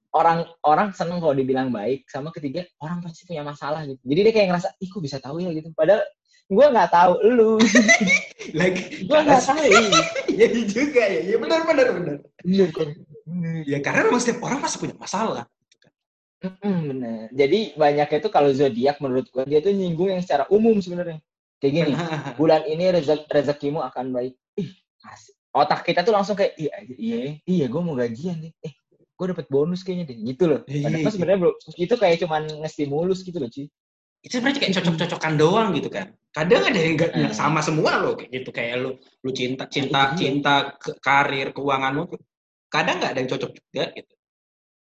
Orang 0.10 0.42
orang 0.66 0.90
senang 0.90 1.22
kalau 1.22 1.38
dibilang 1.38 1.70
baik 1.70 2.10
sama 2.10 2.34
ketiga 2.34 2.66
orang 2.82 2.98
pasti 2.98 3.30
punya 3.30 3.46
masalah 3.46 3.86
gitu. 3.86 4.02
Jadi 4.02 4.20
dia 4.26 4.34
kayak 4.34 4.48
ngerasa 4.50 4.70
ih 4.82 4.90
kok 4.90 5.06
bisa 5.06 5.22
tahu 5.22 5.38
ya? 5.38 5.54
gitu. 5.54 5.70
Padahal 5.78 6.02
gue 6.50 6.66
nggak 6.66 6.90
tahu 6.90 7.14
lu. 7.30 7.62
Lagi 8.58 9.06
gue 9.06 9.20
nggak 9.22 9.44
tahu. 9.46 9.70
ya 10.42 10.48
juga 10.66 11.04
ya. 11.06 11.22
Ya 11.30 11.38
benar 11.38 11.62
benar 11.62 11.88
benar. 11.94 12.18
Ya 13.70 13.78
karena 13.86 14.10
memang 14.10 14.18
setiap 14.18 14.42
orang 14.50 14.66
pasti 14.66 14.82
punya 14.82 14.98
masalah 14.98 15.46
Bener. 16.64 17.28
Jadi 17.36 17.76
banyaknya 17.76 18.18
itu 18.24 18.30
kalau 18.32 18.50
zodiak 18.56 19.04
menurut 19.04 19.28
gue 19.28 19.44
dia 19.44 19.60
tuh 19.60 19.76
nyinggung 19.76 20.08
yang 20.08 20.24
secara 20.24 20.48
umum 20.48 20.80
sebenarnya. 20.80 21.20
Kayak 21.60 21.74
gini, 21.76 21.92
bulan 22.40 22.64
ini 22.64 22.96
rezek 22.96 23.28
rezekimu 23.28 23.84
akan 23.84 24.16
baik. 24.16 24.34
Ih, 24.56 24.72
asik. 25.04 25.36
Otak 25.52 25.84
kita 25.84 26.08
tuh 26.08 26.16
langsung 26.16 26.40
kayak 26.40 26.56
iya 26.56 26.72
iya 26.96 27.18
iya 27.44 27.66
gue 27.68 27.82
mau 27.84 27.98
gajian 27.98 28.40
nih. 28.40 28.54
Eh, 28.64 28.74
gue 29.20 29.26
dapet 29.36 29.52
bonus 29.52 29.84
kayaknya 29.84 30.16
deh. 30.16 30.18
Gitu 30.24 30.44
loh. 30.48 30.62
Iya, 30.64 30.88
Padahal 30.88 31.04
iya. 31.04 31.12
sebenarnya 31.12 31.40
bro, 31.44 31.52
itu 31.76 31.96
kayak 32.00 32.18
cuman 32.24 32.44
ngestimulus 32.64 33.20
gitu 33.28 33.38
loh, 33.44 33.52
Ci. 33.52 33.68
Itu 34.24 34.40
sebenarnya 34.40 34.60
kayak 34.64 34.74
cocok-cocokan 34.80 35.34
doang 35.36 35.76
gitu 35.76 35.92
kan. 35.92 36.16
Kadang 36.32 36.64
ada 36.72 36.80
yang 36.80 36.96
enggak 36.96 37.12
hmm. 37.12 37.36
sama 37.36 37.60
semua 37.60 38.00
loh 38.00 38.16
kayak 38.16 38.32
gitu 38.32 38.50
kayak 38.56 38.80
lu 38.80 38.96
lu 39.26 39.32
cinta 39.36 39.68
cinta 39.68 40.14
iya. 40.14 40.16
cinta 40.16 40.56
ke, 40.80 40.96
karir 41.04 41.52
keuanganmu 41.52 42.08
kadang 42.70 43.02
nggak 43.02 43.12
ada 43.18 43.20
yang 43.20 43.32
cocok 43.34 43.52
juga 43.58 43.84
gitu. 43.98 44.14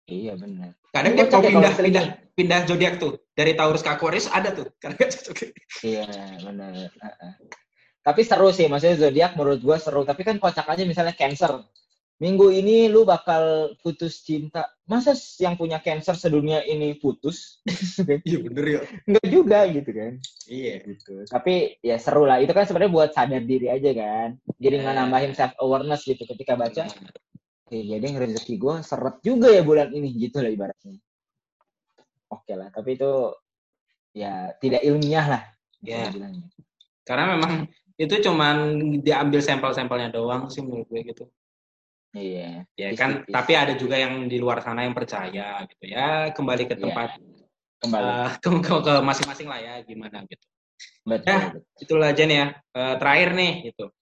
Iya 0.10 0.34
benar. 0.34 0.74
Kadang 0.90 1.14
dia 1.14 1.26
mau 1.30 1.42
pindah 1.46 1.74
pindah 1.78 2.06
pindah 2.34 2.60
zodiak 2.66 2.98
tuh 2.98 3.22
dari 3.38 3.54
Taurus 3.54 3.86
ke 3.86 3.94
Aquarius 3.94 4.26
ada 4.26 4.50
tuh 4.50 4.74
karena 4.82 4.98
cocok. 5.06 5.38
Iya 5.86 6.10
benar. 6.42 6.72
Uh 6.74 7.06
-uh. 7.06 7.34
Tapi 8.02 8.22
seru 8.26 8.50
sih 8.50 8.66
maksudnya 8.66 8.98
zodiak 8.98 9.38
menurut 9.38 9.62
gua 9.62 9.78
seru. 9.78 10.02
Tapi 10.02 10.26
kan 10.26 10.42
kocak 10.42 10.66
aja 10.66 10.82
misalnya 10.82 11.14
Cancer. 11.14 11.62
Minggu 12.20 12.52
ini 12.52 12.92
lu 12.92 13.08
bakal 13.08 13.78
putus 13.80 14.26
cinta. 14.26 14.68
Masa 14.90 15.16
yang 15.40 15.56
punya 15.56 15.80
Cancer 15.80 16.18
sedunia 16.18 16.66
ini 16.66 16.98
putus? 16.98 17.64
iya 18.28 18.38
bener 18.44 18.66
ya. 18.66 18.82
Enggak 19.08 19.28
juga 19.30 19.60
gitu 19.70 19.92
kan. 19.94 20.14
Iya. 20.50 20.74
Gitu. 20.84 21.14
Tapi 21.30 21.80
ya 21.86 21.96
seru 22.02 22.26
lah. 22.26 22.42
Itu 22.42 22.52
kan 22.52 22.66
sebenarnya 22.68 22.92
buat 22.92 23.10
sadar 23.14 23.46
diri 23.46 23.72
aja 23.72 23.94
kan. 23.94 24.36
Jadi 24.58 24.76
yeah. 24.84 24.92
nambahin 24.98 25.38
self 25.38 25.54
awareness 25.62 26.04
gitu 26.04 26.26
ketika 26.28 26.60
baca 26.60 26.90
Iya, 27.70 28.02
jadi 28.02 28.26
rezeki 28.26 28.56
gue 28.58 28.76
seret 28.82 29.16
juga 29.22 29.54
ya 29.54 29.62
bulan 29.62 29.94
ini 29.94 30.10
gitu 30.18 30.42
lah 30.42 30.50
ibaratnya. 30.50 30.98
Oke 32.34 32.54
lah, 32.58 32.74
tapi 32.74 32.98
itu 32.98 33.34
ya 34.18 34.54
tidak 34.58 34.82
ilmiah 34.82 35.26
lah. 35.38 35.44
Ya. 35.86 36.10
Karena 37.06 37.38
memang 37.38 37.70
itu 38.00 38.16
cuman 38.26 38.58
diambil 39.06 39.42
sampel-sampelnya 39.44 40.10
doang 40.10 40.50
sih 40.50 40.66
menurut 40.66 40.90
gue 40.90 41.02
gitu. 41.14 41.26
Iya. 42.18 42.66
Ya 42.74 42.90
kan, 42.98 43.22
isi. 43.22 43.30
tapi 43.30 43.54
ada 43.54 43.74
juga 43.78 44.02
yang 44.02 44.26
di 44.26 44.42
luar 44.42 44.66
sana 44.66 44.82
yang 44.82 44.98
percaya 44.98 45.62
gitu 45.70 45.86
ya. 45.94 46.34
Kembali 46.34 46.64
ke 46.66 46.74
iya. 46.74 46.82
tempat 46.82 47.10
ya. 47.22 47.46
kembali 47.80 48.10
uh, 48.12 48.32
ke, 48.42 48.50
ke, 48.82 48.94
masing-masing 49.06 49.48
lah 49.48 49.60
ya 49.62 49.74
gimana 49.86 50.26
gitu. 50.26 50.46
Betul. 51.06 51.30
Nah, 51.30 51.42
itulah 51.78 52.10
Jen 52.18 52.32
ya. 52.34 52.46
Uh, 52.74 52.98
terakhir 52.98 53.38
nih 53.38 53.70
gitu. 53.70 53.94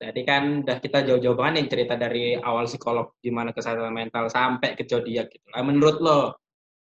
Tadi 0.00 0.24
kan 0.24 0.64
udah 0.64 0.80
kita 0.80 1.04
jauh-jauh 1.04 1.36
banget 1.36 1.52
nih 1.60 1.66
cerita 1.68 1.94
dari 2.00 2.32
awal 2.32 2.64
psikolog 2.64 3.12
gimana 3.20 3.52
kesehatan 3.52 3.92
mental 3.92 4.32
sampai 4.32 4.72
ke 4.72 4.88
zodiak 4.88 5.28
gitu. 5.28 5.44
Nah, 5.52 5.60
menurut 5.60 6.00
lo 6.00 6.20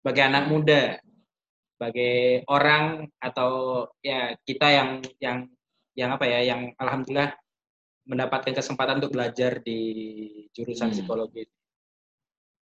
sebagai 0.04 0.28
anak 0.28 0.44
muda, 0.52 1.00
sebagai 1.72 2.44
orang 2.52 3.08
atau 3.16 3.86
ya 4.04 4.36
kita 4.44 4.66
yang 4.68 4.90
yang 5.24 5.38
yang 5.96 6.10
apa 6.12 6.28
ya 6.28 6.52
yang 6.52 6.76
alhamdulillah 6.76 7.32
mendapatkan 8.04 8.52
kesempatan 8.52 9.00
untuk 9.00 9.16
belajar 9.16 9.64
di 9.64 9.80
jurusan 10.52 10.92
hmm. 10.92 10.96
psikologi. 11.00 11.48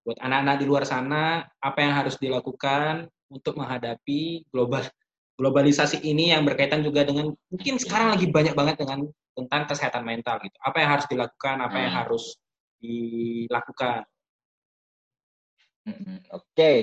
Buat 0.06 0.22
anak-anak 0.22 0.56
di 0.62 0.66
luar 0.70 0.86
sana, 0.86 1.42
apa 1.58 1.78
yang 1.82 1.90
harus 1.90 2.14
dilakukan 2.22 3.10
untuk 3.26 3.58
menghadapi 3.58 4.46
global 4.54 4.86
globalisasi 5.36 6.00
ini 6.00 6.32
yang 6.32 6.48
berkaitan 6.48 6.80
juga 6.80 7.04
dengan 7.04 7.36
mungkin 7.52 7.76
sekarang 7.76 8.16
lagi 8.16 8.26
banyak 8.32 8.56
banget 8.56 8.76
dengan 8.80 9.04
tentang 9.36 9.62
kesehatan 9.68 10.02
mental 10.02 10.40
gitu. 10.40 10.56
Apa 10.64 10.80
yang 10.80 10.90
harus 10.96 11.06
dilakukan, 11.12 11.56
apa 11.60 11.76
yang 11.76 11.92
hmm. 11.92 12.00
harus 12.00 12.24
dilakukan. 12.80 14.00
Hmm, 15.86 16.18
oke. 16.32 16.44
Okay. 16.56 16.76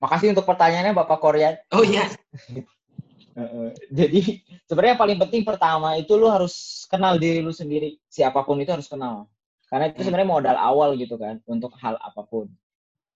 Makasih 0.00 0.32
untuk 0.32 0.48
pertanyaannya 0.48 0.96
Bapak 0.96 1.18
Korea. 1.20 1.58
Oh 1.74 1.84
iya. 1.84 2.08
Jadi 3.98 4.40
sebenarnya 4.64 4.96
yang 4.96 5.02
paling 5.02 5.18
penting 5.20 5.42
pertama 5.44 5.96
itu 5.96 6.16
lu 6.16 6.30
harus 6.30 6.86
kenal 6.88 7.18
diri 7.20 7.42
lu 7.44 7.52
sendiri. 7.52 7.98
Siapa 8.08 8.46
pun 8.46 8.62
itu 8.62 8.70
harus 8.72 8.88
kenal. 8.88 9.28
Karena 9.68 9.90
itu 9.90 10.00
hmm. 10.00 10.06
sebenarnya 10.06 10.30
modal 10.30 10.56
awal 10.56 10.94
gitu 10.96 11.18
kan 11.18 11.42
untuk 11.50 11.74
hal 11.82 11.98
apa 11.98 12.22
pun. 12.24 12.48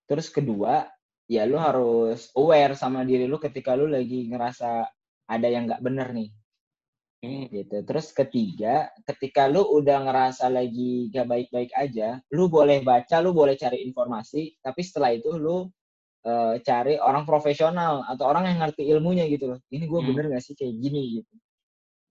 Terus 0.04 0.28
kedua, 0.28 0.84
ya 1.30 1.48
lu 1.48 1.56
harus 1.56 2.28
aware 2.36 2.76
sama 2.76 3.02
diri 3.02 3.24
lu 3.24 3.40
ketika 3.40 3.72
lu 3.74 3.88
lagi 3.88 4.28
ngerasa 4.28 4.84
ada 5.24 5.48
yang 5.48 5.64
nggak 5.64 5.80
bener 5.80 6.12
nih 6.12 6.30
Hmm. 7.24 7.48
gitu. 7.48 7.80
Terus 7.88 8.12
ketiga, 8.12 8.92
ketika 9.08 9.48
lu 9.48 9.64
udah 9.64 10.04
ngerasa 10.04 10.52
lagi 10.52 11.08
gak 11.08 11.24
baik-baik 11.24 11.72
aja, 11.72 12.20
lu 12.36 12.52
boleh 12.52 12.84
baca, 12.84 13.16
lu 13.24 13.32
boleh 13.32 13.56
cari 13.56 13.80
informasi, 13.88 14.60
tapi 14.60 14.80
setelah 14.84 15.16
itu 15.16 15.32
lu 15.40 15.64
uh, 16.28 16.54
cari 16.60 17.00
orang 17.00 17.24
profesional 17.24 18.04
atau 18.04 18.28
orang 18.28 18.52
yang 18.52 18.58
ngerti 18.60 18.84
ilmunya 18.92 19.24
gitu 19.32 19.56
loh. 19.56 19.60
Ini 19.72 19.84
gue 19.88 20.00
hmm. 20.04 20.08
bener 20.12 20.24
gak 20.36 20.44
sih 20.44 20.52
kayak 20.52 20.74
gini 20.76 21.02
gitu. 21.24 21.34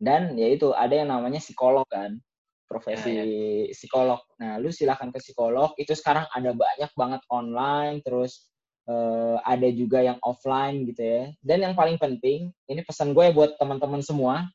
Dan 0.01 0.33
ya 0.35 0.49
itu 0.49 0.73
ada 0.73 0.93
yang 0.97 1.13
namanya 1.13 1.39
psikolog 1.39 1.85
kan, 1.87 2.17
profesi 2.65 3.13
ya, 3.13 3.23
ya. 3.23 3.69
psikolog. 3.71 4.19
Nah, 4.41 4.57
lu 4.57 4.73
silahkan 4.73 5.13
ke 5.13 5.21
psikolog. 5.21 5.77
Itu 5.77 5.93
sekarang 5.93 6.25
ada 6.33 6.51
banyak 6.57 6.91
banget 6.97 7.21
online, 7.29 8.01
terus 8.01 8.49
uh, 8.87 9.37
ada 9.43 9.67
juga 9.71 10.03
yang 10.03 10.19
offline 10.23 10.87
gitu 10.87 11.01
ya. 11.01 11.23
Dan 11.43 11.63
yang 11.67 11.73
paling 11.75 11.95
penting, 11.99 12.51
ini 12.67 12.81
pesan 12.83 13.11
gue 13.11 13.31
buat 13.31 13.55
teman-teman 13.59 14.01
semua, 14.03 14.47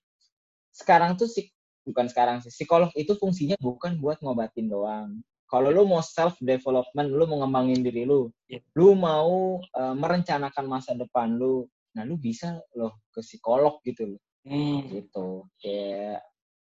sekarang 0.75 1.19
tuh 1.19 1.27
sih 1.27 1.51
bukan 1.89 2.07
sekarang 2.07 2.45
sih 2.45 2.53
psikolog 2.53 2.93
itu 2.95 3.17
fungsinya 3.17 3.57
bukan 3.59 3.97
buat 3.97 4.21
ngobatin 4.21 4.69
doang 4.69 5.25
kalau 5.49 5.73
lu 5.73 5.89
mau 5.89 6.05
self 6.05 6.37
development 6.45 7.09
lu 7.09 7.25
mau 7.25 7.41
ngembangin 7.43 7.81
diri 7.81 8.05
lu 8.05 8.29
yeah. 8.47 8.61
lu 8.77 8.93
mau 8.93 9.59
uh, 9.59 9.95
merencanakan 9.97 10.69
masa 10.69 10.93
depan 10.93 11.41
lu 11.41 11.65
nah 11.97 12.05
lu 12.05 12.21
bisa 12.21 12.61
loh 12.77 13.01
ke 13.11 13.25
psikolog 13.25 13.81
gitu 13.83 14.15
loh 14.15 14.21
hmm. 14.45 14.93
gitu 14.93 15.49
kayak 15.59 16.21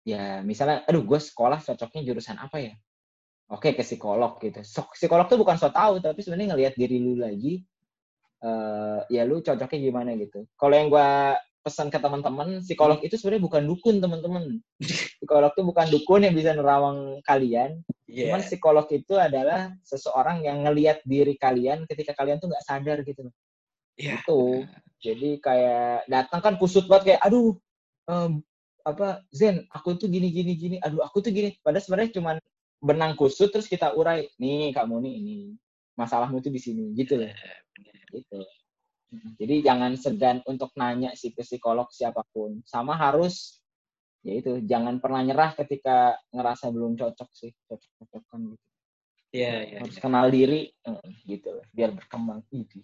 ya 0.07 0.41
misalnya 0.47 0.87
aduh 0.87 1.03
gue 1.05 1.21
sekolah 1.21 1.61
cocoknya 1.61 2.01
jurusan 2.07 2.39
apa 2.39 2.63
ya 2.63 2.75
oke 3.49 3.69
ke 3.73 3.83
psikolog 3.83 4.37
gitu. 4.41 4.61
So, 4.65 4.85
psikolog 4.93 5.27
tuh 5.27 5.41
bukan 5.41 5.57
so 5.57 5.73
tau 5.73 5.97
tapi 5.99 6.21
sebenarnya 6.21 6.55
ngelihat 6.55 6.75
diri 6.77 7.01
lu 7.01 7.17
lagi 7.17 7.65
uh, 8.45 9.03
ya 9.09 9.25
lu 9.25 9.41
cocoknya 9.41 9.79
gimana 9.81 10.15
gitu. 10.15 10.45
Kalau 10.55 10.75
yang 10.77 10.89
gue 10.93 11.09
pesan 11.65 11.93
ke 11.93 11.99
teman-teman 12.01 12.65
psikolog 12.65 13.03
itu 13.05 13.19
sebenarnya 13.19 13.45
bukan 13.45 13.63
dukun 13.67 13.97
teman-teman. 14.01 14.45
Psikolog 15.19 15.53
itu 15.53 15.63
bukan 15.67 15.87
dukun 15.91 16.21
yang 16.25 16.35
bisa 16.37 16.55
nerawang 16.55 17.21
kalian. 17.27 17.83
Yeah. 18.09 18.33
cuman 18.33 18.41
psikolog 18.41 18.89
itu 18.89 19.21
adalah 19.21 19.69
seseorang 19.85 20.41
yang 20.41 20.65
ngelihat 20.65 21.05
diri 21.05 21.37
kalian 21.37 21.85
ketika 21.85 22.17
kalian 22.17 22.41
tuh 22.41 22.49
nggak 22.49 22.65
sadar 22.65 23.05
gitu. 23.05 23.29
Yeah. 24.01 24.25
itu 24.25 24.65
jadi 25.05 25.31
kayak 25.45 26.09
datang 26.09 26.41
kan 26.41 26.55
kusut 26.57 26.89
banget 26.89 27.05
kayak 27.13 27.21
aduh 27.29 27.61
um, 28.09 28.41
apa 28.81 29.29
Zen 29.29 29.69
aku 29.69 30.01
tuh 30.01 30.09
gini 30.09 30.33
gini 30.33 30.57
gini 30.57 30.77
aduh 30.81 31.05
aku 31.05 31.21
tuh 31.21 31.37
gini. 31.37 31.53
Padahal 31.61 31.85
sebenarnya 31.85 32.17
cuman 32.17 32.37
benang 32.79 33.19
kusut 33.19 33.51
terus 33.51 33.67
kita 33.67 33.95
urai 33.95 34.31
nih 34.39 34.71
kamu 34.71 35.03
nih 35.03 35.15
ini 35.19 35.37
masalahmu 35.99 36.39
tuh 36.39 36.55
di 36.55 36.61
sini 36.63 36.95
gitu 36.95 37.19
loh 37.19 37.33
gitu 38.15 38.41
jadi 39.41 39.55
jangan 39.65 39.99
segan 39.99 40.39
untuk 40.47 40.71
nanya 40.79 41.17
si 41.19 41.35
psikolog 41.35 41.91
siapa 41.91 42.23
pun 42.31 42.63
sama 42.63 42.95
harus 42.95 43.59
ya 44.23 44.39
itu 44.39 44.63
jangan 44.63 45.03
pernah 45.03 45.23
nyerah 45.27 45.55
ketika 45.59 46.19
ngerasa 46.31 46.71
belum 46.71 46.95
cocok 46.95 47.31
sih 47.35 47.51
cocok 47.67 47.91
cocokkan 48.05 48.41
gitu 48.55 48.69
Iya, 49.29 49.55
iya. 49.69 49.79
Harus 49.85 49.97
ya. 50.01 50.03
kenal 50.03 50.27
diri 50.33 50.73
gitu 51.29 51.61
biar 51.73 51.93
berkembang. 51.93 52.41
Itu. 52.49 52.81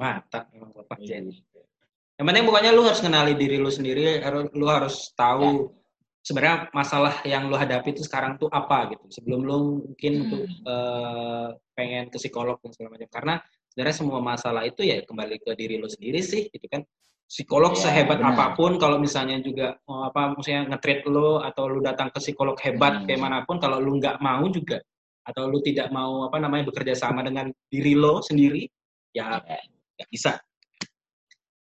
Mata 0.00 0.48
memang 0.54 0.72
Bapak 0.72 0.98
ya. 1.04 1.20
Yang 1.20 2.24
penting 2.24 2.44
pokoknya 2.48 2.70
lu 2.72 2.84
harus 2.84 3.00
kenali 3.04 3.32
diri 3.36 3.56
lu 3.60 3.68
sendiri, 3.72 4.20
lu 4.56 4.66
harus 4.68 5.12
tahu 5.16 5.44
ya. 5.44 5.79
Sebenarnya 6.20 6.68
masalah 6.76 7.24
yang 7.24 7.48
lu 7.48 7.56
hadapi 7.56 7.96
itu 7.96 8.04
sekarang 8.04 8.36
tuh 8.36 8.48
apa 8.52 8.92
gitu. 8.92 9.04
Sebelum 9.08 9.40
lu 9.44 9.58
mungkin 9.88 10.12
hmm. 10.12 10.22
untuk 10.24 10.42
uh, 10.68 11.48
pengen 11.72 12.12
ke 12.12 12.16
psikolog 12.20 12.60
dan 12.60 12.70
segala 12.76 12.96
macam. 12.96 13.08
Karena 13.08 13.34
sebenarnya 13.72 13.96
semua 13.96 14.18
masalah 14.20 14.62
itu 14.68 14.84
ya 14.84 15.00
kembali 15.04 15.36
ke 15.40 15.50
diri 15.56 15.80
lu 15.80 15.88
sendiri 15.88 16.20
sih 16.20 16.48
gitu 16.52 16.66
kan. 16.68 16.84
Psikolog 17.30 17.78
ya, 17.78 17.86
sehebat 17.86 18.18
benar. 18.18 18.34
apa 18.34 18.58
pun 18.58 18.74
kalau 18.74 18.98
misalnya 18.98 19.38
juga 19.38 19.78
oh, 19.86 20.02
apa 20.10 20.34
maksudnya 20.34 20.66
ngetrit 20.66 21.06
lu 21.06 21.38
atau 21.38 21.70
lu 21.70 21.78
datang 21.78 22.10
ke 22.10 22.18
psikolog 22.18 22.58
hebat 22.58 23.00
hmm. 23.00 23.06
kayak 23.06 23.20
mana 23.22 23.46
pun 23.46 23.62
kalau 23.62 23.78
lu 23.78 24.02
nggak 24.02 24.18
mau 24.18 24.42
juga 24.50 24.82
atau 25.22 25.46
lu 25.46 25.62
tidak 25.62 25.94
mau 25.94 26.26
apa 26.26 26.42
namanya 26.42 26.66
bekerja 26.72 26.98
sama 26.98 27.22
dengan 27.22 27.54
diri 27.70 27.94
lo 27.94 28.18
sendiri 28.18 28.66
ya 29.14 29.38
nggak 29.38 30.10
bisa 30.10 30.42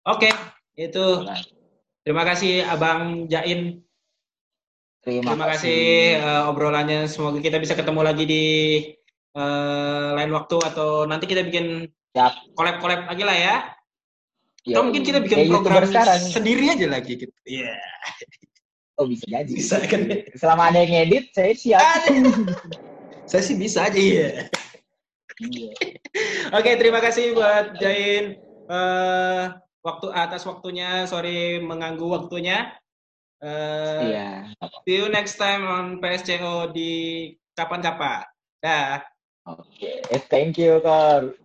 oke 0.03 0.27
itu 0.75 1.05
terima 2.03 2.27
kasih 2.27 2.67
abang 2.67 3.29
Jain 3.31 3.84
terima, 5.06 5.38
terima 5.38 5.45
kasih, 5.53 6.18
kasih 6.18 6.26
uh, 6.26 6.49
obrolannya 6.51 6.99
semoga 7.06 7.39
kita 7.39 7.62
bisa 7.62 7.78
ketemu 7.78 8.01
lagi 8.01 8.24
di 8.26 8.45
uh, 9.38 10.18
lain 10.18 10.32
waktu 10.34 10.58
atau 10.66 11.06
nanti 11.06 11.30
kita 11.30 11.45
bikin 11.45 11.88
kolab-kolab 12.58 13.06
lagi 13.06 13.24
lah 13.24 13.38
ya 13.38 13.56
Yo, 14.66 14.82
atau 14.82 14.89
mungkin 14.89 15.06
kita 15.06 15.22
bikin 15.22 15.45
program 15.53 15.86
sekarang. 15.86 16.22
sendiri 16.34 16.74
aja 16.74 16.88
lagi 16.89 17.22
gitu 17.22 17.36
iya 17.45 17.78
yeah. 17.78 18.97
oh 18.97 19.06
bisa 19.06 19.30
jadi 19.30 19.51
bisa 19.53 19.78
kan 19.86 20.10
selama 20.34 20.74
ada 20.74 20.82
yang 20.82 21.06
edit 21.06 21.30
saya 21.32 21.53
siap 21.53 22.10
Saya 23.26 23.41
sih 23.41 23.58
bisa 23.58 23.89
aja 23.89 23.97
ya. 23.97 24.30
Iya. 25.41 25.74
Oke, 26.56 26.72
terima 26.78 27.01
kasih 27.01 27.34
buat 27.34 27.76
Jain 27.82 28.39
uh, 28.70 29.58
waktu 29.82 30.08
atas 30.14 30.45
waktunya. 30.45 31.10
Sorry 31.10 31.60
mengganggu 31.60 32.06
waktunya. 32.06 32.72
Uh, 33.43 34.01
iya. 34.07 34.29
See 34.88 34.95
you 34.95 35.07
next 35.11 35.36
time 35.36 35.67
on 35.67 35.99
PSCO 35.99 36.71
di 36.71 36.91
kapan-kapan. 37.55 38.23
Dah. 38.63 39.03
Oke, 39.45 39.61
okay. 40.09 40.19
thank 40.31 40.57
you, 40.57 40.81
Kor. 40.81 41.38